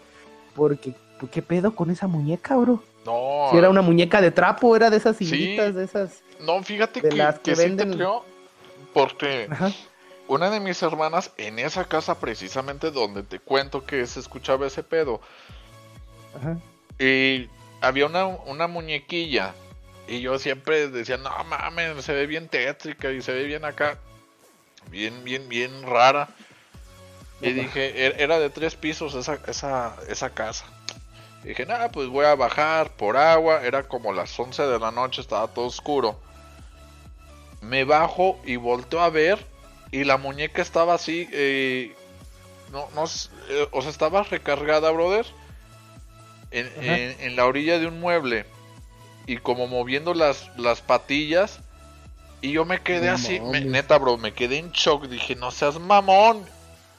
Porque, 0.56 0.94
¿qué 1.32 1.42
pedo 1.42 1.76
con 1.76 1.90
esa 1.90 2.08
muñeca, 2.08 2.56
bro? 2.58 2.84
No. 3.06 3.48
Si 3.52 3.58
era 3.58 3.70
una 3.70 3.82
muñeca 3.82 4.22
de 4.22 4.32
trapo, 4.32 4.76
era 4.76 4.90
de 4.90 4.98
esas 4.98 5.18
sillitas, 5.18 5.76
de 5.76 5.84
esas. 5.84 6.24
No, 6.42 6.62
fíjate 6.64 7.02
que, 7.02 7.12
las 7.12 7.40
que, 7.40 7.56
venden... 7.56 7.88
sí 7.88 7.92
te 7.92 7.98
creo, 7.98 8.24
porque 8.94 9.48
una 10.28 10.50
de 10.50 10.60
mis 10.60 10.82
hermanas, 10.82 11.32
en 11.38 11.60
esa 11.60 11.86
casa 11.86 12.20
precisamente 12.20 12.92
donde 12.92 13.24
te 13.24 13.40
cuento 13.40 13.86
que 13.86 14.06
se 14.08 14.20
escuchaba 14.20 14.68
ese 14.68 14.84
pedo, 14.84 15.22
Ajá. 16.36 16.58
y 17.00 17.48
había 17.86 18.06
una, 18.06 18.26
una 18.26 18.68
muñequilla 18.68 19.54
y 20.08 20.22
yo 20.22 20.38
siempre 20.40 20.90
decía, 20.90 21.18
no 21.18 21.32
mames, 21.46 22.04
se 22.04 22.14
ve 22.14 22.28
bien 22.28 22.48
tétrica 22.48 23.12
y 23.12 23.22
se 23.22 23.34
ve 23.34 23.44
bien 23.44 23.66
acá. 23.66 23.98
Bien, 24.90 25.24
bien, 25.24 25.50
bien 25.50 25.84
rara. 25.84 26.30
Y 27.42 27.52
dije, 27.52 28.06
er, 28.06 28.22
era 28.22 28.40
de 28.40 28.50
tres 28.50 28.76
pisos 28.76 29.14
esa, 29.16 29.40
esa, 29.48 29.96
esa 30.08 30.30
casa. 30.30 30.66
dije, 31.44 31.66
nada, 31.66 31.92
pues 31.92 32.08
voy 32.08 32.26
a 32.26 32.36
bajar 32.36 32.92
por 32.96 33.18
agua. 33.18 33.64
Era 33.64 33.84
como 33.84 34.14
las 34.14 34.40
11 34.40 34.64
de 34.64 34.80
la 34.80 34.92
noche, 34.92 35.22
estaba 35.22 35.48
todo 35.48 35.66
oscuro. 35.66 36.20
Me 37.62 37.84
bajo 37.84 38.40
y 38.46 38.58
volteo 38.58 39.02
a 39.02 39.10
ver. 39.10 39.44
Y 39.92 40.04
la 40.04 40.18
muñeca 40.18 40.62
estaba 40.62 40.94
así. 40.94 41.28
Eh, 41.32 41.96
no, 42.72 42.88
no, 42.94 43.06
eh, 43.06 43.68
o 43.72 43.82
sea, 43.82 43.90
estaba 43.90 44.22
recargada, 44.24 44.92
brother. 44.92 45.26
En, 46.60 47.16
en, 47.20 47.36
la 47.36 47.46
orilla 47.46 47.80
de 47.80 47.88
un 47.88 48.00
mueble. 48.00 48.46
Y 49.28 49.38
como 49.38 49.68
moviendo 49.68 50.14
las, 50.14 50.50
las 50.58 50.82
patillas. 50.82 51.60
Y 52.42 52.52
yo 52.52 52.64
me 52.66 52.80
quedé 52.82 53.10
así, 53.10 53.40
neta, 53.40 53.98
bro, 53.98 54.18
me 54.18 54.34
quedé 54.34 54.60
en 54.60 54.72
shock. 54.72 55.08
Dije, 55.08 55.36
no 55.36 55.52
seas 55.52 55.80
mamón. 55.80 56.44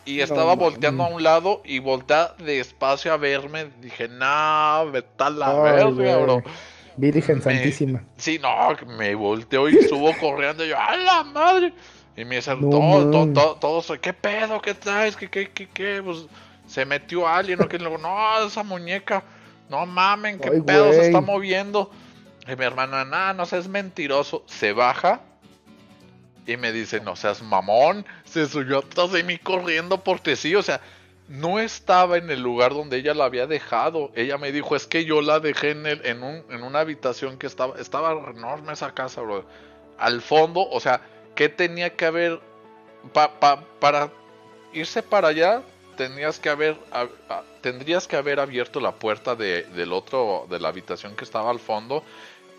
Y 0.05 0.21
estaba 0.21 0.55
volteando 0.55 1.05
a 1.05 1.09
un 1.09 1.23
lado 1.23 1.63
y 1.65 1.79
voltea 1.79 2.35
despacio 2.39 3.13
a 3.13 3.17
verme. 3.17 3.67
Dije, 3.81 4.09
no, 4.09 4.91
vete 4.93 5.31
la 5.31 5.53
verga, 5.55 6.17
bro. 6.19 6.43
Virgen 6.97 7.43
Santísima. 7.43 8.03
Sí, 8.17 8.39
no, 8.39 8.75
me 8.97 9.15
volteó 9.15 9.69
y 9.69 9.83
subo 9.85 10.13
corriendo. 10.19 10.65
Y 10.65 10.69
yo, 10.69 10.79
¡a 10.79 10.97
la 10.97 11.25
madre! 11.25 11.73
Y 12.17 12.25
me 12.25 12.37
dice, 12.37 12.57
todo, 12.57 13.11
todo, 13.33 13.57
todo, 13.57 14.01
¿qué 14.01 14.13
pedo? 14.13 14.61
¿Qué 14.63 14.75
traes? 14.75 15.17
¿Qué, 15.17 15.29
qué, 15.29 15.51
qué, 15.51 15.69
qué? 15.69 16.01
Pues 16.03 16.27
se 16.67 16.87
metió 16.87 17.29
alguien. 17.29 17.59
¿no? 17.59 17.69
Que 17.69 17.79
luego, 17.79 17.99
no, 17.99 18.47
esa 18.47 18.63
muñeca. 18.63 19.23
No 19.69 19.87
mamen, 19.87 20.39
¿qué 20.39 20.51
pedo? 20.51 20.93
Se 20.93 21.07
está 21.07 21.21
moviendo. 21.21 21.91
Y 22.47 22.55
mi 22.55 22.65
hermana, 22.65 23.05
nada, 23.05 23.35
no 23.35 23.47
seas 23.47 23.69
mentiroso. 23.69 24.45
Se 24.47 24.73
baja 24.73 25.21
y 26.47 26.57
me 26.57 26.73
dice, 26.73 27.01
no 27.01 27.17
seas 27.17 27.43
mamón. 27.43 28.07
Se 28.25 28.47
subió 28.47 28.79
atrás 28.79 29.13
de 29.13 29.25
mí 29.25 29.39
corriendo 29.39 30.03
porque 30.03 30.37
sí, 30.37 30.55
o 30.55 30.63
sea, 30.63 30.81
no 31.29 31.59
estaba 31.59 32.19
en 32.19 32.31
el 32.31 32.41
lugar 32.41 32.73
donde 32.73 32.99
ella 32.99 33.15
la 33.15 33.25
había 33.25 33.47
dejado. 33.47 34.13
Ella 34.15 34.39
me 34.39 34.53
dijo, 34.53 34.77
es 34.77 34.87
que 34.87 35.05
yo 35.05 35.21
la 35.21 35.41
dejé 35.41 35.73
en, 35.73 35.87
el, 35.87 36.07
en, 36.07 36.23
un, 36.23 36.45
en 36.51 36.63
una 36.63 36.81
habitación 36.81 37.37
que 37.37 37.49
estaba, 37.49 37.79
estaba 37.81 38.13
enorme 38.31 38.73
esa 38.73 38.95
casa, 38.95 39.21
bro. 39.23 39.45
Al 39.99 40.23
fondo, 40.23 40.69
o 40.69 40.79
sea, 40.79 41.01
¿qué 41.35 41.49
tenía 41.49 41.95
que 41.97 42.07
haber? 42.07 42.41
para 43.13 44.11
irse 44.73 45.03
para 45.03 45.29
allá, 45.29 45.63
tenías 45.97 46.39
que 46.39 46.49
haber, 46.49 46.77
tendrías 47.61 48.07
que 48.07 48.17
haber 48.17 48.41
abierto 48.41 48.81
la 48.81 48.93
puerta 48.93 49.35
de, 49.35 49.65
del 49.65 49.93
otro, 49.93 50.47
de 50.49 50.61
la 50.61 50.69
habitación 50.69 51.17
que 51.17 51.25
estaba 51.25 51.51
al 51.51 51.59
fondo 51.59 52.05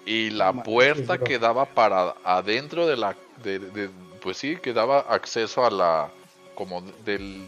y 0.05 0.29
la 0.29 0.53
puerta 0.63 1.17
que 1.17 1.37
daba 1.37 1.65
para 1.65 2.15
adentro 2.23 2.87
de 2.87 2.97
la 2.97 3.15
de, 3.43 3.89
pues 4.21 4.37
sí 4.37 4.55
que 4.57 4.73
daba 4.73 4.99
acceso 5.01 5.65
a 5.65 5.69
la 5.69 6.09
como 6.55 6.81
del 7.05 7.45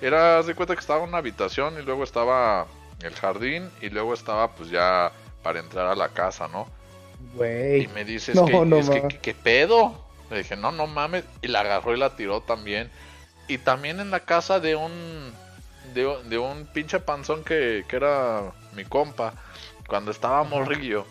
era 0.00 0.42
de 0.42 0.54
cuenta 0.54 0.74
que 0.74 0.80
estaba 0.80 1.04
una 1.04 1.18
habitación 1.18 1.78
y 1.78 1.82
luego 1.82 2.04
estaba 2.04 2.66
el 3.02 3.14
jardín 3.14 3.70
y 3.82 3.90
luego 3.90 4.14
estaba 4.14 4.52
pues 4.52 4.70
ya 4.70 5.12
para 5.42 5.60
entrar 5.60 5.86
a 5.86 5.94
la 5.94 6.08
casa 6.08 6.48
no 6.48 6.66
Güey. 7.34 7.84
y 7.84 7.88
me 7.88 8.04
dices 8.04 8.38
que, 8.38 9.18
¿qué 9.20 9.34
pedo 9.34 10.04
le 10.30 10.38
dije 10.38 10.56
no 10.56 10.72
no 10.72 10.86
mames 10.86 11.24
y 11.42 11.48
la 11.48 11.60
agarró 11.60 11.94
y 11.94 11.98
la 11.98 12.16
tiró 12.16 12.40
también 12.40 12.90
y 13.48 13.58
también 13.58 14.00
en 14.00 14.10
la 14.10 14.20
casa 14.20 14.60
de 14.60 14.76
un 14.76 15.32
de, 15.94 16.38
un 16.38 16.66
pinche 16.66 17.00
panzón 17.00 17.42
que, 17.42 17.84
que 17.88 17.96
era 17.96 18.52
mi 18.74 18.84
compa 18.84 19.32
cuando 19.88 20.10
estaba 20.10 20.44
morrillo 20.44 21.06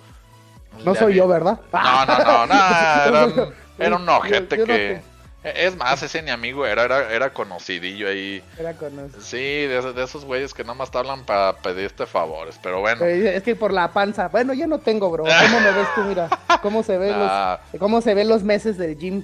no 0.84 0.96
soy 0.96 1.16
yo, 1.16 1.28
¿verdad? 1.28 1.60
No, 1.72 2.06
no, 2.06 2.48
no, 2.48 3.54
era, 3.80 3.96
un, 3.96 4.10
ojete 4.10 4.64
que... 4.64 5.02
Es 5.44 5.78
más, 5.78 6.04
ese 6.04 6.22
ni 6.24 6.30
amigo 6.30 6.66
era, 6.66 6.84
era, 6.84 7.14
era 7.14 7.30
conocidillo 7.32 8.10
ahí. 8.10 8.44
Era 8.58 8.74
conocido. 8.74 9.22
Sí, 9.22 9.38
de, 9.38 9.94
de 9.94 10.04
esos 10.04 10.26
güeyes 10.26 10.54
que 10.54 10.64
nada 10.64 10.74
más 10.74 10.92
te 10.92 10.98
hablan 10.98 11.24
para 11.26 11.54
pedirte 11.54 12.06
favores, 12.06 12.60
pero 12.62 12.82
bueno. 12.82 13.06
Es 13.06 13.44
que 13.44 13.56
por 13.56 13.72
la 13.72 13.94
panza. 13.94 14.28
Bueno, 14.28 14.54
ya 14.54 14.68
no 14.68 14.80
tengo, 14.80 15.10
bro. 15.10 15.24
¿Cómo 15.24 15.60
me 15.62 15.72
ves 15.72 15.88
tú? 15.96 16.02
Mira, 16.02 16.28
cómo 16.62 16.84
se 16.84 16.98
ven 16.98 17.18
los, 17.18 17.32
cómo 17.80 18.02
se 18.02 18.14
ven 18.14 18.28
los 18.28 18.44
meses 18.44 18.78
del 18.78 18.98
gym. 18.98 19.24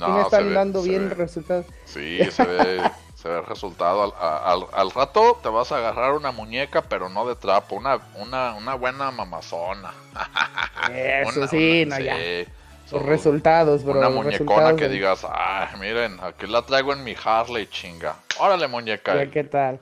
No, 0.00 0.08
me 0.16 0.22
están 0.22 0.54
dando 0.54 0.82
bien 0.82 1.10
resultados. 1.10 1.66
Sí, 1.84 2.18
se 2.30 2.44
ve, 2.44 2.80
se 3.14 3.28
ve 3.28 3.38
el 3.38 3.44
resultado. 3.44 4.14
Al, 4.18 4.64
al, 4.72 4.90
rato 4.92 5.38
te 5.42 5.50
vas 5.50 5.70
a 5.72 5.76
agarrar 5.76 6.12
una 6.14 6.32
muñeca, 6.32 6.80
pero 6.80 7.10
no 7.10 7.28
de 7.28 7.36
trapo, 7.36 7.76
una, 7.76 7.98
una, 8.16 8.54
una 8.54 8.74
buena 8.76 9.10
mamazona. 9.10 9.92
Eso 10.94 11.46
sí, 11.48 11.84
no, 11.86 11.98
ya. 12.00 12.16
Los 12.90 13.02
resultados, 13.02 13.84
bro. 13.84 13.98
Una 13.98 14.08
muñecona 14.08 14.74
que 14.74 14.88
digas, 14.88 15.26
ay, 15.30 15.68
miren, 15.78 16.18
aquí 16.22 16.46
la 16.46 16.62
traigo 16.62 16.94
en 16.94 17.04
mi 17.04 17.14
Harley, 17.22 17.66
chinga. 17.66 18.16
Órale, 18.38 18.68
muñeca. 18.68 19.26
¿Qué 19.30 19.44
tal? 19.44 19.78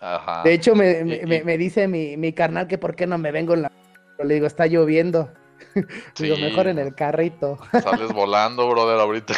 Ajá. 0.00 0.42
De 0.42 0.52
hecho, 0.52 0.74
me, 0.74 1.04
me, 1.04 1.44
me, 1.44 1.58
dice 1.58 1.86
mi, 1.86 2.16
mi 2.16 2.32
carnal 2.32 2.66
que 2.66 2.76
por 2.76 2.96
qué 2.96 3.06
no 3.06 3.18
me 3.18 3.30
vengo 3.30 3.54
en 3.54 3.62
la... 3.62 3.72
Le 4.18 4.34
digo, 4.34 4.46
está 4.46 4.66
lloviendo. 4.66 5.30
digo, 6.18 6.36
mejor 6.36 6.68
en 6.68 6.78
el 6.78 6.94
carrito. 6.94 7.58
Sales 7.72 8.12
volando, 8.12 8.68
brother, 8.68 9.00
ahorita. 9.00 9.34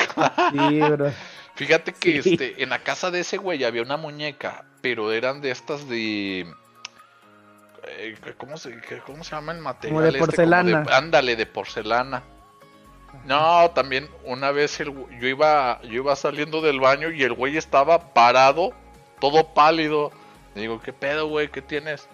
sí, 0.52 0.80
bro. 0.80 1.12
Fíjate 1.54 1.92
que 1.92 2.18
este, 2.18 2.62
en 2.62 2.70
la 2.70 2.78
casa 2.78 3.10
de 3.10 3.20
ese 3.20 3.36
güey 3.36 3.62
había 3.64 3.82
una 3.82 3.96
muñeca, 3.96 4.64
pero 4.80 5.12
eran 5.12 5.40
de 5.40 5.50
estas 5.50 5.88
de. 5.88 6.46
Eh, 7.84 8.16
¿cómo, 8.38 8.56
se, 8.56 8.80
¿Cómo 9.04 9.22
se 9.22 9.32
llama 9.32 9.52
el 9.52 9.58
material? 9.58 9.92
Como 9.92 10.00
de 10.00 10.08
este? 10.08 10.18
porcelana. 10.18 10.84
ándale, 10.90 11.36
de 11.36 11.46
porcelana. 11.46 12.22
No, 13.26 13.70
también 13.72 14.08
una 14.24 14.50
vez 14.50 14.80
el, 14.80 14.94
yo 15.20 15.28
iba 15.28 15.80
yo 15.82 15.94
iba 15.94 16.16
saliendo 16.16 16.62
del 16.62 16.80
baño 16.80 17.10
y 17.10 17.22
el 17.22 17.34
güey 17.34 17.58
estaba 17.58 18.14
parado, 18.14 18.72
todo 19.20 19.52
pálido. 19.52 20.10
digo, 20.54 20.80
¿qué 20.80 20.94
pedo, 20.94 21.26
güey? 21.28 21.48
¿Qué 21.48 21.60
tienes? 21.60 22.08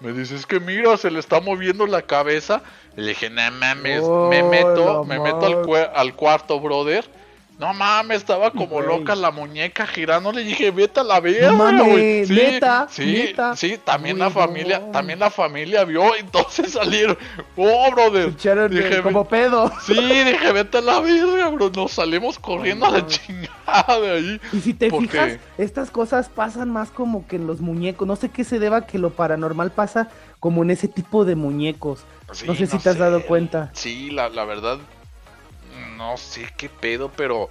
Me 0.00 0.12
dice, 0.12 0.34
es 0.34 0.46
que 0.46 0.60
mira, 0.60 0.96
se 0.96 1.10
le 1.10 1.20
está 1.20 1.40
moviendo 1.40 1.86
la 1.86 2.02
cabeza. 2.02 2.62
le 2.96 3.08
dije, 3.08 3.28
no 3.30 3.50
mames, 3.52 4.02
me 4.02 4.42
meto, 4.42 5.04
me 5.04 5.18
meto 5.18 5.46
al, 5.46 5.90
al 5.94 6.14
cuarto, 6.14 6.58
brother 6.58 7.04
no 7.60 7.74
mames, 7.74 8.16
estaba 8.16 8.50
como 8.50 8.80
loca 8.80 9.14
la 9.14 9.30
muñeca 9.30 9.86
girando. 9.86 10.32
Le 10.32 10.42
dije, 10.42 10.70
vete 10.70 11.00
a 11.00 11.04
la 11.04 11.20
verga, 11.20 11.84
güey. 11.84 12.24
Sí, 12.24 12.32
neta, 12.32 12.86
sí, 12.88 13.34
sí, 13.54 13.78
también 13.84 14.18
la 14.18 14.30
familia, 14.30 14.90
también 14.90 15.18
la 15.18 15.30
familia 15.30 15.84
vio, 15.84 16.16
entonces 16.18 16.72
salieron. 16.72 17.18
Oh, 17.58 17.90
brother. 17.90 18.34
Dije, 18.70 19.02
como 19.02 19.28
pedo. 19.28 19.70
Sí, 19.82 19.92
dije, 19.92 20.52
vete 20.52 20.78
a 20.78 20.80
la 20.80 21.00
verga, 21.00 21.48
bro. 21.48 21.68
Nos 21.68 21.92
salimos 21.92 22.38
corriendo 22.38 22.86
a 22.86 22.92
la 22.92 23.06
chingada 23.06 24.00
de 24.00 24.10
ahí. 24.10 24.40
Y 24.54 24.60
si 24.60 24.72
te 24.72 24.90
fijas, 24.90 25.38
estas 25.58 25.90
cosas 25.90 26.30
pasan 26.30 26.70
más 26.70 26.90
como 26.90 27.26
que 27.26 27.36
en 27.36 27.46
los 27.46 27.60
muñecos. 27.60 28.08
No 28.08 28.16
sé 28.16 28.30
qué 28.30 28.42
se 28.42 28.58
deba 28.58 28.86
que 28.86 28.98
lo 28.98 29.10
paranormal 29.10 29.70
pasa 29.70 30.08
como 30.40 30.62
en 30.62 30.70
ese 30.70 30.88
tipo 30.88 31.26
de 31.26 31.36
muñecos. 31.36 32.04
no 32.46 32.54
sé 32.54 32.66
si 32.66 32.78
te 32.78 32.88
has 32.88 32.96
dado 32.96 33.26
cuenta. 33.26 33.70
Sí, 33.74 34.10
la, 34.10 34.30
la 34.30 34.46
verdad, 34.46 34.78
no 36.00 36.16
sé 36.16 36.48
qué 36.56 36.70
pedo, 36.70 37.12
pero 37.14 37.50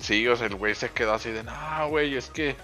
sí, 0.00 0.26
o 0.26 0.34
sea, 0.34 0.48
el 0.48 0.56
güey 0.56 0.74
se 0.74 0.90
quedó 0.90 1.14
así 1.14 1.30
de, 1.30 1.44
no, 1.44 1.88
güey, 1.88 2.16
es 2.16 2.28
que, 2.28 2.56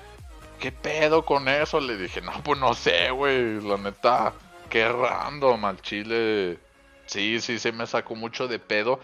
¿qué 0.58 0.72
pedo 0.72 1.24
con 1.24 1.48
eso? 1.48 1.78
Le 1.78 1.96
dije, 1.96 2.20
no, 2.20 2.32
pues 2.42 2.58
no 2.58 2.74
sé, 2.74 3.10
güey, 3.12 3.60
la 3.60 3.76
neta, 3.76 4.32
qué 4.68 4.88
random 4.88 5.64
al 5.64 5.80
chile. 5.80 6.58
Sí, 7.06 7.40
sí, 7.40 7.60
se 7.60 7.70
me 7.70 7.86
sacó 7.86 8.16
mucho 8.16 8.48
de 8.48 8.58
pedo. 8.58 8.98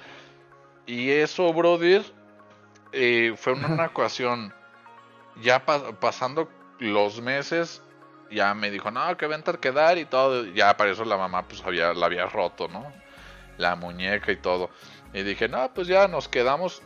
Y 0.87 1.11
eso, 1.11 1.53
brother, 1.53 2.03
eh, 2.91 3.35
fue 3.37 3.53
una 3.53 3.87
ocasión, 3.87 4.53
ya 5.41 5.65
pasando 5.65 6.49
los 6.81 7.21
meses, 7.21 7.81
ya 8.29 8.55
me 8.55 8.73
dijo, 8.73 8.91
no, 8.91 9.17
que 9.17 9.29
vente 9.29 9.53
a 9.53 9.55
quedar 9.55 9.99
y 9.99 10.05
todo. 10.05 10.47
Ya 10.47 10.77
para 10.77 10.91
eso 10.91 11.05
la 11.05 11.17
mamá, 11.17 11.47
pues 11.47 11.63
había, 11.65 11.95
la 11.95 12.07
había 12.07 12.27
roto, 12.27 12.67
¿no? 12.67 12.93
La 13.57 13.77
muñeca 13.77 14.33
y 14.33 14.37
todo. 14.37 14.69
Y 15.13 15.23
dije, 15.23 15.49
no, 15.49 15.73
pues 15.75 15.87
ya 15.89 16.09
nos 16.09 16.29
quedamos. 16.29 16.83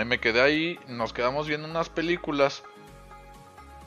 Y 0.00 0.04
me 0.04 0.20
quedé 0.20 0.40
ahí, 0.40 0.78
nos 0.88 1.12
quedamos 1.12 1.48
viendo 1.48 1.68
unas 1.68 1.88
películas. 1.88 2.62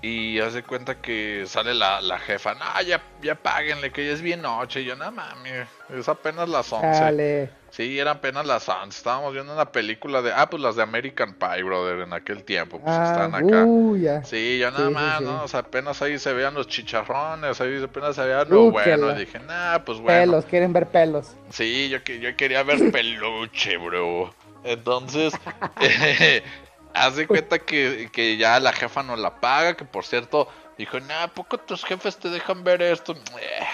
Y 0.01 0.39
hace 0.39 0.61
cuenta 0.63 1.01
que 1.01 1.45
sale 1.47 1.73
la, 1.73 2.01
la 2.01 2.19
jefa, 2.19 2.53
no, 2.53 2.81
ya, 2.85 3.01
ya 3.21 3.35
páguenle, 3.35 3.91
que 3.91 4.05
ya 4.05 4.13
es 4.13 4.21
bien 4.21 4.41
noche. 4.41 4.81
Y 4.81 4.85
yo, 4.85 4.95
no 4.95 5.11
mami, 5.11 5.49
es 5.97 6.07
apenas 6.07 6.47
las 6.47 6.71
11. 6.71 7.49
Sí, 7.71 7.99
eran 7.99 8.17
apenas 8.17 8.45
las 8.45 8.69
11. 8.69 8.97
Estábamos 8.97 9.33
viendo 9.33 9.53
una 9.53 9.71
película 9.71 10.21
de, 10.21 10.31
ah, 10.31 10.49
pues 10.49 10.61
las 10.61 10.75
de 10.75 10.83
American 10.83 11.33
Pie, 11.33 11.63
brother, 11.63 11.99
en 12.01 12.13
aquel 12.13 12.43
tiempo. 12.43 12.79
Pues 12.79 12.95
ah, 12.95 13.11
están 13.11 13.35
acá. 13.35 13.65
Uh, 13.65 14.21
sí, 14.23 14.59
yo 14.59 14.71
nada 14.71 14.89
más, 14.89 15.21
¿no? 15.21 15.43
O 15.43 15.47
sea, 15.47 15.61
apenas 15.61 16.01
ahí 16.01 16.17
se 16.19 16.31
veían 16.33 16.53
los 16.53 16.67
chicharrones, 16.67 17.59
ahí 17.59 17.83
apenas 17.83 18.15
se 18.15 18.23
veían 18.23 18.49
lo 18.49 18.63
uh, 18.63 18.71
bueno. 18.71 19.11
Y 19.11 19.19
dije, 19.19 19.39
nah, 19.39 19.79
pues 19.79 19.99
bueno. 19.99 20.19
Pelos, 20.19 20.45
quieren 20.45 20.71
ver 20.71 20.87
pelos. 20.87 21.35
Sí, 21.49 21.89
yo, 21.89 21.97
yo 21.97 22.35
quería 22.37 22.63
ver 22.63 22.91
peluche, 22.91 23.77
bro. 23.77 24.33
Entonces, 24.63 25.33
eh, 25.81 26.43
haz 26.95 27.15
de 27.15 27.27
cuenta 27.27 27.59
que, 27.59 28.09
que, 28.11 28.37
ya 28.37 28.59
la 28.59 28.73
jefa 28.73 29.03
no 29.03 29.15
la 29.15 29.39
paga, 29.39 29.75
que 29.75 29.85
por 29.85 30.05
cierto, 30.05 30.47
dijo, 30.77 30.99
nah, 30.99 31.27
poco 31.27 31.57
tus 31.57 31.83
jefes 31.83 32.17
te 32.17 32.29
dejan 32.29 32.63
ver 32.63 32.81
esto? 32.81 33.13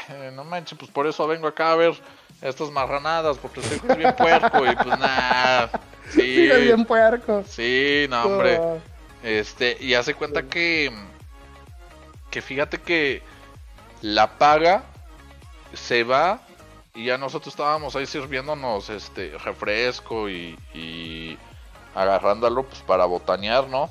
Eh, 0.10 0.32
no 0.34 0.44
manches, 0.44 0.78
pues 0.78 0.92
por 0.92 1.08
eso 1.08 1.28
vengo 1.28 1.48
acá 1.48 1.72
a 1.72 1.76
ver 1.76 1.94
estas 2.42 2.72
marranadas, 2.72 3.38
porque 3.38 3.60
estoy 3.60 3.98
bien 3.98 4.16
puerco 4.16 4.66
y 4.66 4.76
pues 4.76 5.00
nada. 5.00 5.70
Sí, 6.12 6.50
bien 6.50 6.84
puerco. 6.84 7.42
Sí, 7.48 8.06
no, 8.10 8.24
hombre. 8.24 8.60
Este, 9.24 9.78
y 9.80 9.94
hace 9.94 10.14
cuenta 10.14 10.44
que, 10.44 10.92
que 12.30 12.42
fíjate 12.42 12.82
que 12.82 13.22
la 14.02 14.38
paga, 14.38 14.84
se 15.74 16.04
va 16.04 16.42
y 16.94 17.06
ya 17.06 17.18
nosotros 17.18 17.54
estábamos 17.54 17.96
ahí 17.96 18.06
sirviéndonos 18.06 18.90
este 18.90 19.38
refresco 19.38 20.30
y, 20.30 20.58
y 20.74 21.38
agarrándolo 21.96 22.64
pues 22.64 22.82
para 22.82 23.06
botanear, 23.06 23.68
¿no? 23.68 23.90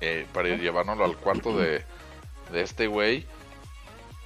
Eh, 0.00 0.26
para 0.32 0.48
llevárnoslo 0.48 1.04
al 1.04 1.16
cuarto 1.16 1.56
de, 1.56 1.84
de 2.52 2.62
este 2.62 2.86
güey. 2.86 3.26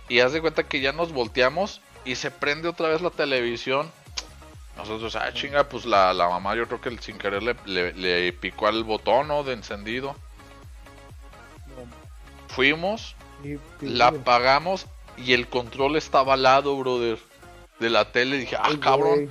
Y 0.09 0.21
haz 0.21 0.33
de 0.33 0.41
cuenta 0.41 0.65
que 0.65 0.81
ya 0.81 0.93
nos 0.93 1.13
volteamos 1.13 1.81
y 2.05 2.17
se 2.17 2.31
prende 2.31 2.69
otra 2.69 2.89
vez 2.89 3.01
la 3.01 3.11
televisión. 3.11 3.91
Nosotros, 4.77 5.17
ah, 5.17 5.33
chinga, 5.33 5.69
pues 5.69 5.85
la, 5.85 6.13
la 6.13 6.29
mamá 6.29 6.55
yo 6.57 6.67
creo 6.67 6.81
que 6.81 6.97
sin 6.99 7.17
querer 7.17 7.43
le, 7.43 7.93
le, 7.93 8.33
picó 8.33 8.67
al 8.67 8.85
botón, 8.85 9.29
¿no? 9.29 9.45
De 9.45 9.53
encendido. 9.53 10.17
Fuimos, 12.49 13.15
la 13.81 14.09
apagamos 14.09 14.87
y 15.17 15.33
el 15.33 15.49
control 15.49 15.97
estaba 15.97 16.35
al 16.35 16.43
lado, 16.43 16.77
brother, 16.77 17.19
de 17.79 17.91
la 17.91 18.11
tele. 18.11 18.39
Dije, 18.39 18.57
ah, 18.57 18.71
cabrón. 18.81 19.31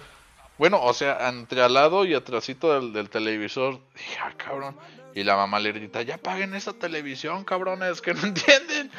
Bueno, 0.58 0.82
o 0.82 0.94
sea, 0.94 1.30
entre 1.30 1.62
al 1.62 1.74
lado 1.74 2.06
y 2.06 2.14
atrásito 2.14 2.74
del, 2.74 2.94
del 2.94 3.10
televisor. 3.10 3.80
Dije, 3.96 4.18
ah, 4.24 4.34
cabrón. 4.38 4.76
Y 5.16 5.24
la 5.24 5.36
mamá 5.36 5.60
le 5.60 5.72
grita, 5.72 6.02
ya 6.02 6.18
paguen 6.18 6.56
esa 6.56 6.74
televisión, 6.74 7.44
cabrones, 7.44 8.02
que 8.02 8.14
no 8.14 8.22
entienden. 8.24 8.92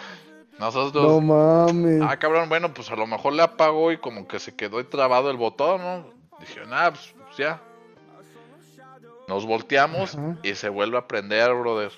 Nosotros. 0.58 1.04
No 1.04 1.20
mames. 1.20 2.02
Ah, 2.02 2.16
cabrón, 2.16 2.48
bueno, 2.48 2.72
pues 2.72 2.90
a 2.90 2.96
lo 2.96 3.06
mejor 3.06 3.32
le 3.32 3.42
apagó 3.42 3.90
y 3.92 3.98
como 3.98 4.28
que 4.28 4.38
se 4.38 4.54
quedó 4.54 4.84
trabado 4.86 5.30
el 5.30 5.36
botón, 5.36 5.80
¿no? 5.80 6.06
Dije, 6.38 6.64
nada, 6.66 6.92
pues, 6.92 7.14
ya. 7.36 7.60
Nos 9.26 9.46
volteamos 9.46 10.16
y 10.42 10.54
se 10.54 10.68
vuelve 10.68 10.98
a 10.98 11.08
prender, 11.08 11.52
brother. 11.54 11.90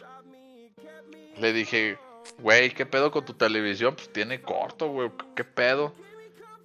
Le 1.38 1.52
dije, 1.52 1.98
güey, 2.38 2.70
¿qué 2.70 2.86
pedo 2.86 3.10
con 3.10 3.24
tu 3.24 3.34
televisión? 3.34 3.94
Pues 3.94 4.12
tiene 4.12 4.40
corto, 4.40 4.88
güey, 4.88 5.10
¿qué 5.34 5.44
pedo? 5.44 5.92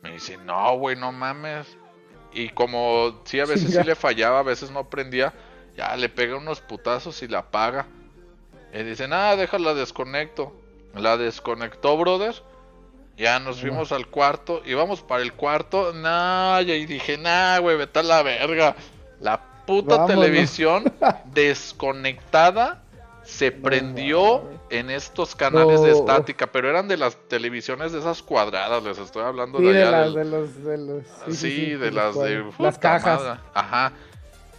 Me 0.04 0.12
dice, 0.14 0.38
no, 0.38 0.78
güey, 0.78 0.96
no 0.96 1.12
mames. 1.12 1.68
Y 2.34 2.50
como 2.50 3.22
sí, 3.26 3.40
a 3.40 3.46
veces 3.46 3.74
sí 3.74 3.84
le 3.84 3.96
fallaba, 3.96 4.40
a 4.40 4.44
veces 4.44 4.72
no 4.72 4.90
prendía, 4.90 5.34
ya 5.76 5.96
le 5.96 6.10
pega 6.10 6.38
unos 6.38 6.62
putazos 6.62 7.22
y 7.24 7.28
la 7.28 7.40
apaga. 7.40 7.88
Y 8.74 8.84
dice, 8.84 9.08
nada, 9.08 9.36
déjala 9.36 9.74
desconecto. 9.74 10.54
La 10.96 11.18
desconectó, 11.18 11.98
brother. 11.98 12.36
Ya 13.18 13.40
nos 13.40 13.62
fuimos 13.62 13.92
al 13.92 14.08
cuarto. 14.08 14.62
Y 14.66 14.74
vamos 14.74 15.02
para 15.02 15.24
el 15.24 15.34
cuarto. 15.34 15.94
Nah, 15.94 16.62
y 16.62 16.86
dije, 16.86 17.18
nah, 17.18 17.60
güey, 17.60 17.78
vete 17.78 18.00
a 18.00 18.04
la 18.04 18.24
verga. 18.24 18.76
La 19.20 19.42
puta 19.66 20.06
televisión 20.06 20.92
desconectada 21.26 22.81
se 23.24 23.52
prendió 23.52 24.44
en 24.70 24.90
estos 24.90 25.36
canales 25.36 25.82
de 25.82 25.92
estática, 25.92 26.48
pero 26.48 26.70
eran 26.70 26.88
de 26.88 26.98
las 26.98 27.16
televisiones 27.28 27.92
de 27.92 28.00
esas 28.00 28.22
cuadradas, 28.22 28.84
les 28.84 28.98
estoy 28.98 29.24
hablando 29.24 29.60
de 29.60 29.84
allá. 29.84 30.10
De, 30.10 30.26
los, 30.26 30.64
de 30.64 30.78
los, 30.78 31.04
sí, 31.38 31.72
de 31.72 31.92
las 31.92 32.16
de 32.16 32.44
las 32.58 32.80
cajas. 32.80 33.40
Ajá. 33.54 33.94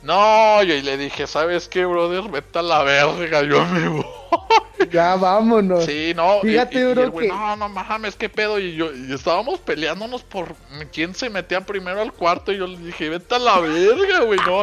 No, 0.03 0.63
yo 0.65 0.75
y 0.75 0.83
le 0.83 0.97
dije, 0.97 1.27
¿sabes 1.27 1.69
qué, 1.69 1.85
brother? 1.85 2.29
Vete 2.29 2.59
a 2.59 2.63
la 2.63 2.83
verga, 2.83 3.43
yo 3.43 3.65
me 3.67 3.89
voy. 3.89 4.07
Ya 4.91 5.17
vámonos. 5.17 5.85
Sí, 5.85 6.13
no. 6.15 6.41
Fíjate, 6.41 6.95
bro, 6.95 7.13
que... 7.15 7.29
No, 7.29 7.57
no 7.57 7.69
mames, 7.69 8.17
qué 8.17 8.29
pedo. 8.29 8.59
Y 8.59 8.75
yo 8.75 8.93
y 8.93 9.13
estábamos 9.13 9.61
peleándonos 9.61 10.23
por 10.23 10.55
quién 10.93 11.15
se 11.15 11.31
metía 11.31 11.61
primero 11.61 12.01
al 12.01 12.13
cuarto. 12.13 12.53
Y 12.53 12.59
yo 12.59 12.67
le 12.67 12.79
dije, 12.79 13.09
vete 13.09 13.35
a 13.35 13.39
la 13.39 13.61
verga, 13.61 14.21
güey. 14.21 14.39
No, 14.47 14.63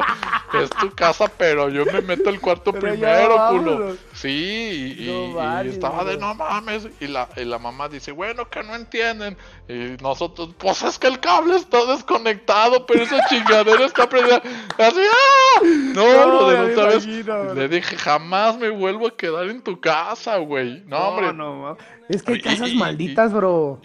es 0.59 0.69
tu 0.81 0.91
casa, 0.95 1.27
pero 1.37 1.69
yo 1.69 1.85
me 1.85 2.01
meto 2.01 2.29
al 2.29 2.39
cuarto 2.39 2.73
primero, 2.73 3.47
culo. 3.49 3.97
Sí, 4.13 4.95
y, 4.99 5.37
estaba 5.67 6.03
de 6.03 6.17
no 6.17 6.33
mames. 6.35 6.87
Y 6.99 7.07
la, 7.07 7.29
y 7.35 7.45
la 7.45 7.59
mamá 7.59 7.87
dice, 7.89 8.11
bueno, 8.11 8.49
que 8.49 8.63
no 8.63 8.75
entienden. 8.75 9.37
Y 9.67 10.01
nosotros, 10.01 10.49
pues 10.57 10.81
es 10.83 10.99
que 10.99 11.07
el 11.07 11.19
cable 11.19 11.55
está 11.55 11.85
desconectado, 11.85 12.85
pero 12.85 13.03
esa 13.03 13.25
chingadera 13.27 13.85
está 13.85 14.09
prendida. 14.09 14.41
Así, 14.77 14.99
¡ah! 14.99 15.61
No, 15.93 16.27
no, 16.27 16.49
de 16.49 16.71
otra 16.71 16.85
vez. 16.87 17.05
Le 17.05 17.67
dije, 17.67 17.97
jamás 17.97 18.57
me 18.57 18.69
vuelvo 18.69 19.07
a 19.07 19.15
quedar 19.15 19.49
en 19.49 19.61
tu 19.61 19.79
casa, 19.79 20.08
güey. 20.39 20.83
No, 20.85 20.97
hombre. 20.97 21.33
No, 21.33 21.77
Es 22.07 22.23
que 22.23 22.33
hay 22.33 22.41
casas 22.41 22.73
malditas, 22.73 23.33
bro. 23.33 23.79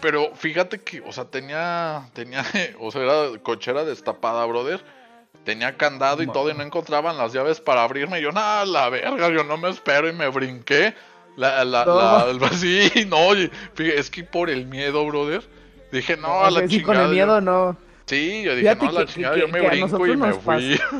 pero 0.00 0.34
fíjate 0.34 0.78
que, 0.80 1.00
o 1.00 1.12
sea, 1.12 1.24
tenía, 1.24 2.08
tenía, 2.12 2.44
o 2.80 2.90
sea, 2.90 3.02
era 3.02 3.38
cochera 3.42 3.84
destapada, 3.84 4.44
brother. 4.46 4.82
Tenía 5.44 5.76
candado 5.76 6.22
y 6.22 6.28
todo 6.28 6.50
y 6.50 6.54
no 6.54 6.62
encontraban 6.62 7.18
las 7.18 7.32
llaves 7.32 7.60
para 7.60 7.82
abrirme. 7.82 8.20
Y 8.20 8.22
yo, 8.22 8.30
nada, 8.30 8.64
la 8.64 8.88
verga, 8.90 9.28
yo 9.30 9.42
no 9.42 9.56
me 9.56 9.70
espero 9.70 10.08
y 10.08 10.12
me 10.12 10.28
brinqué. 10.28 10.94
La, 11.36 11.64
la, 11.64 11.84
la, 11.84 12.48
sí, 12.52 12.90
no, 13.08 13.32
es 13.32 14.10
que 14.10 14.22
por 14.22 14.50
el 14.50 14.66
miedo, 14.66 15.04
brother. 15.06 15.42
Dije, 15.90 16.16
no, 16.16 16.44
a 16.44 16.50
la 16.50 16.68
sí, 16.68 16.80
con 16.82 16.96
el 16.96 17.08
miedo 17.08 17.40
no. 17.40 17.76
Sí, 18.06 18.42
yo 18.44 18.54
dije, 18.54 18.76
no, 18.76 18.88
a 18.88 18.92
la 18.92 19.06
chingada, 19.06 19.36
yo 19.36 19.48
me 19.48 19.60
brinco 19.60 20.06
y 20.06 20.16
me 20.16 20.32
fui. 20.34 20.78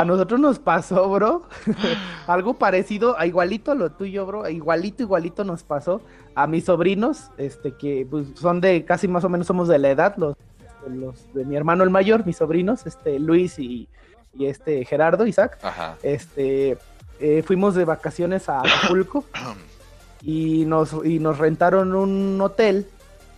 A 0.00 0.04
nosotros 0.04 0.40
nos 0.40 0.58
pasó, 0.58 1.08
bro. 1.10 1.42
Algo 2.26 2.54
parecido, 2.54 3.18
a 3.18 3.26
igualito 3.26 3.72
a 3.72 3.74
lo 3.74 3.90
tuyo, 3.90 4.26
bro. 4.26 4.48
Igualito, 4.48 5.02
igualito 5.02 5.44
nos 5.44 5.62
pasó 5.62 6.00
a 6.34 6.46
mis 6.46 6.64
sobrinos, 6.64 7.30
este, 7.36 7.72
que 7.72 8.06
pues, 8.08 8.28
son 8.34 8.60
de 8.60 8.84
casi 8.84 9.08
más 9.08 9.24
o 9.24 9.28
menos 9.28 9.46
somos 9.46 9.68
de 9.68 9.78
la 9.78 9.90
edad, 9.90 10.14
los, 10.16 10.36
los 10.88 11.32
de 11.34 11.44
mi 11.44 11.56
hermano 11.56 11.82
el 11.82 11.90
mayor, 11.90 12.24
mis 12.24 12.36
sobrinos, 12.36 12.86
este, 12.86 13.18
Luis 13.18 13.58
y, 13.58 13.88
y 14.34 14.46
este 14.46 14.84
Gerardo, 14.84 15.26
Isaac. 15.26 15.58
Ajá. 15.62 15.96
Este, 16.02 16.78
eh, 17.20 17.42
fuimos 17.44 17.74
de 17.74 17.84
vacaciones 17.84 18.48
a 18.48 18.60
Acapulco 18.60 19.24
y 20.22 20.64
nos, 20.66 20.94
y 21.04 21.18
nos 21.18 21.38
rentaron 21.38 21.94
un 21.94 22.40
hotel 22.40 22.86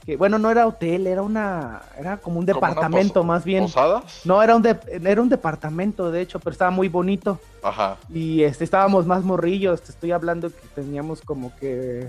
que 0.04 0.16
bueno, 0.16 0.38
no 0.38 0.50
era 0.50 0.66
hotel, 0.66 1.06
era 1.06 1.22
una 1.22 1.82
era 1.98 2.16
como 2.16 2.38
un 2.38 2.46
departamento 2.46 3.22
más 3.22 3.44
bien. 3.44 3.64
¿Posadas? 3.64 4.22
No, 4.24 4.42
era 4.42 4.56
un 4.56 4.66
era 4.66 5.22
un 5.22 5.28
departamento 5.28 6.10
de 6.10 6.22
hecho, 6.22 6.38
pero 6.38 6.52
estaba 6.52 6.70
muy 6.70 6.88
bonito. 6.88 7.38
Ajá. 7.62 7.96
Y 8.08 8.42
este 8.42 8.64
estábamos 8.64 9.06
más 9.06 9.22
morrillos, 9.24 9.82
te 9.82 9.92
estoy 9.92 10.12
hablando 10.12 10.50
que 10.50 10.66
teníamos 10.74 11.20
como 11.20 11.54
que 11.56 12.08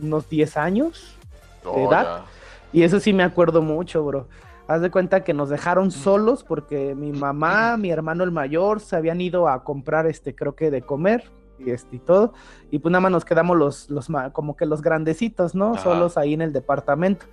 unos 0.00 0.28
10 0.28 0.56
años 0.56 1.14
de 1.62 1.68
oh, 1.68 1.88
edad. 1.88 2.22
Y 2.72 2.82
eso 2.82 3.00
sí 3.00 3.12
me 3.12 3.24
acuerdo 3.24 3.62
mucho, 3.62 4.04
bro. 4.04 4.28
Haz 4.68 4.82
de 4.82 4.90
cuenta 4.90 5.24
que 5.24 5.34
nos 5.34 5.48
dejaron 5.48 5.90
solos 5.90 6.44
porque 6.44 6.94
mi 6.94 7.10
mamá, 7.10 7.76
mi 7.76 7.90
hermano 7.90 8.22
el 8.22 8.30
mayor 8.30 8.78
se 8.80 8.94
habían 8.94 9.20
ido 9.20 9.48
a 9.48 9.64
comprar 9.64 10.06
este 10.06 10.34
creo 10.34 10.54
que 10.54 10.70
de 10.70 10.82
comer 10.82 11.24
y, 11.64 11.70
este, 11.70 11.96
y 11.96 11.98
todo. 11.98 12.32
Y 12.70 12.78
pues 12.78 12.92
nada 12.92 13.00
más 13.00 13.12
nos 13.12 13.24
quedamos 13.24 13.56
los, 13.56 13.90
los 13.90 14.08
como 14.32 14.56
que 14.56 14.66
los 14.66 14.82
grandecitos, 14.82 15.54
¿no? 15.54 15.76
Solos 15.76 16.16
ahí 16.16 16.34
en 16.34 16.42
el 16.42 16.52
departamento. 16.52 17.26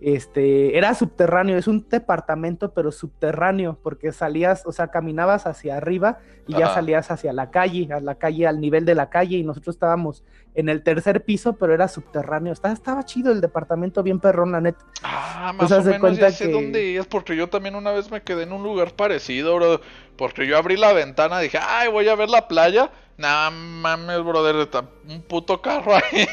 Este, 0.00 0.76
era 0.76 0.94
subterráneo, 0.94 1.56
es 1.56 1.66
un 1.66 1.86
departamento, 1.88 2.74
pero 2.74 2.92
subterráneo, 2.92 3.78
porque 3.82 4.12
salías, 4.12 4.66
o 4.66 4.72
sea, 4.72 4.88
caminabas 4.88 5.46
hacia 5.46 5.78
arriba 5.78 6.18
y 6.46 6.52
ya 6.58 6.74
salías 6.74 7.10
hacia 7.10 7.32
la 7.32 7.50
calle, 7.50 7.88
a 7.90 8.00
la 8.00 8.16
calle, 8.16 8.46
al 8.46 8.60
nivel 8.60 8.84
de 8.84 8.94
la 8.94 9.08
calle, 9.08 9.38
y 9.38 9.42
nosotros 9.44 9.76
estábamos 9.76 10.22
en 10.54 10.68
el 10.68 10.82
tercer 10.82 11.24
piso, 11.24 11.54
pero 11.54 11.72
era 11.72 11.88
subterráneo. 11.88 12.52
Estaba, 12.52 12.74
estaba 12.74 13.04
chido 13.04 13.32
el 13.32 13.40
departamento, 13.40 14.02
bien 14.02 14.20
perrón, 14.20 14.52
la 14.52 14.60
neta. 14.60 14.84
Ah, 15.02 15.54
más 15.56 15.72
o 15.72 15.82
menos 15.82 16.18
ya 16.18 16.30
sé 16.30 16.52
dónde 16.52 16.98
es, 16.98 17.06
porque 17.06 17.34
yo 17.34 17.48
también 17.48 17.74
una 17.74 17.92
vez 17.92 18.10
me 18.10 18.20
quedé 18.20 18.42
en 18.42 18.52
un 18.52 18.62
lugar 18.62 18.92
parecido, 18.92 19.56
bro, 19.56 19.80
porque 20.16 20.46
yo 20.46 20.58
abrí 20.58 20.76
la 20.76 20.92
ventana, 20.92 21.38
dije, 21.38 21.58
ay, 21.66 21.90
voy 21.90 22.08
a 22.08 22.14
ver 22.14 22.28
la 22.28 22.46
playa, 22.46 22.90
no 23.16 23.50
mames, 23.50 24.24
brother, 24.24 24.56
está 24.56 24.84
un 25.08 25.22
puto 25.22 25.60
carro 25.60 25.94
ahí. 25.94 26.26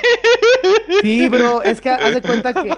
Sí, 1.01 1.29
bro, 1.29 1.61
es 1.63 1.82
que 1.82 1.89
haz 1.89 2.13
de 2.13 2.21
cuenta 2.23 2.53
que 2.53 2.73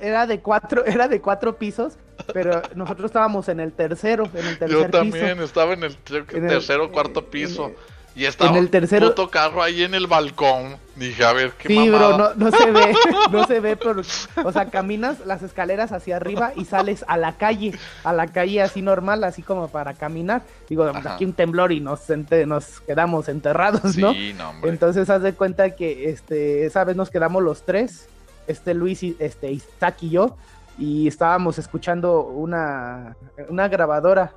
era 0.00 0.26
de 0.26 0.40
cuatro, 0.40 0.84
era 0.84 1.08
de 1.08 1.20
cuatro 1.20 1.56
pisos, 1.58 1.98
pero 2.32 2.62
nosotros 2.74 3.06
estábamos 3.06 3.48
en 3.48 3.60
el 3.60 3.72
tercero, 3.72 4.24
en 4.34 4.46
el 4.46 4.58
tercer 4.58 4.68
Yo 4.68 4.90
también 4.90 5.40
estaba 5.40 5.74
en 5.74 5.84
el, 5.84 5.96
tercero, 5.96 6.90
cuarto 6.90 7.26
piso. 7.26 7.72
Y 8.16 8.24
estaba 8.24 8.50
en 8.50 8.56
el 8.56 8.70
tercero... 8.70 9.08
puto 9.08 9.28
carro 9.28 9.62
ahí 9.62 9.82
en 9.82 9.94
el 9.94 10.06
balcón. 10.06 10.78
Dije, 10.94 11.22
a 11.22 11.34
ver, 11.34 11.52
qué 11.58 11.68
Sí, 11.68 11.90
bro, 11.90 12.16
no, 12.16 12.32
no, 12.34 12.50
se 12.50 12.70
ve, 12.70 12.94
no 13.30 13.46
se 13.46 13.60
ve, 13.60 13.76
pero, 13.76 14.00
o 14.42 14.52
sea, 14.52 14.70
caminas 14.70 15.18
las 15.26 15.42
escaleras 15.42 15.92
hacia 15.92 16.16
arriba 16.16 16.52
y 16.56 16.64
sales 16.64 17.04
a 17.08 17.18
la 17.18 17.36
calle, 17.36 17.78
a 18.04 18.14
la 18.14 18.28
calle 18.28 18.62
así 18.62 18.80
normal, 18.80 19.22
así 19.22 19.42
como 19.42 19.68
para 19.68 19.92
caminar. 19.92 20.44
Digo, 20.66 20.90
aquí 21.04 21.26
un 21.26 21.34
temblor 21.34 21.72
y 21.72 21.80
nos, 21.80 22.00
nos 22.46 22.80
quedamos 22.80 23.28
enterrados, 23.28 23.98
¿no? 23.98 24.14
Sí, 24.14 24.32
no, 24.32 24.48
hombre. 24.48 24.70
Entonces, 24.70 25.10
haz 25.10 25.20
de 25.20 25.34
cuenta 25.34 25.76
que, 25.76 26.08
este, 26.08 26.64
esa 26.64 26.84
vez 26.84 26.96
nos 26.96 27.10
quedamos 27.10 27.42
los 27.42 27.66
tres, 27.66 28.08
este 28.46 28.72
Luis, 28.72 29.02
y, 29.02 29.14
este, 29.18 29.52
Isaac 29.52 29.96
y 30.00 30.08
yo, 30.08 30.38
y 30.78 31.06
estábamos 31.06 31.58
escuchando 31.58 32.22
una, 32.22 33.14
una 33.50 33.68
grabadora 33.68 34.32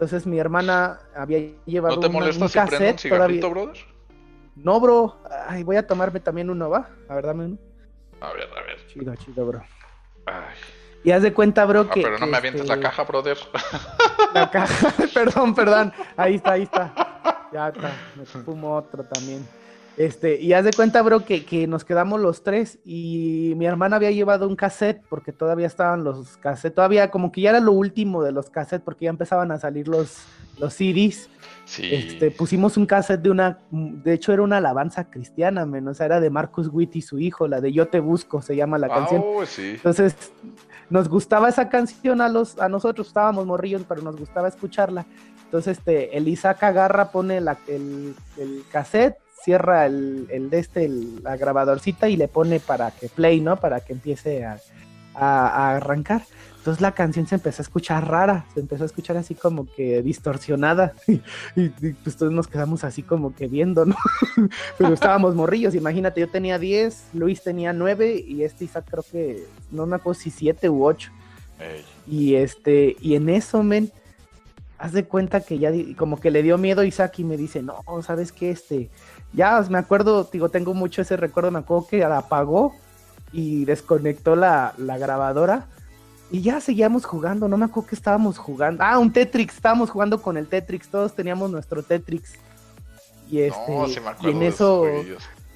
entonces 0.00 0.26
mi 0.26 0.38
hermana 0.38 0.98
había 1.14 1.52
llevado 1.66 1.96
¿No 1.96 2.00
te 2.00 2.08
molesta 2.08 2.48
si 2.48 2.58
prende 2.58 2.92
un 2.92 2.98
cigarrito, 2.98 3.50
brother? 3.50 3.76
No, 4.56 4.80
bro. 4.80 5.18
Ay, 5.46 5.62
voy 5.62 5.76
a 5.76 5.86
tomarme 5.86 6.20
también 6.20 6.48
uno, 6.48 6.70
¿va? 6.70 6.88
A 7.06 7.16
ver, 7.16 7.26
dame 7.26 7.44
uno. 7.44 7.58
A 8.22 8.32
ver, 8.32 8.48
a 8.56 8.62
ver. 8.62 8.86
Chido, 8.86 9.14
chido, 9.16 9.44
bro. 9.44 9.62
Ay. 10.24 10.56
Y 11.04 11.10
haz 11.10 11.22
de 11.22 11.34
cuenta, 11.34 11.66
bro, 11.66 11.80
ah, 11.82 11.90
que... 11.90 12.00
pero 12.00 12.18
no 12.18 12.26
me 12.26 12.38
avientes 12.38 12.66
la 12.66 12.74
este, 12.76 12.86
caja, 12.86 13.04
brother. 13.04 13.36
La 14.34 14.50
caja, 14.50 14.94
perdón, 15.14 15.54
perdón. 15.54 15.92
Ahí 16.16 16.36
está, 16.36 16.52
ahí 16.52 16.62
está. 16.62 16.94
Ya 17.52 17.68
está. 17.68 17.92
Me 18.16 18.24
fumo 18.24 18.76
otro 18.76 19.04
también. 19.04 19.46
Este, 20.00 20.40
y 20.40 20.54
haz 20.54 20.64
de 20.64 20.72
cuenta, 20.72 21.02
bro, 21.02 21.26
que, 21.26 21.44
que, 21.44 21.66
nos 21.66 21.84
quedamos 21.84 22.22
los 22.22 22.42
tres 22.42 22.78
y 22.86 23.52
mi 23.58 23.66
hermana 23.66 23.96
había 23.96 24.10
llevado 24.10 24.48
un 24.48 24.56
cassette 24.56 25.02
porque 25.10 25.30
todavía 25.30 25.66
estaban 25.66 26.04
los 26.04 26.38
cassettes, 26.38 26.74
todavía 26.74 27.10
como 27.10 27.30
que 27.30 27.42
ya 27.42 27.50
era 27.50 27.60
lo 27.60 27.72
último 27.72 28.22
de 28.22 28.32
los 28.32 28.48
cassettes 28.48 28.82
porque 28.82 29.04
ya 29.04 29.10
empezaban 29.10 29.52
a 29.52 29.58
salir 29.58 29.88
los, 29.88 30.22
los 30.58 30.72
CDs. 30.72 31.28
Sí. 31.66 31.86
Este, 31.92 32.30
pusimos 32.30 32.78
un 32.78 32.86
cassette 32.86 33.20
de 33.20 33.28
una, 33.28 33.58
de 33.70 34.14
hecho 34.14 34.32
era 34.32 34.40
una 34.40 34.56
alabanza 34.56 35.10
cristiana, 35.10 35.66
menos 35.66 35.90
o 35.90 35.94
sea, 35.96 36.06
era 36.06 36.18
de 36.18 36.30
Marcus 36.30 36.70
Witt 36.72 36.96
y 36.96 37.02
su 37.02 37.18
hijo, 37.18 37.46
la 37.46 37.60
de 37.60 37.70
Yo 37.70 37.88
te 37.88 38.00
busco, 38.00 38.40
se 38.40 38.56
llama 38.56 38.78
la 38.78 38.86
ah, 38.86 38.94
canción. 38.94 39.22
Sí. 39.44 39.72
Entonces, 39.74 40.16
nos 40.88 41.10
gustaba 41.10 41.50
esa 41.50 41.68
canción 41.68 42.22
a 42.22 42.30
los, 42.30 42.58
a 42.58 42.70
nosotros, 42.70 43.08
estábamos 43.08 43.44
morrillos, 43.44 43.82
pero 43.86 44.00
nos 44.00 44.16
gustaba 44.16 44.48
escucharla. 44.48 45.04
Entonces, 45.44 45.76
este, 45.76 46.16
el 46.16 46.26
Isaac 46.26 46.62
agarra, 46.62 47.10
pone 47.10 47.42
la, 47.42 47.58
el, 47.68 48.14
el 48.38 48.62
cassette, 48.72 49.18
cierra 49.42 49.86
el, 49.86 50.26
el 50.30 50.50
de 50.50 50.58
este, 50.58 50.88
la 50.88 51.36
grabadorcita 51.36 52.08
y 52.08 52.16
le 52.16 52.28
pone 52.28 52.60
para 52.60 52.90
que 52.90 53.08
play, 53.08 53.40
¿no? 53.40 53.56
Para 53.56 53.80
que 53.80 53.92
empiece 53.92 54.44
a, 54.44 54.58
a, 55.14 55.76
arrancar. 55.76 56.22
Entonces 56.58 56.82
la 56.82 56.92
canción 56.92 57.26
se 57.26 57.36
empezó 57.36 57.62
a 57.62 57.64
escuchar 57.64 58.06
rara, 58.06 58.44
se 58.52 58.60
empezó 58.60 58.82
a 58.82 58.86
escuchar 58.86 59.16
así 59.16 59.34
como 59.34 59.66
que 59.74 60.02
distorsionada 60.02 60.92
y, 61.06 61.20
pues 62.04 62.16
todos 62.16 62.32
nos 62.32 62.48
quedamos 62.48 62.84
así 62.84 63.02
como 63.02 63.34
que 63.34 63.46
viendo, 63.46 63.86
¿no? 63.86 63.96
Pero 64.78 64.92
estábamos 64.92 65.34
morrillos, 65.34 65.74
imagínate, 65.74 66.20
yo 66.20 66.28
tenía 66.28 66.58
10, 66.58 67.14
Luis 67.14 67.42
tenía 67.42 67.72
9 67.72 68.24
y 68.26 68.42
este 68.42 68.64
Isaac 68.64 68.84
creo 68.90 69.04
que, 69.10 69.44
no 69.70 69.86
me 69.86 69.96
acuerdo 69.96 70.20
si 70.20 70.30
7 70.30 70.68
u 70.68 70.84
8. 70.84 71.10
Y 72.06 72.36
este, 72.36 72.96
y 73.00 73.14
en 73.14 73.28
eso, 73.28 73.62
men, 73.62 73.92
haz 74.78 74.92
de 74.92 75.04
cuenta 75.04 75.40
que 75.40 75.58
ya 75.58 75.70
como 75.96 76.18
que 76.18 76.30
le 76.30 76.42
dio 76.42 76.56
miedo 76.56 76.80
a 76.80 76.86
Isaac 76.86 77.18
y 77.18 77.24
me 77.24 77.36
dice, 77.36 77.62
no, 77.62 77.82
¿sabes 78.02 78.32
qué? 78.32 78.50
Este, 78.50 78.90
ya 79.32 79.60
me 79.68 79.78
acuerdo, 79.78 80.28
digo, 80.30 80.48
tengo 80.48 80.74
mucho 80.74 81.02
ese 81.02 81.16
recuerdo, 81.16 81.50
me 81.50 81.60
acuerdo 81.60 81.86
que 81.86 81.98
la 81.98 82.18
apagó 82.18 82.74
y 83.32 83.64
desconectó 83.64 84.34
la, 84.34 84.74
grabadora 84.78 85.66
y 86.30 86.42
ya 86.42 86.60
seguíamos 86.60 87.04
jugando, 87.04 87.48
no 87.48 87.56
me 87.56 87.66
acuerdo 87.66 87.88
que 87.88 87.96
estábamos 87.96 88.38
jugando. 88.38 88.84
Ah, 88.84 88.98
un 88.98 89.12
Tetrix, 89.12 89.54
estábamos 89.54 89.90
jugando 89.90 90.22
con 90.22 90.36
el 90.36 90.46
Tetrix, 90.46 90.88
todos 90.88 91.14
teníamos 91.14 91.50
nuestro 91.50 91.82
Tetrix. 91.82 92.34
Y 93.28 93.40
este, 93.40 93.72
y 94.22 94.30
en 94.30 94.42
eso, 94.42 94.84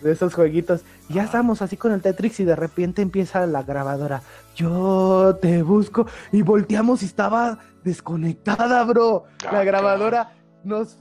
de 0.02 0.12
esos 0.12 0.34
jueguitos. 0.34 0.82
Y 1.08 1.14
ya 1.14 1.24
estábamos 1.24 1.62
así 1.62 1.76
con 1.76 1.92
el 1.92 2.02
Tetrix 2.02 2.40
y 2.40 2.44
de 2.44 2.56
repente 2.56 3.02
empieza 3.02 3.46
la 3.46 3.62
grabadora. 3.62 4.22
Yo 4.56 5.36
te 5.40 5.62
busco 5.62 6.06
y 6.32 6.42
volteamos 6.42 7.02
y 7.02 7.06
estaba 7.06 7.58
desconectada, 7.84 8.82
bro. 8.84 9.24
la 9.50 9.64
grabadora. 9.64 10.32
Nos 10.64 10.98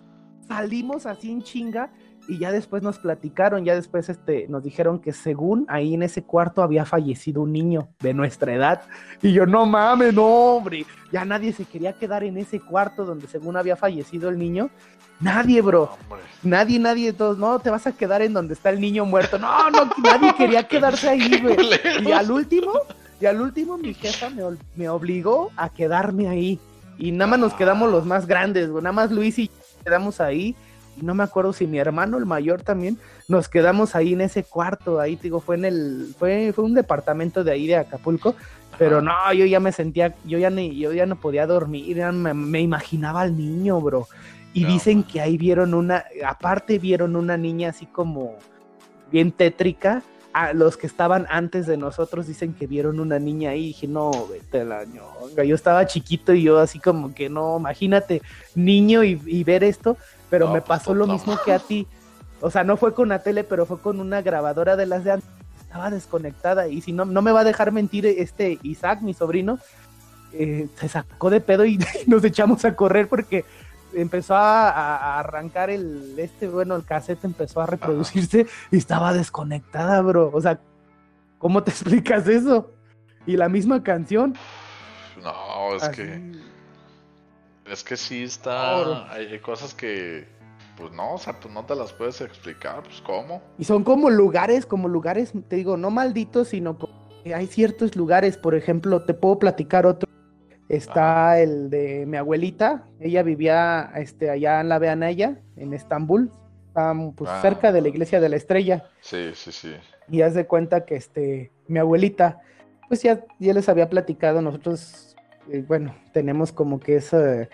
salimos 0.47 1.05
así 1.05 1.31
en 1.31 1.41
chinga 1.41 1.91
y 2.27 2.37
ya 2.37 2.51
después 2.51 2.83
nos 2.83 2.99
platicaron, 2.99 3.65
ya 3.65 3.75
después 3.75 4.07
este, 4.09 4.47
nos 4.47 4.63
dijeron 4.63 4.99
que 4.99 5.11
según 5.11 5.65
ahí 5.67 5.93
en 5.93 6.03
ese 6.03 6.23
cuarto 6.23 6.61
había 6.61 6.85
fallecido 6.85 7.41
un 7.41 7.51
niño 7.51 7.89
de 7.99 8.13
nuestra 8.13 8.53
edad. 8.53 8.81
Y 9.21 9.33
yo, 9.33 9.45
no 9.45 9.65
mames, 9.65 10.13
no, 10.13 10.25
hombre, 10.25 10.85
ya 11.11 11.25
nadie 11.25 11.51
se 11.51 11.65
quería 11.65 11.93
quedar 11.93 12.23
en 12.23 12.37
ese 12.37 12.59
cuarto 12.59 13.05
donde 13.05 13.27
según 13.27 13.57
había 13.57 13.75
fallecido 13.75 14.29
el 14.29 14.37
niño. 14.37 14.69
Nadie, 15.19 15.61
bro. 15.61 15.97
nadie, 16.43 16.79
nadie, 16.79 17.13
todos, 17.13 17.37
no, 17.37 17.59
te 17.59 17.69
vas 17.69 17.87
a 17.87 17.91
quedar 17.91 18.21
en 18.21 18.33
donde 18.33 18.53
está 18.53 18.69
el 18.69 18.79
niño 18.79 19.05
muerto. 19.05 19.37
No, 19.37 19.69
no, 19.69 19.89
nadie 20.03 20.33
quería 20.35 20.63
quedarse 20.67 21.09
ahí, 21.09 21.41
güey. 21.41 21.57
Y 22.05 22.11
al 22.11 22.31
último, 22.31 22.71
y 23.19 23.25
al 23.25 23.41
último 23.41 23.77
mi 23.77 23.93
jefa 23.93 24.29
me, 24.29 24.43
me 24.75 24.89
obligó 24.89 25.51
a 25.55 25.69
quedarme 25.69 26.27
ahí. 26.27 26.59
Y 26.97 27.11
nada 27.11 27.31
más 27.31 27.39
nos 27.39 27.53
quedamos 27.53 27.91
los 27.91 28.05
más 28.05 28.27
grandes, 28.27 28.69
güey. 28.69 28.83
Nada 28.83 28.93
más 28.93 29.11
Luis 29.11 29.37
y 29.39 29.49
quedamos 29.83 30.21
ahí 30.21 30.55
no 31.01 31.13
me 31.13 31.23
acuerdo 31.23 31.53
si 31.53 31.67
mi 31.67 31.79
hermano, 31.79 32.17
el 32.17 32.25
mayor 32.25 32.61
también, 32.61 32.97
nos 33.27 33.49
quedamos 33.49 33.95
ahí 33.95 34.13
en 34.13 34.21
ese 34.21 34.43
cuarto, 34.43 34.99
ahí 34.99 35.15
digo, 35.15 35.39
fue 35.39 35.55
en 35.55 35.65
el, 35.65 36.15
fue, 36.17 36.51
fue 36.53 36.63
un 36.63 36.73
departamento 36.73 37.43
de 37.43 37.51
ahí 37.51 37.67
de 37.67 37.77
Acapulco, 37.77 38.35
pero 38.77 39.01
no, 39.01 39.33
yo 39.33 39.45
ya 39.45 39.59
me 39.59 39.71
sentía, 39.71 40.15
yo 40.25 40.37
ya 40.37 40.49
ni, 40.49 40.75
yo 40.77 40.93
ya 40.93 41.05
no 41.05 41.15
podía 41.15 41.45
dormir, 41.45 41.97
me, 42.11 42.61
imaginaba 42.61 43.21
al 43.21 43.37
niño, 43.37 43.79
bro. 43.81 44.07
Y 44.53 44.65
dicen 44.65 45.03
que 45.03 45.19
ahí 45.19 45.37
vieron 45.37 45.73
una, 45.73 46.05
aparte 46.25 46.77
vieron 46.77 47.15
una 47.15 47.37
niña 47.37 47.69
así 47.69 47.85
como 47.85 48.35
bien 49.11 49.31
tétrica, 49.31 50.03
a 50.31 50.53
los 50.53 50.77
que 50.77 50.87
estaban 50.87 51.27
antes 51.29 51.67
de 51.67 51.77
nosotros 51.77 52.25
dicen 52.25 52.53
que 52.53 52.65
vieron 52.65 52.99
una 52.99 53.19
niña 53.19 53.51
ahí. 53.51 53.65
Y 53.65 53.67
dije, 53.67 53.87
no, 53.87 54.11
vete 54.27 54.65
la 54.65 54.83
ñonga. 54.83 55.43
Yo 55.43 55.53
estaba 55.53 55.85
chiquito 55.85 56.33
y 56.33 56.41
yo 56.43 56.57
así 56.57 56.79
como 56.79 57.13
que 57.13 57.29
no, 57.29 57.57
imagínate, 57.57 58.23
niño 58.55 59.03
y 59.03 59.43
ver 59.43 59.63
esto 59.63 59.97
pero 60.33 60.51
me 60.51 60.61
pasó 60.61 60.95
lo 60.95 61.05
mismo 61.05 61.37
que 61.45 61.53
a 61.53 61.59
ti. 61.59 61.85
O 62.41 62.49
sea, 62.49 62.63
no 62.63 62.75
fue 62.75 62.95
con 62.95 63.09
la 63.09 63.19
tele, 63.19 63.43
pero 63.43 63.67
fue 63.67 63.79
con 63.79 63.99
una 63.99 64.23
grabadora 64.23 64.75
de 64.75 64.87
las 64.87 65.03
de 65.03 65.11
antes. 65.11 65.29
Estaba 65.61 65.91
desconectada 65.91 66.67
y 66.67 66.81
si 66.81 66.91
no, 66.91 67.05
no 67.05 67.21
me 67.21 67.31
va 67.31 67.41
a 67.41 67.43
dejar 67.43 67.71
mentir 67.71 68.07
este 68.07 68.57
Isaac, 68.63 69.01
mi 69.01 69.13
sobrino, 69.13 69.59
eh, 70.31 70.69
se 70.75 70.89
sacó 70.89 71.29
de 71.29 71.39
pedo 71.39 71.65
y 71.65 71.77
nos 72.07 72.23
echamos 72.23 72.65
a 72.65 72.75
correr 72.75 73.07
porque 73.07 73.45
empezó 73.93 74.35
a, 74.35 75.19
arrancar 75.19 75.69
el, 75.69 76.15
este, 76.17 76.47
bueno, 76.47 76.75
el 76.77 76.83
cassette 76.83 77.25
empezó 77.25 77.61
a 77.61 77.67
reproducirse 77.67 78.47
y 78.71 78.77
estaba 78.77 79.13
desconectada, 79.13 80.01
bro. 80.01 80.31
O 80.33 80.41
sea, 80.41 80.59
¿cómo 81.37 81.61
te 81.61 81.69
explicas 81.69 82.27
eso? 82.27 82.71
Y 83.27 83.37
la 83.37 83.49
misma 83.49 83.83
canción. 83.83 84.35
No, 85.21 85.75
es 85.75 85.89
que 85.89 86.52
es 87.73 87.83
que 87.83 87.97
sí 87.97 88.23
está. 88.23 89.11
Hay 89.11 89.39
cosas 89.39 89.73
que. 89.73 90.27
Pues 90.77 90.91
no, 90.91 91.13
o 91.13 91.17
sea, 91.19 91.39
pues 91.39 91.53
no 91.53 91.63
te 91.65 91.75
las 91.75 91.93
puedes 91.93 92.19
explicar, 92.21 92.81
pues 92.81 92.99
cómo. 93.01 93.43
Y 93.59 93.63
son 93.63 93.83
como 93.83 94.09
lugares, 94.09 94.65
como 94.65 94.87
lugares, 94.87 95.31
te 95.47 95.57
digo, 95.57 95.77
no 95.77 95.91
malditos, 95.91 96.47
sino 96.47 96.79
que 97.23 97.35
hay 97.35 97.45
ciertos 97.45 97.95
lugares, 97.95 98.37
por 98.37 98.55
ejemplo, 98.55 99.03
te 99.03 99.13
puedo 99.13 99.37
platicar 99.37 99.85
otro. 99.85 100.09
Está 100.69 101.39
el 101.39 101.69
de 101.69 102.05
mi 102.07 102.17
abuelita, 102.17 102.87
ella 102.99 103.21
vivía 103.21 103.91
este, 103.95 104.31
allá 104.31 104.61
en 104.61 104.69
la 104.69 104.79
Beanaya, 104.79 105.39
en 105.57 105.73
Estambul, 105.73 106.31
pues, 107.15 107.29
ah. 107.29 107.39
cerca 107.41 107.71
de 107.71 107.81
la 107.81 107.89
iglesia 107.89 108.19
de 108.19 108.29
la 108.29 108.37
estrella. 108.37 108.89
Sí, 109.01 109.31
sí, 109.35 109.51
sí. 109.51 109.75
Y 110.09 110.21
haz 110.21 110.33
de 110.33 110.47
cuenta 110.47 110.85
que 110.85 110.95
este, 110.95 111.51
mi 111.67 111.77
abuelita, 111.77 112.41
pues 112.87 113.03
ya, 113.03 113.23
ya 113.39 113.53
les 113.53 113.69
había 113.69 113.89
platicado, 113.89 114.41
nosotros 114.41 115.15
eh, 115.49 115.63
bueno, 115.67 115.95
tenemos 116.13 116.51
como 116.51 116.79
que 116.79 116.95
eso 116.95 117.17
de, 117.17 117.49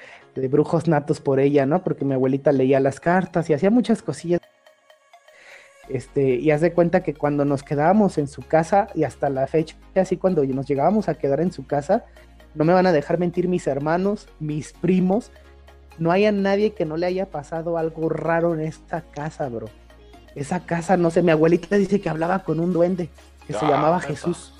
brujos 0.48 0.88
natos 0.88 1.20
por 1.20 1.40
ella, 1.40 1.66
¿no? 1.66 1.84
Porque 1.84 2.06
mi 2.06 2.14
abuelita 2.14 2.52
leía 2.52 2.80
las 2.80 3.00
cartas 3.00 3.50
y 3.50 3.54
hacía 3.54 3.70
muchas 3.70 4.02
cosillas. 4.02 4.40
Este, 5.90 6.36
y 6.36 6.52
haz 6.52 6.62
de 6.62 6.72
cuenta 6.72 7.02
que 7.02 7.16
cuando 7.16 7.46
nos 7.46 7.64
quedábamos 7.64 8.18
en 8.20 8.28
su 8.28 8.44
casa 8.44 8.88
y 8.94 9.04
hasta 9.04 9.30
la 9.30 9.48
fecha, 9.48 9.76
así 9.96 10.18
cuando 10.18 10.46
nos 10.46 10.68
llegábamos 10.68 11.10
a 11.10 11.16
quedar 11.16 11.42
en 11.42 11.52
su 11.52 11.66
casa, 11.66 12.06
no 12.54 12.64
me 12.64 12.74
van 12.74 12.86
a 12.86 12.92
dejar 12.92 13.18
mentir 13.18 13.48
mis 13.48 13.66
hermanos, 13.68 14.28
mis 14.40 14.72
primos, 14.74 15.32
no 15.98 16.12
haya 16.12 16.32
nadie 16.32 16.74
que 16.74 16.86
no 16.86 16.96
le 16.96 17.08
haya 17.08 17.30
pasado 17.30 17.78
algo 17.78 18.08
raro 18.08 18.54
en 18.54 18.62
esta 18.62 19.02
casa, 19.02 19.50
bro. 19.50 19.68
Esa 20.36 20.66
casa, 20.66 20.96
no 20.96 21.10
sé, 21.10 21.24
mi 21.24 21.32
abuelita 21.32 21.76
dice 21.76 22.00
que 22.00 22.10
hablaba 22.10 22.44
con 22.44 22.60
un 22.60 22.72
duende 22.72 23.10
que 23.48 23.54
se 23.54 23.66
ah, 23.66 23.70
llamaba 23.70 24.00
Jesús. 24.00 24.54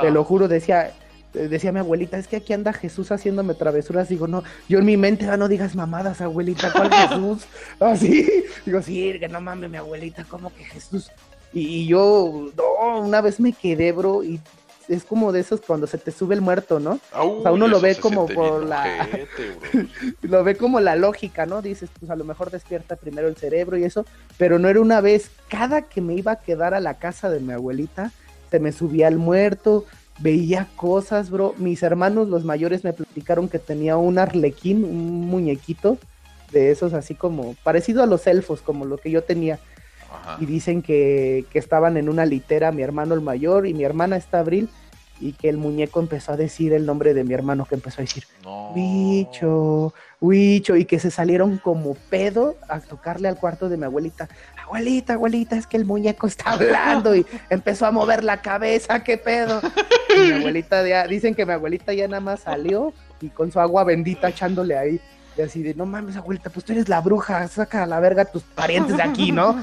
Te 0.00 0.10
lo 0.10 0.24
juro, 0.24 0.46
decía, 0.46 0.92
decía 1.36 1.72
mi 1.72 1.80
abuelita, 1.80 2.18
es 2.18 2.26
que 2.26 2.36
aquí 2.36 2.52
anda 2.52 2.72
Jesús 2.72 3.12
haciéndome 3.12 3.54
travesuras. 3.54 4.08
Digo, 4.08 4.26
no, 4.26 4.42
yo 4.68 4.78
en 4.78 4.86
mi 4.86 4.96
mente, 4.96 5.28
ah, 5.28 5.36
no 5.36 5.48
digas 5.48 5.74
mamadas, 5.74 6.20
abuelita, 6.20 6.72
¿cuál 6.72 6.92
Jesús? 7.08 7.44
Así, 7.80 8.26
ah, 8.28 8.60
digo, 8.64 8.82
sí, 8.82 9.18
que 9.18 9.28
no 9.28 9.40
mames, 9.40 9.70
mi 9.70 9.76
abuelita, 9.76 10.24
¿cómo 10.24 10.52
que 10.54 10.64
Jesús? 10.64 11.10
Y, 11.52 11.86
yo, 11.86 12.50
no, 12.56 13.00
una 13.00 13.20
vez 13.20 13.40
me 13.40 13.52
quedé, 13.52 13.92
bro, 13.92 14.22
y 14.22 14.40
es 14.88 15.04
como 15.04 15.32
de 15.32 15.40
esos 15.40 15.60
cuando 15.60 15.86
se 15.86 15.98
te 15.98 16.10
sube 16.10 16.34
el 16.34 16.40
muerto, 16.40 16.78
¿no? 16.78 17.00
o 17.12 17.42
sea, 17.42 17.52
uno 17.52 17.66
lo 17.66 17.80
ve 17.80 17.96
como 17.96 18.26
por 18.26 18.64
la... 18.64 19.08
lo 20.22 20.44
ve 20.44 20.56
como 20.56 20.80
la 20.80 20.96
lógica, 20.96 21.46
¿no? 21.46 21.62
Dices, 21.62 21.90
pues 21.98 22.10
a 22.10 22.16
lo 22.16 22.24
mejor 22.24 22.50
despierta 22.50 22.96
primero 22.96 23.26
el 23.28 23.36
cerebro 23.36 23.76
y 23.76 23.84
eso, 23.84 24.04
pero 24.38 24.58
no 24.58 24.68
era 24.68 24.80
una 24.80 25.00
vez. 25.00 25.30
Cada 25.48 25.82
que 25.82 26.00
me 26.00 26.14
iba 26.14 26.32
a 26.32 26.40
quedar 26.40 26.74
a 26.74 26.80
la 26.80 26.94
casa 26.94 27.30
de 27.30 27.40
mi 27.40 27.52
abuelita, 27.52 28.12
se 28.50 28.60
me 28.60 28.70
subía 28.70 29.08
el 29.08 29.16
muerto, 29.16 29.86
veía 30.18 30.68
cosas, 30.76 31.30
bro. 31.30 31.54
Mis 31.58 31.82
hermanos, 31.82 32.28
los 32.28 32.44
mayores, 32.44 32.84
me 32.84 32.92
platicaron 32.92 33.48
que 33.48 33.58
tenía 33.58 33.96
un 33.96 34.18
arlequín, 34.18 34.84
un 34.84 35.26
muñequito 35.26 35.98
de 36.52 36.70
esos 36.70 36.92
así 36.92 37.14
como 37.14 37.54
parecido 37.64 38.02
a 38.02 38.06
los 38.06 38.26
elfos, 38.26 38.62
como 38.62 38.84
lo 38.84 38.98
que 38.98 39.10
yo 39.10 39.22
tenía. 39.22 39.58
Y 40.40 40.46
dicen 40.46 40.82
que, 40.82 41.44
que, 41.50 41.58
estaban 41.58 41.96
en 41.96 42.08
una 42.08 42.24
litera 42.24 42.72
mi 42.72 42.82
hermano 42.82 43.14
el 43.14 43.20
mayor 43.20 43.66
y 43.66 43.74
mi 43.74 43.84
hermana 43.84 44.16
está 44.16 44.38
Abril 44.38 44.70
y 45.20 45.32
que 45.32 45.48
el 45.48 45.56
muñeco 45.56 46.00
empezó 46.00 46.32
a 46.32 46.36
decir 46.36 46.72
el 46.72 46.86
nombre 46.86 47.14
de 47.14 47.24
mi 47.24 47.34
hermano, 47.34 47.64
que 47.64 47.74
empezó 47.74 48.00
a 48.00 48.04
decir, 48.04 48.24
Huicho, 48.74 49.94
Huicho, 50.20 50.76
y 50.76 50.84
que 50.84 50.98
se 50.98 51.10
salieron 51.10 51.58
como 51.58 51.94
pedo 51.94 52.56
a 52.68 52.80
tocarle 52.80 53.28
al 53.28 53.38
cuarto 53.38 53.68
de 53.68 53.76
mi 53.76 53.84
abuelita. 53.84 54.28
Abuelita, 54.66 55.14
abuelita, 55.14 55.56
es 55.56 55.66
que 55.66 55.76
el 55.76 55.84
muñeco 55.84 56.26
está 56.26 56.50
hablando 56.52 57.14
y 57.14 57.24
empezó 57.50 57.86
a 57.86 57.92
mover 57.92 58.24
la 58.24 58.42
cabeza, 58.42 59.04
qué 59.04 59.16
pedo. 59.16 59.60
Y 60.14 60.18
mi 60.18 60.32
abuelita 60.32 60.86
ya, 60.86 61.06
dicen 61.06 61.34
que 61.36 61.46
mi 61.46 61.52
abuelita 61.52 61.92
ya 61.92 62.08
nada 62.08 62.20
más 62.20 62.40
salió 62.40 62.92
y 63.20 63.28
con 63.28 63.52
su 63.52 63.60
agua 63.60 63.84
bendita 63.84 64.28
echándole 64.28 64.76
ahí. 64.76 65.00
Y 65.38 65.42
así 65.42 65.62
de, 65.62 65.74
no 65.74 65.86
mames, 65.86 66.16
abuelita, 66.16 66.50
pues 66.50 66.64
tú 66.64 66.72
eres 66.72 66.88
la 66.88 67.00
bruja, 67.00 67.46
saca 67.46 67.84
a 67.84 67.86
la 67.86 68.00
verga 68.00 68.22
a 68.22 68.24
tus 68.24 68.42
parientes 68.42 68.96
de 68.96 69.02
aquí, 69.02 69.30
¿no? 69.30 69.62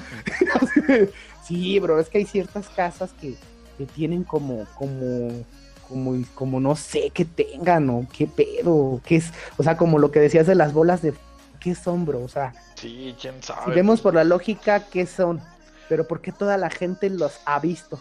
sí, 1.46 1.80
bro, 1.80 2.00
es 2.00 2.10
que 2.10 2.20
hay 2.20 2.26
ciertas 2.26 2.70
casas 2.70 3.12
que, 3.20 3.36
que 3.78 3.86
tienen 3.86 4.24
como, 4.24 4.66
como, 4.76 5.44
como, 5.88 6.24
como 6.36 6.60
no 6.60 6.76
sé 6.76 7.10
qué 7.14 7.26
tengan 7.26 7.90
o 7.90 8.08
qué 8.16 8.28
pedo, 8.28 9.02
qué 9.04 9.18
es, 9.18 9.32
o 9.58 9.64
sea, 9.64 9.76
como 9.76 10.00
lo 10.00 10.12
que 10.12 10.20
decías 10.20 10.48
de 10.48 10.56
las 10.56 10.74
bolas 10.74 11.02
de, 11.02 11.14
¿qué 11.60 11.74
son, 11.74 12.06
bro? 12.06 12.22
O 12.22 12.30
sea, 12.30 12.54
sí, 12.84 13.16
quién 13.20 13.42
sabe. 13.42 13.66
Si 13.66 13.72
vemos 13.72 14.02
por 14.02 14.14
la 14.14 14.24
lógica, 14.24 14.88
¿qué 14.90 15.06
son? 15.06 15.42
Pero 15.90 16.08
¿por 16.08 16.22
qué 16.22 16.32
toda 16.32 16.58
la 16.58 16.70
gente 16.70 17.10
los 17.10 17.40
ha 17.46 17.60
visto? 17.60 18.00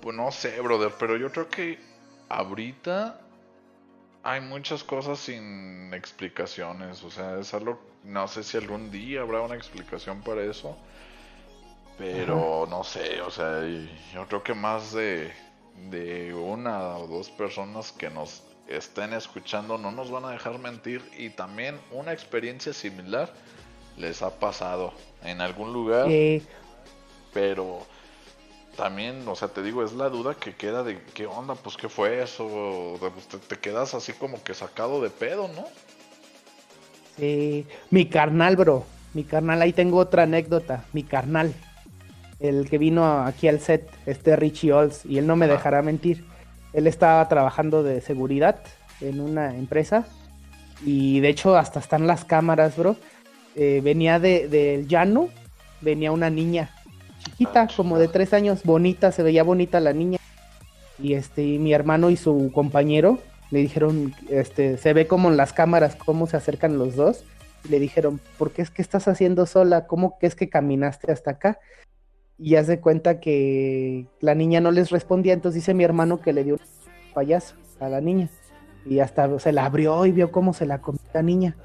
Pues 0.00 0.16
no 0.16 0.30
sé, 0.30 0.60
brother, 0.60 0.92
pero 0.98 1.16
yo 1.16 1.30
creo 1.30 1.48
que 1.48 1.78
ahorita 2.28 3.20
hay 4.22 4.40
muchas 4.40 4.84
cosas 4.84 5.18
sin 5.18 5.92
explicaciones. 5.94 7.02
O 7.02 7.10
sea, 7.10 7.38
es 7.38 7.54
algo. 7.54 7.80
No 8.04 8.28
sé 8.28 8.42
si 8.42 8.56
algún 8.56 8.90
día 8.90 9.22
habrá 9.22 9.42
una 9.42 9.56
explicación 9.56 10.22
para 10.22 10.42
eso. 10.42 10.76
Pero 11.96 12.66
no 12.70 12.84
sé, 12.84 13.20
o 13.22 13.30
sea, 13.30 13.60
yo 14.14 14.28
creo 14.28 14.42
que 14.44 14.54
más 14.54 14.92
de, 14.92 15.32
de 15.90 16.32
una 16.32 16.96
o 16.96 17.08
dos 17.08 17.28
personas 17.28 17.90
que 17.90 18.08
nos 18.08 18.44
estén 18.68 19.12
escuchando 19.12 19.78
no 19.78 19.90
nos 19.90 20.08
van 20.08 20.24
a 20.24 20.30
dejar 20.30 20.58
mentir. 20.60 21.02
Y 21.16 21.30
también 21.30 21.80
una 21.90 22.12
experiencia 22.12 22.72
similar 22.72 23.32
les 23.98 24.22
ha 24.22 24.30
pasado 24.30 24.92
en 25.24 25.40
algún 25.40 25.72
lugar. 25.72 26.08
Pero 27.34 27.80
también, 28.76 29.26
o 29.26 29.34
sea, 29.34 29.48
te 29.48 29.62
digo, 29.62 29.84
es 29.84 29.92
la 29.92 30.08
duda 30.08 30.34
que 30.34 30.54
queda 30.54 30.84
de 30.84 31.00
qué 31.14 31.26
onda, 31.26 31.56
pues 31.56 31.76
qué 31.76 31.88
fue 31.88 32.22
eso, 32.22 32.96
pues, 33.00 33.26
te, 33.48 33.56
quedas 33.56 33.92
así 33.94 34.12
como 34.12 34.42
que 34.42 34.54
sacado 34.54 35.02
de 35.02 35.10
pedo, 35.10 35.48
¿no? 35.48 35.64
Sí, 37.16 37.66
mi 37.90 38.06
carnal, 38.06 38.56
bro, 38.56 38.86
mi 39.14 39.24
carnal, 39.24 39.60
ahí 39.60 39.72
tengo 39.72 39.98
otra 39.98 40.22
anécdota, 40.22 40.84
mi 40.92 41.02
carnal, 41.02 41.52
el 42.38 42.70
que 42.70 42.78
vino 42.78 43.24
aquí 43.24 43.48
al 43.48 43.58
set, 43.58 43.90
este 44.06 44.36
Richie 44.36 44.72
Olds, 44.72 45.04
y 45.04 45.18
él 45.18 45.26
no 45.26 45.34
me 45.34 45.48
dejará 45.48 45.82
mentir, 45.82 46.24
él 46.72 46.86
estaba 46.86 47.28
trabajando 47.28 47.82
de 47.82 48.00
seguridad 48.00 48.60
en 49.00 49.20
una 49.20 49.56
empresa, 49.56 50.06
y 50.84 51.18
de 51.18 51.30
hecho 51.30 51.56
hasta 51.56 51.80
están 51.80 52.06
las 52.06 52.24
cámaras, 52.24 52.76
bro, 52.76 52.94
eh, 53.58 53.80
venía 53.82 54.20
del 54.20 54.48
de, 54.50 54.84
llano, 54.86 55.30
venía 55.80 56.12
una 56.12 56.30
niña 56.30 56.70
chiquita, 57.18 57.62
ah, 57.62 57.68
como 57.76 57.98
de 57.98 58.06
tres 58.06 58.32
años, 58.32 58.62
bonita, 58.62 59.10
se 59.10 59.24
veía 59.24 59.42
bonita 59.42 59.80
la 59.80 59.92
niña. 59.92 60.18
Y 60.98 61.14
este, 61.14 61.42
mi 61.58 61.72
hermano 61.72 62.08
y 62.10 62.16
su 62.16 62.52
compañero 62.54 63.18
le 63.50 63.58
dijeron, 63.58 64.14
este, 64.30 64.76
se 64.76 64.92
ve 64.92 65.08
como 65.08 65.28
en 65.28 65.36
las 65.36 65.52
cámaras 65.52 65.96
cómo 65.96 66.28
se 66.28 66.36
acercan 66.36 66.78
los 66.78 66.94
dos. 66.94 67.24
Y 67.64 67.68
le 67.68 67.80
dijeron, 67.80 68.20
¿por 68.38 68.52
qué 68.52 68.62
es 68.62 68.70
que 68.70 68.80
estás 68.80 69.08
haciendo 69.08 69.44
sola? 69.44 69.88
¿Cómo 69.88 70.18
que 70.20 70.28
es 70.28 70.36
que 70.36 70.48
caminaste 70.48 71.10
hasta 71.10 71.32
acá? 71.32 71.58
Y 72.38 72.54
hace 72.54 72.80
cuenta 72.80 73.18
que 73.18 74.06
la 74.20 74.36
niña 74.36 74.60
no 74.60 74.70
les 74.70 74.90
respondía, 74.90 75.32
entonces 75.32 75.62
dice 75.62 75.74
mi 75.74 75.82
hermano 75.82 76.20
que 76.20 76.32
le 76.32 76.44
dio 76.44 76.54
un 76.54 76.60
payaso 77.12 77.56
a 77.80 77.88
la 77.88 78.00
niña. 78.00 78.28
Y 78.86 79.00
hasta 79.00 79.38
se 79.40 79.50
la 79.50 79.64
abrió 79.64 80.06
y 80.06 80.12
vio 80.12 80.30
cómo 80.30 80.52
se 80.52 80.64
la 80.64 80.80
comió 80.80 81.00
la 81.12 81.22
niña. 81.22 81.56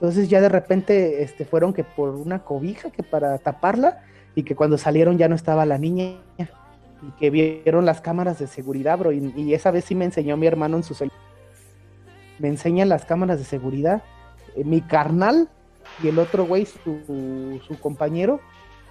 Entonces 0.00 0.30
ya 0.30 0.40
de 0.40 0.48
repente 0.48 1.22
este, 1.22 1.44
fueron 1.44 1.74
que 1.74 1.84
por 1.84 2.14
una 2.14 2.38
cobija 2.38 2.90
que 2.90 3.02
para 3.02 3.36
taparla 3.36 4.02
y 4.34 4.44
que 4.44 4.56
cuando 4.56 4.78
salieron 4.78 5.18
ya 5.18 5.28
no 5.28 5.34
estaba 5.34 5.66
la 5.66 5.76
niña 5.76 6.14
y 6.38 7.10
que 7.18 7.28
vieron 7.28 7.84
las 7.84 8.00
cámaras 8.00 8.38
de 8.38 8.46
seguridad, 8.46 8.96
bro. 8.98 9.12
Y, 9.12 9.52
esa 9.52 9.70
vez 9.70 9.84
sí 9.84 9.94
me 9.94 10.06
enseñó 10.06 10.38
mi 10.38 10.46
hermano 10.46 10.78
en 10.78 10.84
su 10.84 10.94
celular. 10.94 11.18
Me 12.38 12.48
enseñan 12.48 12.88
las 12.88 13.04
cámaras 13.04 13.38
de 13.38 13.44
seguridad. 13.44 14.02
Eh, 14.56 14.64
mi 14.64 14.80
carnal 14.80 15.50
y 16.02 16.08
el 16.08 16.18
otro 16.18 16.46
güey, 16.46 16.64
su, 16.64 17.60
su 17.68 17.78
compañero, 17.78 18.40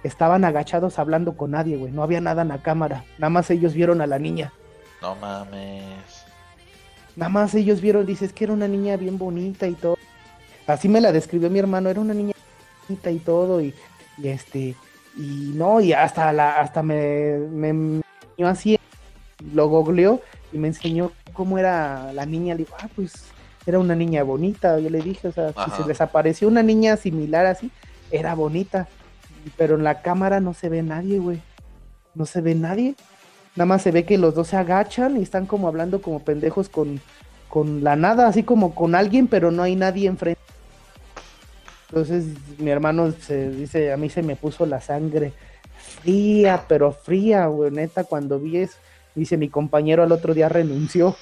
estaban 0.04 0.44
agachados 0.44 1.00
hablando 1.00 1.36
con 1.36 1.50
nadie, 1.50 1.76
güey. 1.76 1.92
No 1.92 2.04
había 2.04 2.20
nada 2.20 2.42
en 2.42 2.48
la 2.48 2.62
cámara. 2.62 3.04
Nada 3.18 3.30
más 3.30 3.50
ellos 3.50 3.74
vieron 3.74 4.00
a 4.00 4.06
la 4.06 4.20
niña. 4.20 4.52
No 5.02 5.16
mames. 5.16 6.24
Nada 7.16 7.30
más 7.30 7.52
ellos 7.56 7.80
vieron, 7.80 8.06
dices 8.06 8.32
que 8.32 8.44
era 8.44 8.52
una 8.52 8.68
niña 8.68 8.96
bien 8.96 9.18
bonita 9.18 9.66
y 9.66 9.74
todo. 9.74 9.96
Así 10.72 10.88
me 10.88 11.00
la 11.00 11.12
describió 11.12 11.50
mi 11.50 11.58
hermano, 11.58 11.88
era 11.88 12.00
una 12.00 12.14
niña 12.14 12.34
bonita 12.88 13.10
y 13.10 13.18
todo. 13.18 13.60
Y, 13.60 13.74
y 14.18 14.28
este, 14.28 14.74
y 15.16 15.52
no, 15.54 15.80
y 15.80 15.92
hasta 15.92 16.32
la, 16.32 16.60
hasta 16.60 16.82
me, 16.82 17.38
me 17.38 17.68
enseñó 17.68 18.48
así, 18.48 18.78
lo 19.52 19.68
googleó 19.68 20.20
y 20.52 20.58
me 20.58 20.68
enseñó 20.68 21.12
cómo 21.32 21.58
era 21.58 22.12
la 22.12 22.26
niña. 22.26 22.54
Le 22.54 22.64
digo, 22.64 22.76
ah, 22.80 22.88
pues 22.94 23.12
era 23.66 23.78
una 23.78 23.94
niña 23.94 24.22
bonita. 24.22 24.78
Yo 24.78 24.90
le 24.90 25.00
dije, 25.00 25.28
o 25.28 25.32
sea, 25.32 25.52
si 25.52 25.70
se 25.82 25.88
desapareció 25.88 26.48
una 26.48 26.62
niña 26.62 26.96
similar 26.96 27.46
así, 27.46 27.70
era 28.10 28.34
bonita. 28.34 28.88
Pero 29.56 29.76
en 29.76 29.84
la 29.84 30.02
cámara 30.02 30.40
no 30.40 30.54
se 30.54 30.68
ve 30.68 30.82
nadie, 30.82 31.18
güey. 31.18 31.40
No 32.14 32.26
se 32.26 32.40
ve 32.40 32.54
nadie. 32.54 32.94
Nada 33.56 33.66
más 33.66 33.82
se 33.82 33.90
ve 33.90 34.04
que 34.04 34.18
los 34.18 34.34
dos 34.34 34.48
se 34.48 34.56
agachan 34.56 35.16
y 35.16 35.22
están 35.22 35.46
como 35.46 35.66
hablando 35.66 36.00
como 36.02 36.20
pendejos 36.20 36.68
con, 36.68 37.00
con 37.48 37.82
la 37.82 37.96
nada, 37.96 38.28
así 38.28 38.42
como 38.42 38.74
con 38.74 38.94
alguien, 38.94 39.26
pero 39.26 39.50
no 39.50 39.62
hay 39.62 39.76
nadie 39.76 40.08
enfrente. 40.08 40.40
Entonces 41.90 42.24
mi 42.58 42.70
hermano 42.70 43.10
se 43.10 43.50
dice, 43.50 43.92
a 43.92 43.96
mí 43.96 44.08
se 44.10 44.22
me 44.22 44.36
puso 44.36 44.64
la 44.64 44.80
sangre 44.80 45.32
fría, 46.02 46.64
pero 46.68 46.92
fría, 46.92 47.46
güey, 47.46 47.72
neta, 47.72 48.04
cuando 48.04 48.38
vi 48.38 48.58
eso, 48.58 48.78
dice 49.16 49.36
mi 49.36 49.48
compañero 49.48 50.04
al 50.04 50.12
otro 50.12 50.32
día 50.32 50.48
renunció. 50.48 51.16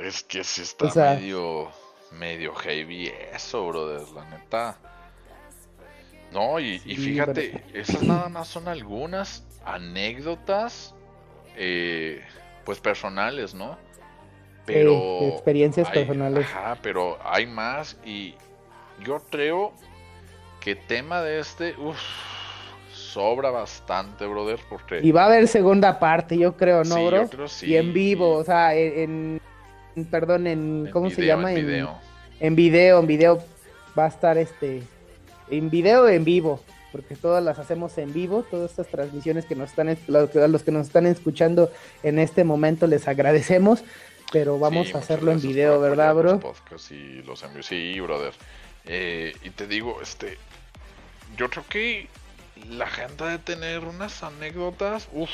Es 0.00 0.22
que 0.22 0.42
sí 0.42 0.62
está 0.62 0.86
medio, 1.16 1.68
medio 2.12 2.54
heavy 2.54 3.12
eso, 3.34 3.68
brother, 3.68 4.08
la 4.14 4.24
neta. 4.30 4.78
No, 6.32 6.58
y, 6.58 6.78
fíjate, 6.78 7.62
esas 7.74 8.02
nada 8.02 8.30
más 8.30 8.48
son 8.48 8.68
algunas 8.68 9.44
anécdotas, 9.66 10.94
eh, 11.56 12.22
pues 12.64 12.80
personales, 12.80 13.54
¿no? 13.54 13.76
Pero 14.64 15.28
experiencias 15.28 15.90
personales. 15.90 16.46
Ajá, 16.46 16.78
pero 16.82 17.18
hay 17.22 17.46
más 17.46 17.98
y, 18.04 18.34
yo 19.04 19.22
creo 19.30 19.72
que 20.60 20.74
tema 20.74 21.22
de 21.22 21.40
este, 21.40 21.74
uff, 21.78 21.98
sobra 22.92 23.50
bastante, 23.50 24.26
brother, 24.26 24.58
porque... 24.68 25.00
Y 25.02 25.12
va 25.12 25.22
a 25.22 25.26
haber 25.26 25.48
segunda 25.48 25.98
parte, 25.98 26.36
yo 26.36 26.56
creo, 26.56 26.84
¿no, 26.84 27.06
bro? 27.06 27.22
Yo 27.22 27.30
creo 27.30 27.48
sí. 27.48 27.66
Y 27.66 27.76
en 27.76 27.92
vivo, 27.92 28.36
o 28.36 28.44
sea, 28.44 28.74
en, 28.74 29.40
perdón, 30.10 30.46
en, 30.46 30.90
¿cómo 30.92 31.10
se 31.10 31.24
llama? 31.24 31.52
En 31.52 31.66
video. 31.66 31.98
En, 32.40 32.56
video, 32.56 33.00
en 33.00 33.06
video 33.06 33.44
va 33.98 34.04
a 34.06 34.08
estar 34.08 34.38
este, 34.38 34.82
en 35.50 35.70
video 35.70 36.08
en 36.08 36.24
vivo, 36.24 36.60
porque 36.92 37.16
todas 37.16 37.42
las 37.42 37.58
hacemos 37.58 37.96
en 37.98 38.12
vivo, 38.12 38.44
todas 38.50 38.70
estas 38.70 38.88
transmisiones 38.88 39.44
que 39.44 39.54
nos 39.54 39.70
están, 39.70 39.96
los 40.06 40.62
que 40.62 40.72
nos 40.72 40.86
están 40.86 41.06
escuchando 41.06 41.70
en 42.02 42.18
este 42.18 42.44
momento 42.44 42.86
les 42.86 43.08
agradecemos, 43.08 43.82
pero 44.32 44.58
vamos 44.58 44.94
a 44.94 44.98
hacerlo 44.98 45.32
en 45.32 45.40
video, 45.40 45.80
¿verdad, 45.80 46.14
bro? 46.14 46.40
Los 46.70 46.90
y 46.90 47.22
los 47.22 47.44
Sí, 47.62 47.98
brother. 48.00 48.32
Eh, 48.84 49.34
y 49.42 49.50
te 49.50 49.66
digo, 49.66 50.00
este, 50.02 50.38
yo 51.36 51.50
creo 51.50 51.64
que 51.68 52.08
la 52.70 52.88
gente 52.88 53.24
debe 53.24 53.38
tener 53.38 53.84
unas 53.84 54.22
anécdotas, 54.22 55.08
uff, 55.12 55.30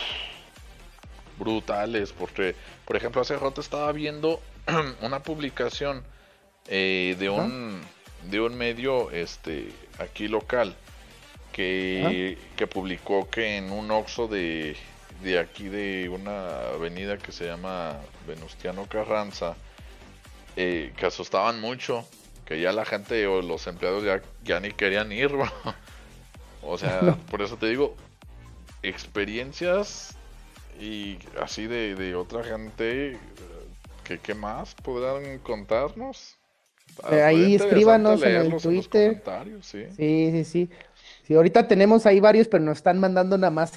brutales, 1.38 2.12
porque, 2.12 2.54
por 2.84 2.96
ejemplo, 2.96 3.22
hace 3.22 3.36
rato 3.36 3.60
estaba 3.60 3.90
viendo 3.92 4.40
una 5.00 5.22
publicación 5.22 6.04
eh, 6.68 7.16
de 7.18 7.30
un 7.30 7.82
de 8.30 8.40
un 8.40 8.56
medio, 8.56 9.10
este, 9.10 9.68
aquí 9.98 10.28
local, 10.28 10.74
que, 11.52 12.38
que 12.56 12.66
publicó 12.66 13.28
que 13.30 13.58
en 13.58 13.70
un 13.70 13.90
Oxxo 13.90 14.28
de, 14.28 14.76
de 15.22 15.38
aquí 15.38 15.68
de 15.68 16.08
una 16.08 16.70
avenida 16.70 17.18
que 17.18 17.32
se 17.32 17.46
llama 17.46 18.00
Venustiano 18.26 18.86
Carranza, 18.86 19.56
eh, 20.56 20.92
que 20.96 21.06
asustaban 21.06 21.60
mucho 21.60 22.06
que 22.44 22.60
ya 22.60 22.72
la 22.72 22.84
gente 22.84 23.26
o 23.26 23.42
los 23.42 23.66
empleados 23.66 24.04
ya, 24.04 24.20
ya 24.44 24.60
ni 24.60 24.70
querían 24.70 25.12
ir, 25.12 25.30
O 26.66 26.78
sea, 26.78 27.18
por 27.30 27.42
eso 27.42 27.58
te 27.58 27.66
digo, 27.66 27.94
experiencias 28.82 30.16
y 30.80 31.18
así 31.40 31.66
de, 31.66 32.14
otra 32.14 32.42
gente, 32.42 33.18
que 34.02 34.18
¿qué 34.18 34.34
más 34.34 34.74
podrán 34.74 35.38
contarnos? 35.40 36.36
Eh, 37.10 37.22
ahí 37.22 37.54
escríbanos 37.54 38.22
en 38.22 38.36
el 38.36 38.56
Twitter. 38.56 39.22
sí. 39.60 39.86
sí, 39.94 40.30
sí, 40.30 40.44
sí. 40.44 40.70
Sí, 41.26 41.34
ahorita 41.34 41.66
tenemos 41.68 42.06
ahí 42.06 42.20
varios, 42.20 42.48
pero 42.48 42.62
nos 42.64 42.78
están 42.78 42.98
mandando 42.98 43.36
nada 43.38 43.50
más 43.50 43.72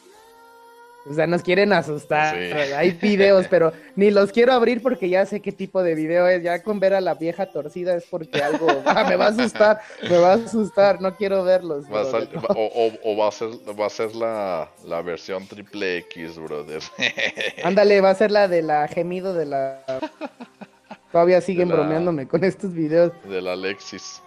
o 1.10 1.14
sea, 1.14 1.28
nos 1.28 1.42
quieren 1.42 1.74
asustar. 1.74 2.36
Hay 2.36 2.92
videos, 2.92 3.48
pero 3.50 3.74
ni 3.96 4.12
los 4.12 4.32
quiero 4.32 4.54
abrir 4.54 4.82
porque 4.82 5.10
ya 5.10 5.26
sé 5.26 5.40
qué 5.40 5.52
tipo 5.52 5.84
de 5.84 5.96
video 5.96 6.28
es. 6.28 6.44
Ya 6.44 6.62
con 6.64 6.80
ver 6.80 6.94
a 6.94 7.02
la 7.02 7.16
vieja 7.16 7.46
torcida 7.48 7.96
es 7.96 8.06
porque 8.06 8.42
algo 8.42 8.68
ah, 8.86 9.06
me 9.08 9.16
va 9.16 9.26
a 9.26 9.30
asustar, 9.30 9.80
me 10.10 10.18
va 10.18 10.34
a 10.34 10.36
asustar. 10.36 11.02
No 11.02 11.16
quiero 11.16 11.44
verlos. 11.44 11.86
o, 11.90 13.18
va 13.18 13.28
a 13.28 13.32
ser, 13.32 13.50
va 13.80 13.86
a 13.86 13.90
ser 13.90 14.16
la, 14.16 14.70
la 14.86 15.02
versión 15.02 15.48
triple 15.48 15.98
X, 15.98 16.38
brother. 16.38 16.82
Ándale, 17.64 18.02
va 18.02 18.12
a 18.12 18.16
ser 18.16 18.32
la 18.32 18.48
de 18.48 18.62
la 18.62 18.88
gemido 18.88 19.34
de 19.34 19.46
la 19.46 19.84
todavía 21.12 21.42
siguen 21.42 21.70
bromeándome 21.70 22.28
con 22.28 22.44
estos 22.44 22.74
videos. 22.74 23.12
Del 23.28 23.48
Alexis. 23.48 24.22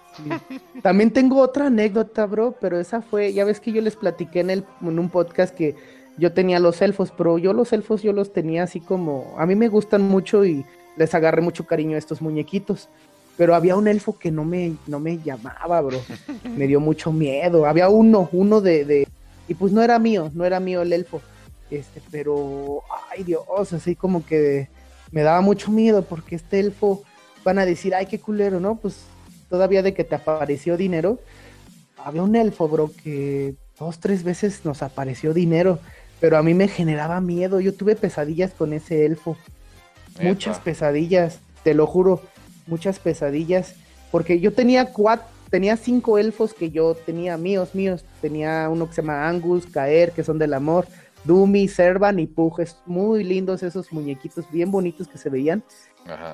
También 0.82 1.12
tengo 1.12 1.40
otra 1.40 1.66
anécdota, 1.66 2.26
bro, 2.26 2.56
pero 2.60 2.78
esa 2.80 3.00
fue, 3.00 3.32
ya 3.32 3.44
ves 3.44 3.60
que 3.60 3.72
yo 3.72 3.80
les 3.80 3.96
platiqué 3.96 4.40
en, 4.40 4.50
el, 4.50 4.64
en 4.82 4.98
un 4.98 5.08
podcast 5.08 5.54
que 5.54 5.76
yo 6.16 6.32
tenía 6.32 6.58
los 6.58 6.82
elfos, 6.82 7.12
pero 7.16 7.38
yo 7.38 7.52
los 7.52 7.72
elfos 7.72 8.02
yo 8.02 8.12
los 8.12 8.32
tenía 8.32 8.64
así 8.64 8.80
como, 8.80 9.34
a 9.38 9.46
mí 9.46 9.54
me 9.54 9.68
gustan 9.68 10.02
mucho 10.02 10.44
y 10.44 10.64
les 10.96 11.14
agarré 11.14 11.40
mucho 11.40 11.66
cariño 11.66 11.96
a 11.96 11.98
estos 11.98 12.20
muñequitos. 12.20 12.88
Pero 13.36 13.54
había 13.54 13.76
un 13.76 13.88
elfo 13.88 14.18
que 14.18 14.30
no 14.30 14.44
me, 14.44 14.74
no 14.86 15.00
me 15.00 15.18
llamaba, 15.18 15.80
bro. 15.80 15.98
Me 16.44 16.66
dio 16.66 16.78
mucho 16.78 17.10
miedo. 17.10 17.64
Había 17.64 17.88
uno, 17.88 18.28
uno 18.32 18.60
de, 18.60 18.84
de, 18.84 19.08
y 19.48 19.54
pues 19.54 19.72
no 19.72 19.82
era 19.82 19.98
mío, 19.98 20.30
no 20.34 20.44
era 20.44 20.60
mío 20.60 20.82
el 20.82 20.92
elfo. 20.92 21.22
Este, 21.70 22.02
pero, 22.10 22.82
ay 23.10 23.22
Dios, 23.22 23.72
así 23.72 23.94
como 23.94 24.26
que 24.26 24.68
me 25.10 25.22
daba 25.22 25.40
mucho 25.40 25.70
miedo 25.70 26.02
porque 26.02 26.36
este 26.36 26.60
elfo 26.60 27.02
van 27.44 27.58
a 27.58 27.64
decir, 27.66 27.94
ay, 27.94 28.06
qué 28.06 28.20
culero, 28.20 28.60
¿no? 28.60 28.76
Pues 28.76 28.96
todavía 29.48 29.82
de 29.82 29.94
que 29.94 30.04
te 30.04 30.14
apareció 30.14 30.76
dinero, 30.76 31.18
había 31.96 32.22
un 32.22 32.36
elfo, 32.36 32.68
bro, 32.68 32.90
que 33.02 33.54
dos, 33.78 33.98
tres 33.98 34.22
veces 34.22 34.64
nos 34.64 34.82
apareció 34.82 35.32
dinero, 35.32 35.78
pero 36.20 36.36
a 36.36 36.42
mí 36.42 36.54
me 36.54 36.68
generaba 36.68 37.20
miedo. 37.20 37.60
Yo 37.60 37.74
tuve 37.74 37.96
pesadillas 37.96 38.52
con 38.52 38.72
ese 38.72 39.06
elfo. 39.06 39.36
Muchas 40.20 40.58
pesadillas, 40.58 41.40
te 41.62 41.72
lo 41.72 41.86
juro, 41.86 42.20
muchas 42.66 42.98
pesadillas. 42.98 43.74
Porque 44.10 44.38
yo 44.40 44.52
tenía 44.52 44.92
cuatro, 44.92 45.26
tenía 45.50 45.76
cinco 45.76 46.18
elfos 46.18 46.52
que 46.52 46.70
yo 46.70 46.94
tenía 46.94 47.36
míos, 47.36 47.74
míos. 47.74 48.04
Tenía 48.20 48.68
uno 48.68 48.88
que 48.88 48.94
se 48.94 49.02
llama 49.02 49.28
Angus, 49.28 49.66
Caer, 49.66 50.12
que 50.12 50.22
son 50.22 50.38
del 50.38 50.54
amor. 50.54 50.86
Dumi, 51.24 51.68
Servan 51.68 52.18
y 52.18 52.26
Pujes, 52.26 52.78
muy 52.86 53.24
lindos 53.24 53.62
esos 53.62 53.92
muñequitos, 53.92 54.50
bien 54.50 54.70
bonitos 54.70 55.06
que 55.06 55.18
se 55.18 55.28
veían. 55.28 55.62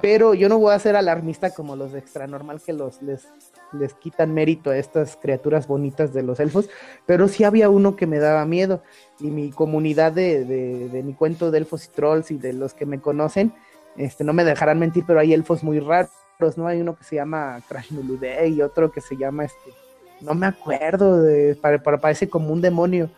Pero 0.00 0.34
yo 0.34 0.48
no 0.48 0.58
voy 0.58 0.74
a 0.74 0.78
ser 0.78 0.96
alarmista 0.96 1.50
como 1.50 1.76
los 1.76 1.92
de 1.92 1.98
Extra 1.98 2.26
Normal 2.26 2.60
que 2.64 2.72
los 2.72 3.02
les, 3.02 3.26
les 3.72 3.94
quitan 3.94 4.32
mérito 4.32 4.70
a 4.70 4.76
estas 4.76 5.16
criaturas 5.16 5.66
bonitas 5.66 6.12
de 6.12 6.22
los 6.22 6.40
elfos, 6.40 6.68
pero 7.06 7.28
sí 7.28 7.44
había 7.44 7.68
uno 7.70 7.96
que 7.96 8.06
me 8.06 8.18
daba 8.18 8.44
miedo. 8.46 8.82
Y 9.20 9.30
mi 9.30 9.50
comunidad 9.50 10.12
de, 10.12 10.44
de, 10.44 11.02
mi 11.02 11.14
cuento 11.14 11.50
de 11.50 11.58
elfos 11.58 11.86
y 11.86 11.88
trolls 11.88 12.30
y 12.30 12.38
de 12.38 12.52
los 12.52 12.74
que 12.74 12.86
me 12.86 13.00
conocen, 13.00 13.52
este, 13.96 14.24
no 14.24 14.32
me 14.32 14.44
dejarán 14.44 14.78
mentir, 14.78 15.04
pero 15.06 15.20
hay 15.20 15.32
elfos 15.32 15.62
muy 15.62 15.80
raros, 15.80 16.10
¿no? 16.56 16.66
Hay 16.66 16.80
uno 16.80 16.96
que 16.96 17.04
se 17.04 17.16
llama 17.16 17.60
Krashnulude 17.68 18.48
y 18.48 18.60
otro 18.62 18.90
que 18.90 19.00
se 19.00 19.16
llama 19.16 19.44
este, 19.44 19.72
no 20.20 20.34
me 20.34 20.46
acuerdo, 20.46 21.22
de, 21.22 21.56
parece 22.00 22.28
como 22.28 22.52
un 22.52 22.60
demonio 22.60 23.10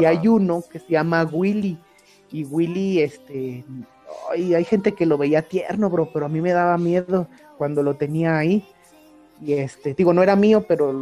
y 0.00 0.04
hay 0.04 0.26
uno 0.28 0.62
que 0.70 0.78
se 0.78 0.90
llama 0.90 1.24
Willy. 1.24 1.78
Y 2.30 2.44
Willy, 2.44 3.00
este, 3.00 3.64
hay 4.30 4.64
gente 4.64 4.92
que 4.92 5.06
lo 5.06 5.18
veía 5.18 5.42
tierno, 5.42 5.88
bro, 5.88 6.10
pero 6.12 6.26
a 6.26 6.28
mí 6.28 6.40
me 6.40 6.52
daba 6.52 6.76
miedo 6.78 7.28
cuando 7.56 7.82
lo 7.82 7.94
tenía 7.94 8.36
ahí. 8.36 8.64
Y 9.42 9.54
este, 9.54 9.94
digo, 9.94 10.12
no 10.12 10.22
era 10.22 10.36
mío, 10.36 10.64
pero 10.66 10.94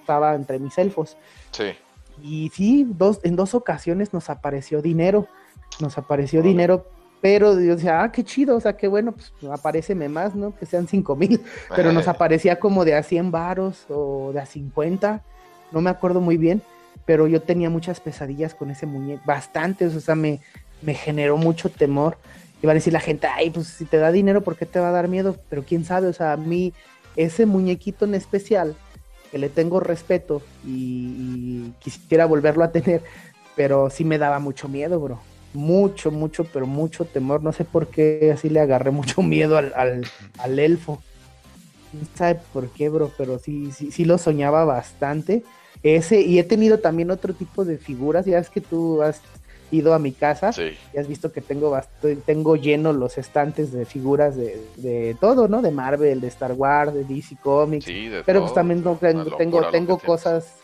estaba 0.00 0.34
entre 0.34 0.58
mis 0.58 0.76
elfos. 0.78 1.16
Sí. 1.52 1.74
Y 2.22 2.50
sí, 2.54 2.86
dos, 2.88 3.20
en 3.22 3.36
dos 3.36 3.54
ocasiones 3.54 4.12
nos 4.12 4.30
apareció 4.30 4.82
dinero. 4.82 5.26
Nos 5.80 5.98
apareció 5.98 6.42
dinero, 6.42 6.86
pero 7.20 7.52
yo 7.60 7.76
decía, 7.76 8.02
ah, 8.02 8.10
qué 8.10 8.24
chido, 8.24 8.56
o 8.56 8.60
sea, 8.60 8.76
qué 8.76 8.88
bueno, 8.88 9.12
pues 9.12 9.32
apareceme 9.52 10.08
más, 10.08 10.34
¿no? 10.34 10.56
Que 10.56 10.66
sean 10.66 10.88
cinco 10.88 11.14
mil. 11.14 11.40
Pero 11.76 11.92
nos 11.92 12.08
aparecía 12.08 12.58
como 12.58 12.84
de 12.84 12.94
a 12.94 13.02
100 13.02 13.30
varos 13.30 13.86
o 13.88 14.32
de 14.32 14.40
a 14.40 14.46
50, 14.46 15.22
no 15.70 15.80
me 15.80 15.90
acuerdo 15.90 16.20
muy 16.20 16.36
bien 16.36 16.62
pero 17.08 17.26
yo 17.26 17.40
tenía 17.40 17.70
muchas 17.70 18.00
pesadillas 18.00 18.54
con 18.54 18.70
ese 18.70 18.84
muñeco, 18.84 19.22
bastantes, 19.24 19.96
o 19.96 20.00
sea, 20.00 20.14
me, 20.14 20.40
me 20.82 20.92
generó 20.92 21.38
mucho 21.38 21.70
temor. 21.70 22.18
Iba 22.62 22.72
a 22.72 22.74
decir 22.74 22.92
la 22.92 23.00
gente, 23.00 23.26
ay, 23.26 23.48
pues 23.48 23.66
si 23.68 23.86
te 23.86 23.96
da 23.96 24.12
dinero, 24.12 24.42
¿por 24.42 24.56
qué 24.56 24.66
te 24.66 24.78
va 24.78 24.90
a 24.90 24.92
dar 24.92 25.08
miedo? 25.08 25.34
Pero 25.48 25.64
quién 25.66 25.86
sabe, 25.86 26.08
o 26.08 26.12
sea, 26.12 26.32
a 26.32 26.36
mí, 26.36 26.74
ese 27.18 27.46
muñequito 27.46 28.04
en 28.04 28.14
especial, 28.14 28.76
que 29.30 29.38
le 29.38 29.50
tengo 29.50 29.80
respeto 29.80 30.40
y, 30.64 31.72
quisiera 31.80 32.24
volverlo 32.24 32.64
a 32.64 32.72
tener, 32.72 33.02
pero 33.56 33.90
sí 33.90 34.04
me 34.04 34.18
daba 34.18 34.38
mucho 34.38 34.68
miedo, 34.68 34.98
bro. 35.00 35.20
Mucho, 35.52 36.10
mucho, 36.10 36.44
pero 36.44 36.66
mucho 36.66 37.04
temor. 37.04 37.42
No 37.42 37.52
sé 37.52 37.64
por 37.64 37.88
qué 37.88 38.30
así 38.32 38.48
le 38.48 38.60
agarré 38.60 38.90
mucho 38.90 39.22
miedo 39.22 39.58
al, 39.58 39.72
al, 39.74 40.06
al 40.38 40.58
elfo. 40.58 41.02
No 41.92 42.06
sabe 42.14 42.40
por 42.52 42.68
qué, 42.70 42.88
bro, 42.88 43.10
pero 43.18 43.38
sí, 43.38 43.72
sí, 43.72 43.90
sí 43.90 44.04
lo 44.04 44.16
soñaba 44.18 44.64
bastante. 44.64 45.42
Ese, 45.82 46.20
y 46.20 46.38
he 46.38 46.44
tenido 46.44 46.78
también 46.78 47.10
otro 47.10 47.34
tipo 47.34 47.64
de 47.64 47.78
figuras, 47.78 48.26
ya 48.26 48.38
es 48.38 48.50
que 48.50 48.60
tú 48.60 49.02
has 49.02 49.20
ido 49.70 49.94
a 49.94 49.98
mi 49.98 50.12
casa 50.12 50.50
y 50.60 50.98
has 50.98 51.08
visto 51.08 51.32
que 51.32 51.40
tengo 51.40 51.78
tengo 52.24 52.56
lleno 52.56 52.92
los 52.92 53.18
estantes 53.18 53.72
de 53.72 53.84
figuras 53.84 54.36
de, 54.36 54.60
de, 54.76 55.16
todo, 55.20 55.48
¿no? 55.48 55.62
De 55.62 55.70
Marvel, 55.70 56.20
de 56.20 56.28
Star 56.28 56.52
Wars, 56.52 56.94
de 56.94 57.04
DC 57.04 57.36
Comics. 57.42 57.86
pero 58.24 58.40
pues 58.40 58.54
también 58.54 58.82
tengo, 58.82 59.28
tengo, 59.36 59.70
tengo 59.70 59.98
cosas. 59.98 60.54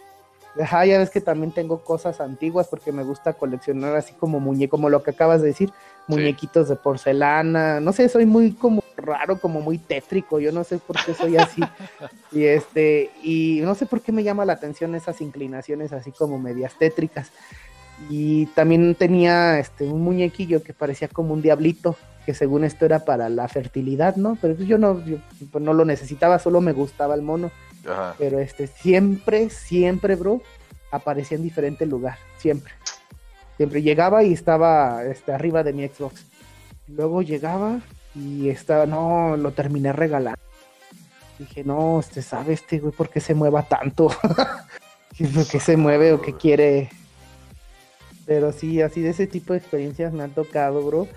Ajá, 0.60 0.86
ya 0.86 0.98
ves 0.98 1.10
que 1.10 1.20
también 1.20 1.50
tengo 1.50 1.82
cosas 1.82 2.20
antiguas 2.20 2.68
porque 2.68 2.92
me 2.92 3.02
gusta 3.02 3.32
coleccionar 3.32 3.96
así 3.96 4.14
como 4.14 4.38
muñecos, 4.38 4.78
como 4.78 4.88
lo 4.88 5.02
que 5.02 5.10
acabas 5.10 5.42
de 5.42 5.48
decir, 5.48 5.72
muñequitos 6.06 6.68
de 6.68 6.76
porcelana, 6.76 7.80
no 7.80 7.92
sé, 7.92 8.08
soy 8.08 8.24
muy 8.24 8.52
como 8.52 8.84
raro, 8.96 9.40
como 9.40 9.60
muy 9.60 9.78
tétrico, 9.78 10.38
yo 10.38 10.52
no 10.52 10.62
sé 10.62 10.78
por 10.78 10.96
qué 11.04 11.12
soy 11.12 11.36
así. 11.36 11.60
y 12.32 12.44
este, 12.44 13.10
y 13.22 13.60
no 13.62 13.74
sé 13.74 13.86
por 13.86 14.00
qué 14.00 14.12
me 14.12 14.22
llama 14.22 14.44
la 14.44 14.52
atención 14.52 14.94
esas 14.94 15.20
inclinaciones 15.20 15.92
así 15.92 16.12
como 16.12 16.38
medias 16.38 16.78
tétricas. 16.78 17.32
Y 18.10 18.46
también 18.46 18.94
tenía 18.94 19.58
este 19.58 19.84
un 19.84 20.02
muñequillo 20.02 20.62
que 20.62 20.72
parecía 20.72 21.08
como 21.08 21.32
un 21.32 21.42
diablito, 21.42 21.96
que 22.26 22.34
según 22.34 22.64
esto 22.64 22.84
era 22.84 23.04
para 23.04 23.28
la 23.28 23.48
fertilidad, 23.48 24.16
¿no? 24.16 24.36
Pero 24.40 24.54
yo 24.54 24.78
no, 24.78 25.02
pues 25.50 25.64
no 25.64 25.72
lo 25.72 25.84
necesitaba, 25.84 26.38
solo 26.38 26.60
me 26.60 26.72
gustaba 26.72 27.14
el 27.14 27.22
mono. 27.22 27.50
Pero 28.18 28.38
este, 28.38 28.66
siempre, 28.66 29.50
siempre, 29.50 30.16
bro, 30.16 30.40
aparecía 30.90 31.36
en 31.36 31.44
diferente 31.44 31.86
lugar, 31.86 32.18
siempre. 32.38 32.72
Siempre 33.56 33.82
llegaba 33.82 34.24
y 34.24 34.32
estaba 34.32 35.04
este, 35.04 35.32
arriba 35.32 35.62
de 35.62 35.72
mi 35.72 35.86
Xbox. 35.86 36.24
Luego 36.88 37.22
llegaba 37.22 37.80
y 38.14 38.48
estaba, 38.48 38.86
no, 38.86 39.36
lo 39.36 39.52
terminé 39.52 39.92
regalando. 39.92 40.40
Dije, 41.38 41.64
no, 41.64 41.96
usted 41.96 42.22
sabe 42.22 42.54
este 42.54 42.78
güey 42.78 42.92
por 42.92 43.10
qué 43.10 43.20
se 43.20 43.34
mueva 43.34 43.62
tanto. 43.62 44.08
¿Qué 45.16 45.24
es 45.24 45.34
lo 45.34 45.44
que 45.44 45.60
se 45.60 45.76
mueve 45.76 46.12
o 46.12 46.20
qué 46.20 46.32
quiere? 46.32 46.90
Pero 48.26 48.52
sí, 48.52 48.80
así 48.82 49.00
de 49.00 49.10
ese 49.10 49.26
tipo 49.26 49.52
de 49.52 49.58
experiencias 49.58 50.12
me 50.12 50.22
han 50.22 50.32
tocado, 50.32 50.82
bro. 50.82 51.08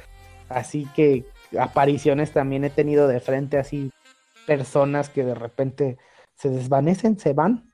Así 0.49 0.87
que 0.95 1.25
apariciones 1.59 2.31
también 2.31 2.63
he 2.63 2.69
tenido 2.69 3.07
de 3.07 3.19
frente, 3.19 3.57
así 3.57 3.91
personas 4.45 5.09
que 5.09 5.23
de 5.23 5.35
repente 5.35 5.97
se 6.35 6.49
desvanecen, 6.49 7.19
se 7.19 7.33
van, 7.33 7.71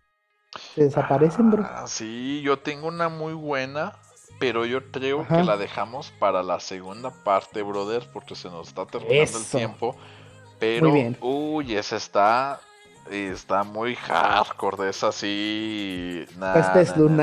se 0.75 0.85
desaparecen, 0.85 1.51
bro. 1.51 1.63
Ah, 1.65 1.85
sí, 1.87 2.41
yo 2.43 2.59
tengo 2.59 2.87
una 2.87 3.09
muy 3.09 3.33
buena 3.33 3.93
pero 4.39 4.65
yo 4.65 4.91
creo 4.91 5.27
que 5.27 5.43
la 5.43 5.57
dejamos 5.57 6.11
para 6.19 6.43
la 6.43 6.59
segunda 6.59 7.11
parte, 7.11 7.61
brother, 7.61 8.05
porque 8.11 8.35
se 8.35 8.49
nos 8.49 8.67
está 8.67 8.85
terminando 8.85 9.37
el 9.37 9.45
tiempo. 9.45 9.95
Pero, 10.59 10.93
uy, 11.21 11.75
esa 11.75 11.95
está, 11.95 12.59
está 13.09 13.63
muy 13.63 13.95
hardcore, 13.95 14.89
es 14.89 15.03
así. 15.03 16.25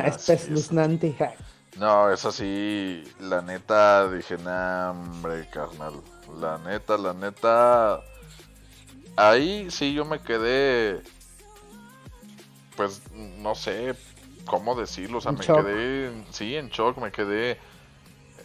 espeluznante. 0.07 1.15
No, 1.81 2.13
es 2.13 2.27
así, 2.27 3.03
la 3.21 3.41
neta, 3.41 4.07
dije, 4.11 4.37
nah, 4.37 4.91
hombre, 4.91 5.49
carnal. 5.49 5.95
La 6.39 6.59
neta, 6.59 6.99
la 6.99 7.15
neta. 7.15 8.03
Ahí 9.17 9.71
sí 9.71 9.95
yo 9.95 10.05
me 10.05 10.21
quedé. 10.21 11.01
Pues 12.77 13.01
no 13.39 13.55
sé, 13.55 13.97
cómo 14.45 14.75
decirlo, 14.75 15.19
o 15.19 15.21
sea, 15.23 15.33
me 15.33 15.41
quedé, 15.41 16.13
sí, 16.31 16.55
en 16.55 16.69
shock, 16.69 16.99
me 16.99 17.11
quedé, 17.11 17.59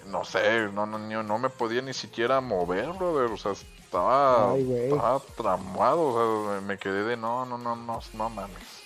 no 0.08 0.24
sé, 0.24 0.70
no, 0.74 0.86
no, 0.86 0.98
no 0.98 1.38
me 1.38 1.50
podía 1.50 1.82
ni 1.82 1.94
siquiera 1.94 2.40
mover, 2.40 2.88
brother, 2.94 3.32
o 3.32 3.38
sea, 3.38 3.52
estaba, 3.52 4.56
estaba 4.58 5.20
tramado, 5.36 6.02
o 6.02 6.52
sea, 6.52 6.62
me 6.62 6.78
quedé 6.78 7.04
de 7.04 7.18
no, 7.18 7.46
no, 7.46 7.58
no, 7.58 7.76
no, 7.76 8.00
no 8.14 8.30
mames. 8.30 8.84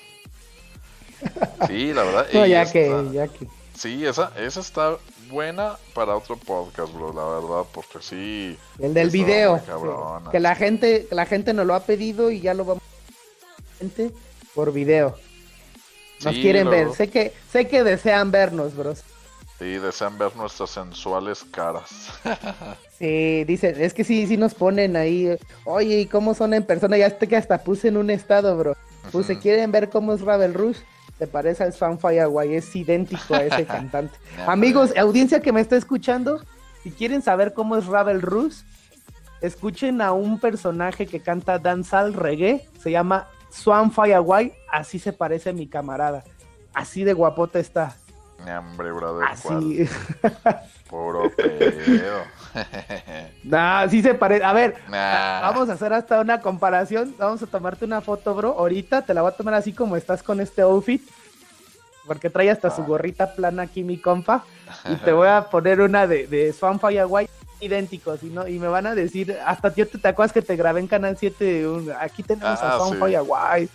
Sí, 1.67 1.93
la 1.93 2.03
verdad. 2.03 2.27
no, 2.33 2.45
ya 2.45 2.71
que, 2.71 3.09
ya 3.11 3.27
que. 3.27 3.58
Sí, 3.79 4.05
esa, 4.05 4.33
esa 4.37 4.59
está 4.59 4.97
buena 5.31 5.77
para 5.93 6.13
otro 6.13 6.35
podcast, 6.35 6.93
bro, 6.93 7.13
la 7.13 7.23
verdad, 7.23 7.69
porque 7.73 7.99
sí. 8.01 8.57
El 8.77 8.93
del 8.93 9.09
video. 9.09 9.61
que 10.29 10.41
la 10.41 10.53
gente, 10.55 11.07
la 11.11 11.25
gente 11.25 11.53
nos 11.53 11.65
lo 11.65 11.73
ha 11.73 11.79
pedido 11.79 12.29
y 12.29 12.41
ya 12.41 12.53
lo 12.53 12.65
vamos 12.65 12.83
a 13.79 14.53
por 14.53 14.73
video. 14.73 15.15
Nos 16.25 16.35
quieren 16.35 16.69
ver. 16.69 16.91
Sé 16.91 17.09
que, 17.09 17.31
sé 17.53 17.69
que 17.69 17.85
desean 17.85 18.31
vernos, 18.31 18.75
bros. 18.75 19.01
Sí, 19.59 19.77
desean 19.77 20.17
ver 20.17 20.35
nuestras 20.35 20.71
sensuales 20.71 21.45
caras. 21.49 21.89
sí, 22.99 23.45
dicen, 23.45 23.81
es 23.81 23.93
que 23.93 24.03
sí, 24.03 24.27
sí 24.27 24.35
nos 24.35 24.55
ponen 24.55 24.97
ahí. 24.97 25.37
Oye, 25.63 26.01
¿y 26.01 26.05
cómo 26.05 26.33
son 26.33 26.53
en 26.53 26.63
persona? 26.63 26.97
Ya 26.97 27.17
que 27.17 27.37
hasta 27.37 27.63
puse 27.63 27.87
en 27.87 27.95
un 27.95 28.09
estado, 28.09 28.57
bro. 28.57 28.75
Puse, 29.13 29.39
¿quieren 29.39 29.71
ver 29.71 29.89
cómo 29.89 30.13
es 30.13 30.19
Ravel 30.19 30.53
Rush? 30.53 30.79
Te 31.19 31.27
parece 31.27 31.63
al 31.63 31.73
Fan 31.73 31.99
Fireway, 31.99 32.55
es 32.55 32.75
idéntico 32.75 33.35
a 33.35 33.43
ese 33.43 33.65
cantante. 33.67 34.17
Amigos, 34.47 34.93
audiencia 34.97 35.41
que 35.41 35.51
me 35.51 35.61
está 35.61 35.75
escuchando, 35.75 36.41
si 36.81 36.91
quieren 36.91 37.21
saber 37.21 37.53
cómo 37.53 37.75
es 37.75 37.85
Ravel 37.85 38.21
Rush, 38.21 38.61
escuchen 39.41 40.01
a 40.01 40.13
un 40.13 40.39
personaje 40.39 41.05
que 41.05 41.19
canta 41.19 41.59
dancehall 41.59 42.13
reggae, 42.13 42.65
se 42.81 42.91
llama 42.91 43.27
Swan 43.49 43.91
Fireway, 43.91 44.53
así 44.71 44.97
se 44.97 45.11
parece 45.11 45.51
mi 45.51 45.67
camarada. 45.67 46.23
Así 46.73 47.03
de 47.03 47.13
guapota 47.13 47.59
está. 47.59 47.95
Hombre, 48.39 48.91
brother. 48.93 49.27
Así. 49.27 49.85
Puro 50.89 51.29
pedo. 51.35 52.23
Nah, 53.43 53.87
sí 53.89 54.01
se 54.01 54.13
parece. 54.13 54.43
A 54.43 54.53
ver, 54.53 54.75
vamos 54.89 55.69
a 55.69 55.73
hacer 55.73 55.93
hasta 55.93 56.19
una 56.19 56.41
comparación. 56.41 57.15
Vamos 57.17 57.41
a 57.43 57.47
tomarte 57.47 57.85
una 57.85 58.01
foto, 58.01 58.33
bro. 58.35 58.55
Ahorita 58.57 59.03
te 59.03 59.13
la 59.13 59.21
voy 59.21 59.31
a 59.31 59.35
tomar 59.35 59.53
así 59.53 59.73
como 59.73 59.95
estás 59.95 60.23
con 60.23 60.39
este 60.41 60.61
outfit. 60.61 61.01
Porque 62.05 62.29
trae 62.29 62.49
hasta 62.49 62.71
su 62.71 62.81
ah. 62.81 62.85
gorrita 62.85 63.35
plana 63.35 63.63
aquí, 63.63 63.83
mi 63.83 63.97
compa. 63.97 64.43
Y 64.85 64.95
te 64.95 65.11
voy 65.13 65.27
a 65.27 65.49
poner 65.49 65.81
una 65.81 66.07
de, 66.07 66.27
de 66.27 66.53
Swan 66.53 66.79
Fireway 66.79 67.27
idénticos 67.61 68.23
y 68.23 68.27
no 68.27 68.47
y 68.47 68.57
me 68.57 68.67
van 68.67 68.87
a 68.87 68.95
decir 68.95 69.37
hasta 69.45 69.71
tío 69.73 69.87
te, 69.87 70.07
acuerdas 70.07 70.31
que 70.31 70.41
te 70.41 70.55
grabé 70.55 70.79
en 70.79 70.87
Canal 70.87 71.17
7 71.17 71.65
aquí 71.99 72.23
tenemos 72.23 72.59
a 72.61 72.77
Swan 72.77 72.97
Fireway 72.97 73.69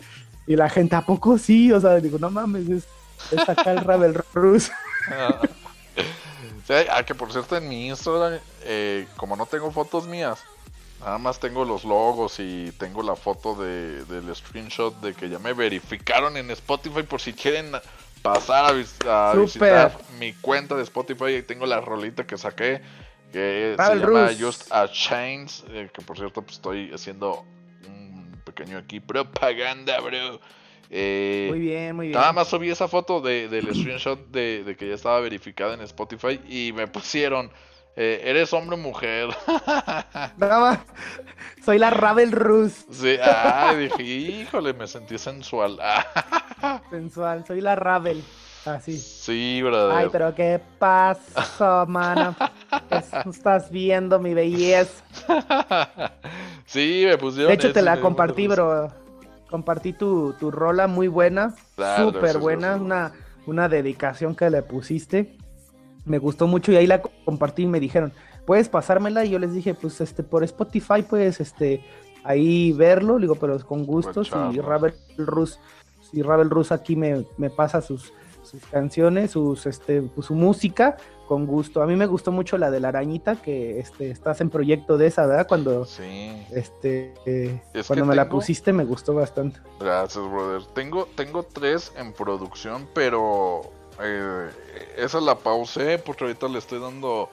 y 0.47 0.57
la 0.57 0.69
gente 0.71 0.97
a 0.97 1.03
poco 1.03 1.37
sí 1.39 1.71
o 1.73 1.81
sea 1.81 1.97
digo 2.01 2.19
no 2.19 2.31
mames 2.31 2.85
es, 3.31 3.49
acá 3.49 3.73
el 3.73 3.85
Ravel 3.85 4.15
Rus 4.33 4.71
ah, 5.11 7.03
que 7.05 7.15
por 7.15 7.31
cierto 7.31 7.57
en 7.57 7.69
mi 7.69 7.89
Instagram 7.89 8.41
eh, 8.65 9.07
como 9.17 9.37
no 9.37 9.47
tengo 9.47 9.71
fotos 9.71 10.07
mías 10.07 10.45
nada 11.01 11.19
más 11.19 11.39
tengo 11.39 11.65
los 11.65 11.85
logos 11.85 12.39
y 12.39 12.73
tengo 12.79 13.03
la 13.03 13.15
foto 13.15 13.55
de, 13.55 14.05
del 14.05 14.35
screenshot 14.35 14.99
de 15.01 15.15
que 15.15 15.29
ya 15.29 15.39
me 15.39 15.53
verificaron 15.53 16.37
en 16.37 16.51
Spotify 16.51 17.03
por 17.03 17.21
si 17.21 17.35
quieren 17.35 17.73
pasar 18.23 18.73
a, 19.07 19.35
visitar 19.35 19.99
mi 20.19 20.33
cuenta 20.33 20.75
de 20.75 20.83
Spotify 20.83 21.37
y 21.37 21.43
tengo 21.43 21.67
la 21.67 21.81
rolita 21.81 22.27
que 22.27 22.39
saqué 22.39 22.81
que 23.35 23.75
se 23.77 23.97
llama 23.97 24.31
Just 24.39 24.73
a 24.73 24.89
Chains, 24.89 25.65
eh, 25.71 25.91
que 25.93 26.03
por 26.03 26.17
cierto 26.17 26.41
pues, 26.41 26.55
estoy 26.55 26.93
haciendo 26.95 27.45
un 27.85 28.41
pequeño 28.45 28.79
aquí 28.79 29.01
propaganda, 29.01 30.01
bro. 30.01 30.41
Eh, 30.89 31.49
muy 31.51 31.59
bien, 31.59 31.97
muy 31.97 32.09
bien. 32.09 32.19
Nada 32.21 32.33
más 32.33 32.47
subí 32.47 32.71
esa 32.71 32.87
foto 32.87 33.21
de, 33.21 33.49
del 33.49 33.75
screenshot 33.75 34.21
de, 34.29 34.77
que 34.79 34.89
ya 34.89 34.95
estaba 34.95 35.19
verificada 35.19 35.75
en 35.75 35.81
Spotify 35.81 36.41
y 36.49 36.73
me 36.73 36.87
pusieron, 36.87 37.51
eh, 37.97 38.23
¿eres 38.25 38.53
hombre 38.53 38.77
o 38.77 38.79
mujer? 38.79 39.29
Nada 40.37 40.85
soy 41.65 41.79
la 41.79 41.91
Ravel 41.91 42.33
Rus. 42.33 42.85
Sí, 42.91 43.17
ah, 43.23 43.75
dije, 43.77 44.03
híjole, 44.03 44.75
me 44.75 44.87
sentí 44.87 45.19
sensual. 45.19 45.79
sensual, 46.91 47.45
soy 47.47 47.61
la 47.61 47.75
Ravel. 47.75 48.23
Así. 48.67 48.97
Sí, 48.99 49.61
brother. 49.63 49.97
Ay, 49.97 50.09
pero 50.11 50.35
¿qué 50.35 50.61
pasó, 50.79 51.85
mano? 51.89 52.35
Estás 53.27 53.71
viendo 53.71 54.19
mi 54.19 54.33
belleza. 54.33 55.05
sí, 56.65 57.05
me 57.07 57.19
pusieron. 57.19 57.49
De 57.49 57.55
hecho, 57.55 57.73
te 57.73 57.83
la 57.83 58.01
compartí, 58.01 58.47
bro. 58.47 58.91
Compartí 59.51 59.93
tu, 59.93 60.35
tu 60.35 60.51
rola 60.51 60.87
muy 60.87 61.09
buena. 61.09 61.55
Súper 61.99 62.39
buena. 62.39 62.77
Una, 62.77 63.13
una 63.47 63.69
dedicación 63.69 64.35
que 64.35 64.49
le 64.49 64.63
pusiste. 64.63 65.37
Me 66.05 66.19
gustó 66.19 66.47
mucho 66.47 66.73
y 66.73 66.77
ahí 66.77 66.87
la 66.87 67.01
compartí 67.01 67.63
y 67.63 67.67
me 67.67 67.81
dijeron, 67.81 68.13
¿puedes 68.47 68.69
pasármela? 68.69 69.25
Y 69.25 69.31
yo 69.31 69.39
les 69.39 69.53
dije, 69.53 69.75
pues, 69.75 70.01
este, 70.01 70.23
por 70.23 70.45
Spotify 70.45 71.03
puedes, 71.03 71.41
este, 71.41 71.85
ahí 72.25 72.73
verlo. 72.73 73.19
Digo, 73.19 73.37
pero 73.37 73.59
con 73.67 73.85
gusto. 73.85 74.25
Si 74.25 74.61
Ravel 74.61 74.95
Rus, 75.17 75.59
si 76.11 76.23
Ravel 76.23 76.51
Rus 76.51 76.73
aquí 76.73 76.97
me, 76.97 77.25
me 77.39 77.51
pasa 77.51 77.81
sus 77.81 78.13
sus 78.45 78.65
canciones, 78.67 79.33
sus, 79.33 79.67
este, 79.67 80.03
pues, 80.03 80.27
su 80.27 80.35
música, 80.35 80.97
con 81.27 81.47
gusto. 81.47 81.83
A 81.83 81.87
mí 81.87 81.97
me 81.97 82.07
gustó 82.07 82.31
mucho 82.33 82.59
la 82.59 82.71
de 82.71 82.81
la 82.81 82.89
arañita, 82.89 83.37
que 83.37 83.81
este, 83.81 84.11
estás 84.11 84.41
en 84.41 84.51
proyecto 84.51 84.99
de 84.99 85.07
esa, 85.07 85.27
¿verdad? 85.27 85.47
Cuando, 85.49 85.87
este, 86.53 87.15
cuando 87.87 88.05
me 88.05 88.15
la 88.15 88.29
pusiste 88.29 88.73
me 88.73 88.85
gustó 88.85 89.15
bastante. 89.15 89.61
Gracias, 89.81 90.25
brother. 90.31 90.63
Tengo, 90.75 91.09
tengo 91.15 91.43
tres 91.43 91.93
en 91.97 92.13
producción, 92.13 92.87
pero 92.95 93.63
eh, 94.01 94.51
esa 94.97 95.21
la 95.21 95.37
pausé 95.37 95.99
porque 95.99 96.25
ahorita 96.25 96.49
le 96.49 96.59
estoy 96.59 96.81
dando 96.81 97.31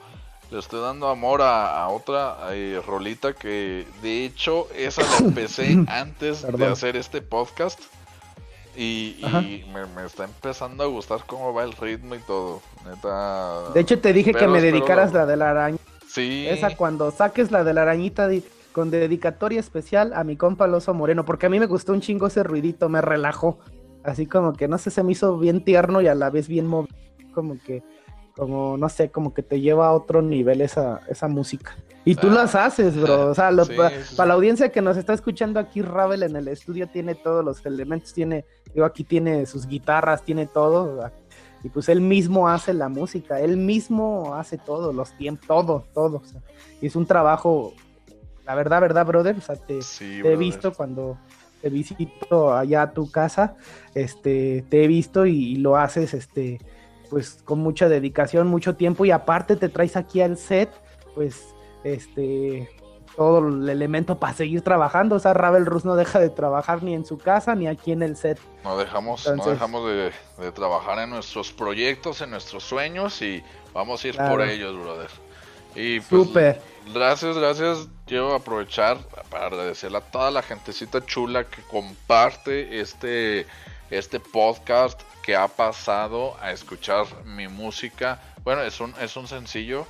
le 0.50 0.58
estoy 0.58 0.80
dando 0.80 1.08
amor 1.08 1.40
a, 1.42 1.88
otra 1.88 2.36
eh, 2.50 2.80
rolita 2.86 3.32
que 3.32 3.86
de 4.02 4.26
hecho 4.26 4.68
esa 4.76 5.02
la 5.02 5.26
empecé 5.26 5.78
antes 5.88 6.46
de 6.46 6.66
hacer 6.66 6.96
este 6.96 7.22
podcast. 7.22 7.80
Y, 8.74 9.22
me, 9.72 10.06
está 10.06 10.24
empezando 10.24 10.82
a 10.82 10.86
gustar 10.86 11.24
cómo 11.26 11.52
va 11.52 11.64
el 11.64 11.72
ritmo 11.72 12.14
y 12.14 12.20
todo. 12.20 12.62
Neta. 12.86 13.70
De 13.74 13.80
hecho, 13.80 13.98
te 13.98 14.14
dije 14.14 14.32
que 14.32 14.46
me 14.46 14.62
dedicaras 14.62 15.12
la 15.12 15.26
de 15.26 15.36
la 15.36 15.50
araña. 15.50 15.78
Sí. 16.08 16.46
Esa 16.48 16.74
cuando 16.74 17.10
saques 17.10 17.50
la 17.50 17.64
de 17.64 17.74
la 17.74 17.82
arañita 17.82 18.28
con 18.72 18.90
dedicatoria 18.90 19.60
especial 19.60 20.12
a 20.14 20.24
mi 20.24 20.36
compa 20.36 20.66
Loso 20.66 20.94
Moreno, 20.94 21.24
porque 21.24 21.46
a 21.46 21.48
mí 21.50 21.60
me 21.60 21.66
gustó 21.66 21.92
un 21.92 22.00
chingo 22.00 22.26
ese 22.26 22.42
ruidito, 22.42 22.88
me 22.88 23.00
relajó. 23.02 23.58
Así 24.04 24.26
como 24.26 24.52
que 24.52 24.68
no 24.68 24.78
sé, 24.78 24.90
se 24.90 25.02
me 25.02 25.12
hizo 25.12 25.38
bien 25.38 25.64
tierno 25.64 26.00
y 26.00 26.08
a 26.08 26.14
la 26.14 26.30
vez 26.30 26.48
bien 26.48 26.66
movido. 26.66 26.94
Como 27.34 27.58
que, 27.58 27.82
como 28.36 28.76
no 28.76 28.88
sé, 28.88 29.10
como 29.10 29.32
que 29.32 29.42
te 29.42 29.60
lleva 29.60 29.88
a 29.88 29.92
otro 29.92 30.22
nivel 30.22 30.60
esa, 30.60 31.00
esa 31.08 31.28
música. 31.28 31.76
Y 32.04 32.16
tú 32.16 32.30
las 32.30 32.54
haces, 32.54 33.00
bro. 33.00 33.30
O 33.30 33.34
sea, 33.34 33.50
para 34.16 34.28
la 34.28 34.34
audiencia 34.34 34.70
que 34.70 34.82
nos 34.82 34.96
está 34.96 35.12
escuchando 35.12 35.60
aquí, 35.60 35.82
Ravel 35.82 36.24
en 36.24 36.34
el 36.34 36.48
estudio 36.48 36.88
tiene 36.88 37.14
todos 37.14 37.44
los 37.44 37.64
elementos, 37.64 38.12
tiene, 38.12 38.44
digo, 38.74 38.84
aquí 38.84 39.04
tiene 39.04 39.46
sus 39.46 39.66
guitarras, 39.66 40.24
tiene 40.24 40.46
todo. 40.46 41.10
Y 41.62 41.68
pues 41.68 41.88
él 41.88 42.00
mismo 42.00 42.48
hace 42.48 42.74
la 42.74 42.88
música, 42.88 43.38
él 43.38 43.56
mismo 43.56 44.34
hace 44.34 44.58
todo, 44.58 44.92
los 44.92 45.16
tiempos, 45.16 45.46
todo, 45.46 45.84
todo. 45.94 46.16
O 46.16 46.24
sea, 46.24 46.40
es 46.80 46.96
un 46.96 47.06
trabajo, 47.06 47.72
la 48.44 48.56
verdad, 48.56 48.80
verdad, 48.80 49.06
brother. 49.06 49.36
O 49.36 49.40
sea, 49.40 49.54
te, 49.54 49.78
he 50.00 50.36
visto 50.36 50.72
cuando 50.72 51.18
te 51.62 51.70
visito 51.70 52.54
allá 52.54 52.82
a 52.82 52.92
tu 52.92 53.10
casa, 53.10 53.56
este, 53.94 54.64
te 54.68 54.84
he 54.84 54.88
visto 54.88 55.24
y, 55.24 55.52
y 55.52 55.56
lo 55.56 55.76
haces, 55.76 56.12
este, 56.12 56.58
pues 57.08 57.42
con 57.44 57.60
mucha 57.60 57.88
dedicación, 57.88 58.48
mucho 58.48 58.76
tiempo 58.76 59.04
y 59.04 59.10
aparte 59.10 59.56
te 59.56 59.68
traes 59.68 59.96
aquí 59.96 60.20
al 60.20 60.36
set, 60.36 60.70
pues 61.14 61.54
este 61.84 62.68
todo 63.16 63.46
el 63.46 63.68
elemento 63.68 64.18
para 64.18 64.32
seguir 64.34 64.62
trabajando. 64.62 65.16
O 65.16 65.18
sea, 65.18 65.34
Ravel 65.34 65.66
Rus 65.66 65.84
no 65.84 65.96
deja 65.96 66.18
de 66.18 66.30
trabajar 66.30 66.82
ni 66.82 66.94
en 66.94 67.04
su 67.04 67.18
casa 67.18 67.54
ni 67.54 67.66
aquí 67.66 67.92
en 67.92 68.02
el 68.02 68.16
set. 68.16 68.38
No 68.64 68.76
dejamos, 68.76 69.26
no 69.26 69.44
dejamos 69.44 69.86
de, 70.38 70.52
trabajar 70.52 70.98
en 70.98 71.10
nuestros 71.10 71.52
proyectos, 71.52 72.20
en 72.20 72.30
nuestros 72.30 72.64
sueños 72.64 73.20
y 73.22 73.42
vamos 73.72 74.04
a 74.04 74.08
ir 74.08 74.16
por 74.16 74.40
ellos, 74.40 74.74
brother. 74.74 75.10
Y 75.74 76.00
pues, 76.00 76.56
gracias, 76.92 77.36
gracias. 77.36 77.88
Quiero 78.06 78.34
aprovechar 78.34 78.98
para 79.30 79.46
agradecerle 79.46 79.98
a 79.98 80.00
toda 80.00 80.30
la 80.30 80.42
gentecita 80.42 81.04
chula 81.04 81.44
que 81.44 81.62
comparte 81.62 82.80
este, 82.80 83.46
este 83.90 84.20
podcast, 84.20 85.00
que 85.22 85.36
ha 85.36 85.48
pasado 85.48 86.36
a 86.40 86.52
escuchar 86.52 87.06
mi 87.24 87.48
música. 87.48 88.20
Bueno, 88.44 88.62
es 88.62 88.80
un, 88.80 88.94
es 89.00 89.16
un 89.16 89.28
sencillo, 89.28 89.86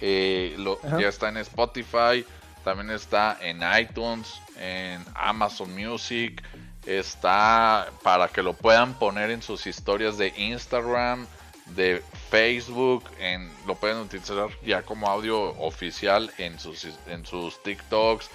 eh, 0.00 0.54
lo, 0.58 0.80
ya 0.98 1.08
está 1.08 1.28
en 1.28 1.38
Spotify, 1.38 2.24
también 2.64 2.90
está 2.90 3.36
en 3.40 3.60
iTunes, 3.78 4.40
en 4.58 5.04
Amazon 5.14 5.74
Music, 5.74 6.42
está 6.86 7.88
para 8.02 8.28
que 8.28 8.42
lo 8.42 8.54
puedan 8.54 8.94
poner 8.94 9.30
en 9.30 9.42
sus 9.42 9.66
historias 9.66 10.16
de 10.18 10.32
Instagram, 10.36 11.26
de 11.74 12.02
Facebook, 12.30 13.04
en, 13.18 13.50
lo 13.66 13.74
pueden 13.74 13.98
utilizar 13.98 14.48
ya 14.64 14.82
como 14.82 15.08
audio 15.08 15.50
oficial 15.58 16.30
en 16.38 16.58
sus, 16.58 16.86
en 17.06 17.24
sus 17.24 17.62
TikToks. 17.62 18.30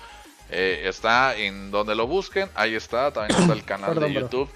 Eh, 0.49 0.83
está 0.85 1.35
en 1.35 1.71
donde 1.71 1.95
lo 1.95 2.07
busquen, 2.07 2.49
ahí 2.55 2.75
está, 2.75 3.11
también 3.11 3.39
está 3.39 3.53
el 3.53 3.63
canal 3.65 3.99
de 3.99 4.13
YouTube. 4.13 4.49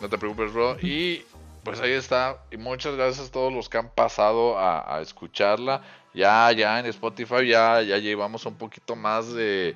No 0.00 0.08
te 0.08 0.18
preocupes, 0.18 0.52
bro. 0.52 0.76
Y 0.80 1.24
pues 1.64 1.80
ahí 1.80 1.92
está. 1.92 2.38
Y 2.50 2.56
muchas 2.56 2.96
gracias 2.96 3.28
a 3.28 3.32
todos 3.32 3.52
los 3.52 3.68
que 3.68 3.78
han 3.78 3.88
pasado 3.88 4.58
a 4.58 5.00
escucharla. 5.00 5.82
Ya, 6.14 6.52
ya 6.52 6.78
en 6.78 6.86
Spotify 6.86 7.46
ya, 7.46 7.80
ya 7.82 7.96
llevamos 7.98 8.44
un 8.44 8.54
poquito 8.54 8.96
más 8.96 9.32
de. 9.32 9.74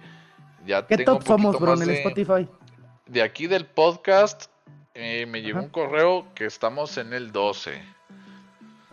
Ya 0.66 0.86
¿Qué 0.86 0.98
top 0.98 1.22
somos, 1.22 1.58
bro, 1.58 1.74
en 1.74 1.82
el 1.82 1.90
Spotify? 1.90 2.48
De 3.06 3.22
aquí 3.22 3.46
del 3.46 3.66
podcast 3.66 4.46
eh, 4.94 5.26
me 5.26 5.40
llegó 5.40 5.60
un 5.60 5.68
correo 5.68 6.26
que 6.34 6.44
estamos 6.44 6.98
en 6.98 7.12
el 7.12 7.32
12. 7.32 7.80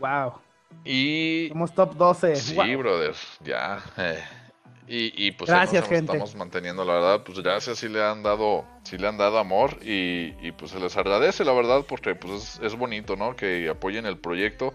Wow. 0.03 0.33
Y. 0.83 1.47
Somos 1.49 1.73
top 1.73 1.95
12. 1.95 2.35
Sí, 2.35 2.75
brother, 2.75 3.15
ya. 3.41 3.81
Eh. 3.97 4.19
Y, 4.85 5.27
y, 5.27 5.31
pues 5.31 5.49
gracias, 5.49 5.87
gente. 5.87 6.11
estamos 6.11 6.35
manteniendo, 6.35 6.83
la 6.83 6.95
verdad, 6.95 7.23
pues 7.23 7.39
gracias, 7.39 7.79
si 7.79 7.87
le 7.87 8.03
han 8.03 8.21
dado, 8.21 8.65
si 8.83 8.97
le 8.97 9.07
han 9.07 9.17
dado 9.17 9.39
amor 9.39 9.77
y, 9.81 10.33
y 10.41 10.51
pues 10.51 10.71
se 10.71 10.79
les 10.79 10.97
agradece, 10.97 11.45
la 11.45 11.53
verdad, 11.53 11.85
porque 11.87 12.15
pues 12.15 12.33
es, 12.33 12.59
es 12.61 12.75
bonito, 12.75 13.15
¿no? 13.15 13.33
Que 13.33 13.69
apoyen 13.69 14.05
el 14.05 14.17
proyecto 14.17 14.73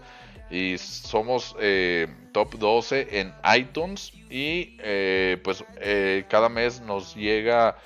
y 0.49 0.77
somos 0.79 1.55
eh, 1.59 2.07
top 2.31 2.55
12 2.55 3.19
en 3.19 3.33
iTunes 3.55 4.11
y 4.31 4.77
eh, 4.79 5.39
pues 5.43 5.63
eh, 5.77 6.25
cada 6.27 6.49
mes 6.49 6.81
nos 6.81 7.15
llega 7.15 7.77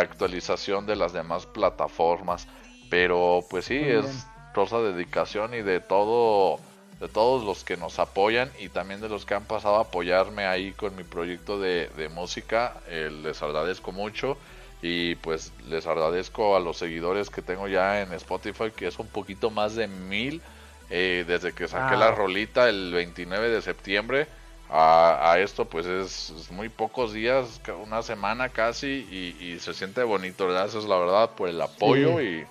actualización 0.00 0.86
de 0.86 0.96
las 0.96 1.12
demás 1.12 1.44
plataformas 1.44 2.48
pero 2.88 3.40
pues 3.50 3.66
sí 3.66 3.76
es 3.76 4.26
cosa 4.54 4.78
de 4.78 4.94
dedicación 4.94 5.52
y 5.52 5.60
de 5.60 5.80
todo 5.80 6.58
de 7.04 7.08
todos 7.10 7.44
los 7.44 7.64
que 7.64 7.76
nos 7.76 7.98
apoyan 7.98 8.50
y 8.58 8.70
también 8.70 9.02
de 9.02 9.10
los 9.10 9.26
que 9.26 9.34
han 9.34 9.44
pasado 9.44 9.76
a 9.76 9.82
apoyarme 9.82 10.46
ahí 10.46 10.72
con 10.72 10.96
mi 10.96 11.04
proyecto 11.04 11.60
de, 11.60 12.10
música. 12.14 12.80
Eh, 12.88 13.10
les 13.22 13.42
agradezco 13.42 13.92
mucho 13.92 14.38
y 14.80 15.14
pues 15.16 15.52
les 15.68 15.86
agradezco 15.86 16.56
a 16.56 16.60
los 16.60 16.78
seguidores 16.78 17.28
que 17.28 17.42
tengo 17.42 17.68
ya 17.68 18.00
en 18.00 18.12
Spotify, 18.14 18.70
que 18.74 18.86
es 18.86 18.98
un 18.98 19.08
poquito 19.08 19.50
más 19.50 19.74
de 19.74 19.86
mil. 19.86 20.40
Eh, 20.88 21.24
desde 21.26 21.52
que 21.52 21.68
saqué 21.68 21.96
la 21.96 22.10
rolita 22.10 22.68
el 22.68 22.92
29 22.92 23.48
de 23.50 23.62
septiembre 23.62 24.26
a, 24.70 25.36
esto 25.38 25.66
pues 25.66 25.86
es, 25.86 26.50
muy 26.50 26.68
pocos 26.68 27.12
días, 27.12 27.60
una 27.82 28.02
semana 28.02 28.48
casi 28.48 29.06
y, 29.40 29.58
se 29.60 29.74
siente 29.74 30.02
bonito, 30.02 30.48
gracias 30.48 30.84
la 30.84 30.98
verdad 30.98 31.30
por 31.30 31.48
el 31.48 31.60
apoyo 31.60 32.20
y 32.20 32.44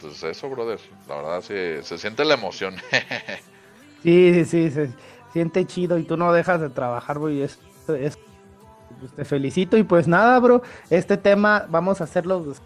pues 0.00 0.22
eso, 0.22 0.48
brother, 0.48 0.78
la 1.08 1.16
verdad 1.16 1.40
se, 1.42 1.82
se 1.82 1.98
siente 1.98 2.24
la 2.24 2.34
emoción. 2.34 2.76
sí, 4.02 4.32
sí, 4.34 4.44
sí, 4.44 4.70
se 4.70 4.90
siente 5.32 5.64
chido 5.66 5.98
y 5.98 6.04
tú 6.04 6.16
no 6.16 6.32
dejas 6.32 6.60
de 6.60 6.70
trabajar, 6.70 7.18
bro, 7.18 7.30
y 7.30 7.42
es, 7.42 7.58
es 7.88 8.18
pues, 8.98 9.12
te 9.12 9.24
felicito 9.24 9.76
y 9.76 9.82
pues 9.82 10.08
nada, 10.08 10.38
bro, 10.38 10.62
este 10.90 11.16
tema 11.16 11.66
vamos 11.68 12.00
a 12.00 12.04
hacerlo 12.04 12.42
pues, 12.42 12.60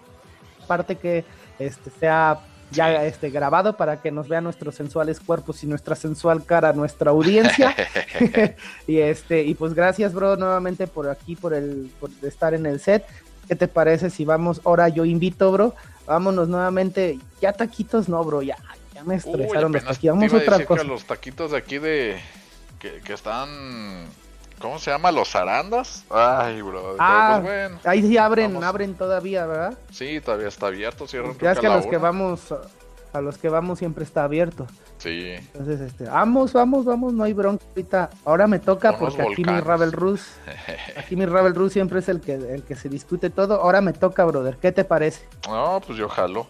parte 0.66 0.96
que 0.96 1.24
este 1.58 1.90
sea 1.90 2.40
ya 2.72 3.04
este 3.04 3.30
grabado 3.30 3.76
para 3.76 4.00
que 4.00 4.10
nos 4.10 4.28
vean 4.28 4.44
nuestros 4.44 4.74
sensuales 4.74 5.20
cuerpos 5.20 5.62
y 5.62 5.66
nuestra 5.66 5.94
sensual 5.94 6.44
cara, 6.44 6.72
nuestra 6.72 7.10
audiencia. 7.10 7.74
y 8.86 8.98
este, 8.98 9.42
y 9.42 9.54
pues 9.54 9.74
gracias, 9.74 10.14
bro, 10.14 10.36
nuevamente 10.36 10.86
por 10.86 11.08
aquí, 11.08 11.36
por 11.36 11.54
el, 11.54 11.92
por 12.00 12.10
estar 12.22 12.54
en 12.54 12.66
el 12.66 12.80
set. 12.80 13.04
¿Qué 13.46 13.56
te 13.56 13.68
parece 13.68 14.08
si 14.08 14.24
vamos? 14.24 14.60
Ahora 14.64 14.88
yo 14.88 15.04
invito, 15.04 15.52
bro. 15.52 15.74
Vámonos 16.06 16.48
nuevamente. 16.48 17.18
Ya 17.40 17.52
taquitos, 17.52 18.08
no, 18.08 18.24
bro. 18.24 18.42
Ya, 18.42 18.56
ya 19.02 19.08
me 19.08 19.16
estresaron 19.16 19.72
los 19.72 19.84
taquitos. 19.84 20.16
Vamos 20.16 20.32
otra 20.32 20.64
cosa. 20.64 20.84
los 20.84 21.04
taquitos 21.04 21.50
de 21.50 21.56
aquí 21.56 21.78
de 21.78 22.20
que, 22.78 23.00
que 23.00 23.12
están 23.12 24.08
¿Cómo 24.62 24.78
se 24.78 24.92
llama? 24.92 25.10
¿Los 25.10 25.34
arandas? 25.34 26.04
Ay, 26.08 26.62
bro. 26.62 26.94
Ah, 27.00 27.40
pues, 27.42 27.72
ahí 27.84 28.00
sí 28.02 28.16
abren, 28.16 28.62
abren 28.62 28.94
todavía, 28.94 29.44
¿verdad? 29.44 29.76
Sí, 29.90 30.20
todavía 30.20 30.46
está 30.46 30.68
abierto. 30.68 31.08
Cierran 31.08 31.36
ya 31.40 31.50
es 31.50 31.58
que 31.58 31.66
a 31.66 31.76
los 31.76 31.86
que 31.86 31.96
vamos, 31.96 32.54
a 33.12 33.20
los 33.20 33.38
que 33.38 33.48
vamos 33.48 33.80
siempre 33.80 34.04
está 34.04 34.22
abierto. 34.22 34.68
Sí. 34.98 35.32
Entonces, 35.32 35.80
este, 35.80 36.04
vamos, 36.04 36.52
vamos, 36.52 36.84
vamos, 36.84 37.12
no 37.12 37.24
hay 37.24 37.32
bronca 37.32 37.64
ahorita. 37.70 38.10
Ahora 38.24 38.46
me 38.46 38.60
toca 38.60 38.96
porque 38.96 39.22
aquí 39.22 39.42
mi 39.42 39.58
Ravel 39.58 39.90
Rus, 39.90 40.28
aquí 40.96 41.16
mi 41.16 41.26
Ravel 41.26 41.56
Rus 41.56 41.72
siempre 41.72 41.98
es 41.98 42.08
el 42.08 42.20
que, 42.20 42.34
el 42.34 42.62
que 42.62 42.76
se 42.76 42.88
discute 42.88 43.30
todo. 43.30 43.60
Ahora 43.60 43.80
me 43.80 43.92
toca, 43.92 44.24
brother. 44.24 44.58
¿Qué 44.58 44.70
te 44.70 44.84
parece? 44.84 45.26
No, 45.48 45.82
pues 45.84 45.98
yo 45.98 46.08
jalo. 46.08 46.46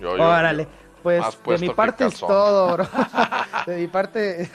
Yo, 0.00 0.12
Órale. 0.12 0.66
Pues 1.06 1.22
de 1.60 1.68
mi 1.68 1.72
parte 1.72 2.06
es 2.06 2.18
todo, 2.18 2.72
bro. 2.72 2.88
de 3.64 3.76
mi 3.76 3.86
parte. 3.86 4.50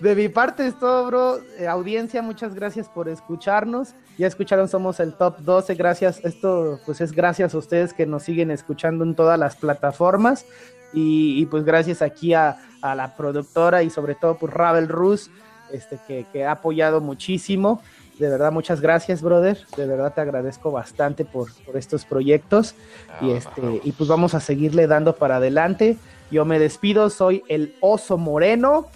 de 0.00 0.14
mi 0.16 0.28
parte 0.28 0.66
es 0.66 0.76
todo, 0.80 1.06
bro. 1.06 1.38
Eh, 1.60 1.68
audiencia, 1.68 2.22
muchas 2.22 2.56
gracias 2.56 2.88
por 2.88 3.08
escucharnos. 3.08 3.94
Ya 4.18 4.26
escucharon, 4.26 4.68
somos 4.68 4.98
el 4.98 5.14
top 5.14 5.38
12. 5.38 5.76
Gracias. 5.76 6.24
Esto, 6.24 6.80
pues 6.84 7.00
es 7.00 7.12
gracias 7.12 7.54
a 7.54 7.58
ustedes 7.58 7.94
que 7.94 8.04
nos 8.04 8.24
siguen 8.24 8.50
escuchando 8.50 9.04
en 9.04 9.14
todas 9.14 9.38
las 9.38 9.54
plataformas. 9.54 10.44
Y, 10.92 11.46
pues 11.46 11.64
gracias 11.64 12.02
aquí 12.02 12.34
a, 12.34 12.56
la 12.82 13.14
productora 13.16 13.84
y 13.84 13.90
sobre 13.90 14.16
todo 14.16 14.36
por 14.36 14.54
Ravel 14.54 14.88
Rus, 14.88 15.30
este, 15.72 16.00
que, 16.06 16.26
que 16.32 16.44
ha 16.44 16.50
apoyado 16.50 17.00
muchísimo. 17.00 17.80
De 18.18 18.28
verdad, 18.28 18.52
muchas 18.52 18.80
gracias, 18.80 19.22
brother. 19.22 19.58
De 19.76 19.86
verdad 19.86 20.14
te 20.14 20.20
agradezco 20.20 20.70
bastante 20.70 21.24
por, 21.24 21.48
estos 21.74 22.04
proyectos. 22.04 22.74
y 23.20 23.32
ah, 23.32 23.36
este, 23.36 23.80
y 23.82 23.92
pues 23.92 24.08
vamos 24.08 24.34
a 24.34 24.40
seguirle 24.40 24.86
dando 24.86 25.16
para 25.16 25.36
adelante. 25.36 25.96
Yo 26.30 26.44
me 26.44 26.58
despido, 26.58 27.10
soy 27.10 27.42
el 27.48 27.74
oso 27.80 28.16
moreno. 28.16 28.88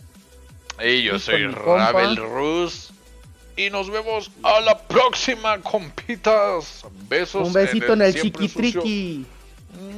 Y 0.85 1.03
yo 1.03 1.19
soy 1.19 1.47
Ravel 1.47 2.17
Rus. 2.17 2.93
Y 3.57 3.71
nos 3.71 3.91
vemos 3.91 4.31
a 4.45 4.61
la 4.61 4.79
próxima, 4.79 5.61
compitas. 5.61 6.85
Besos. 7.09 7.49
Un 7.49 7.53
besito 7.53 7.95
en 7.95 8.03
el, 8.03 8.15
chiquitriqui. 8.15 9.27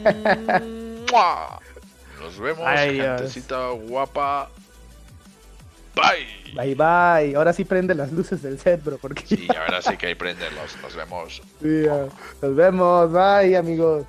Nos 2.20 2.38
vemos, 2.38 2.66
gentecita 2.68 3.70
guapa. 3.70 4.50
Bye. 6.00 6.54
Bye 6.54 6.74
bye. 6.74 7.36
Ahora 7.36 7.52
sí 7.52 7.64
prende 7.64 7.94
las 7.94 8.12
luces 8.12 8.42
del 8.42 8.58
set, 8.58 8.82
bro. 8.82 8.98
Porque... 8.98 9.24
Sí, 9.26 9.46
ahora 9.56 9.82
sí 9.82 9.96
que 9.98 10.06
hay 10.08 10.14
prenderlos. 10.14 10.76
Nos 10.82 10.96
vemos. 10.96 11.42
nos 12.42 12.56
vemos. 12.56 13.12
Bye, 13.12 13.56
amigos. 13.56 14.04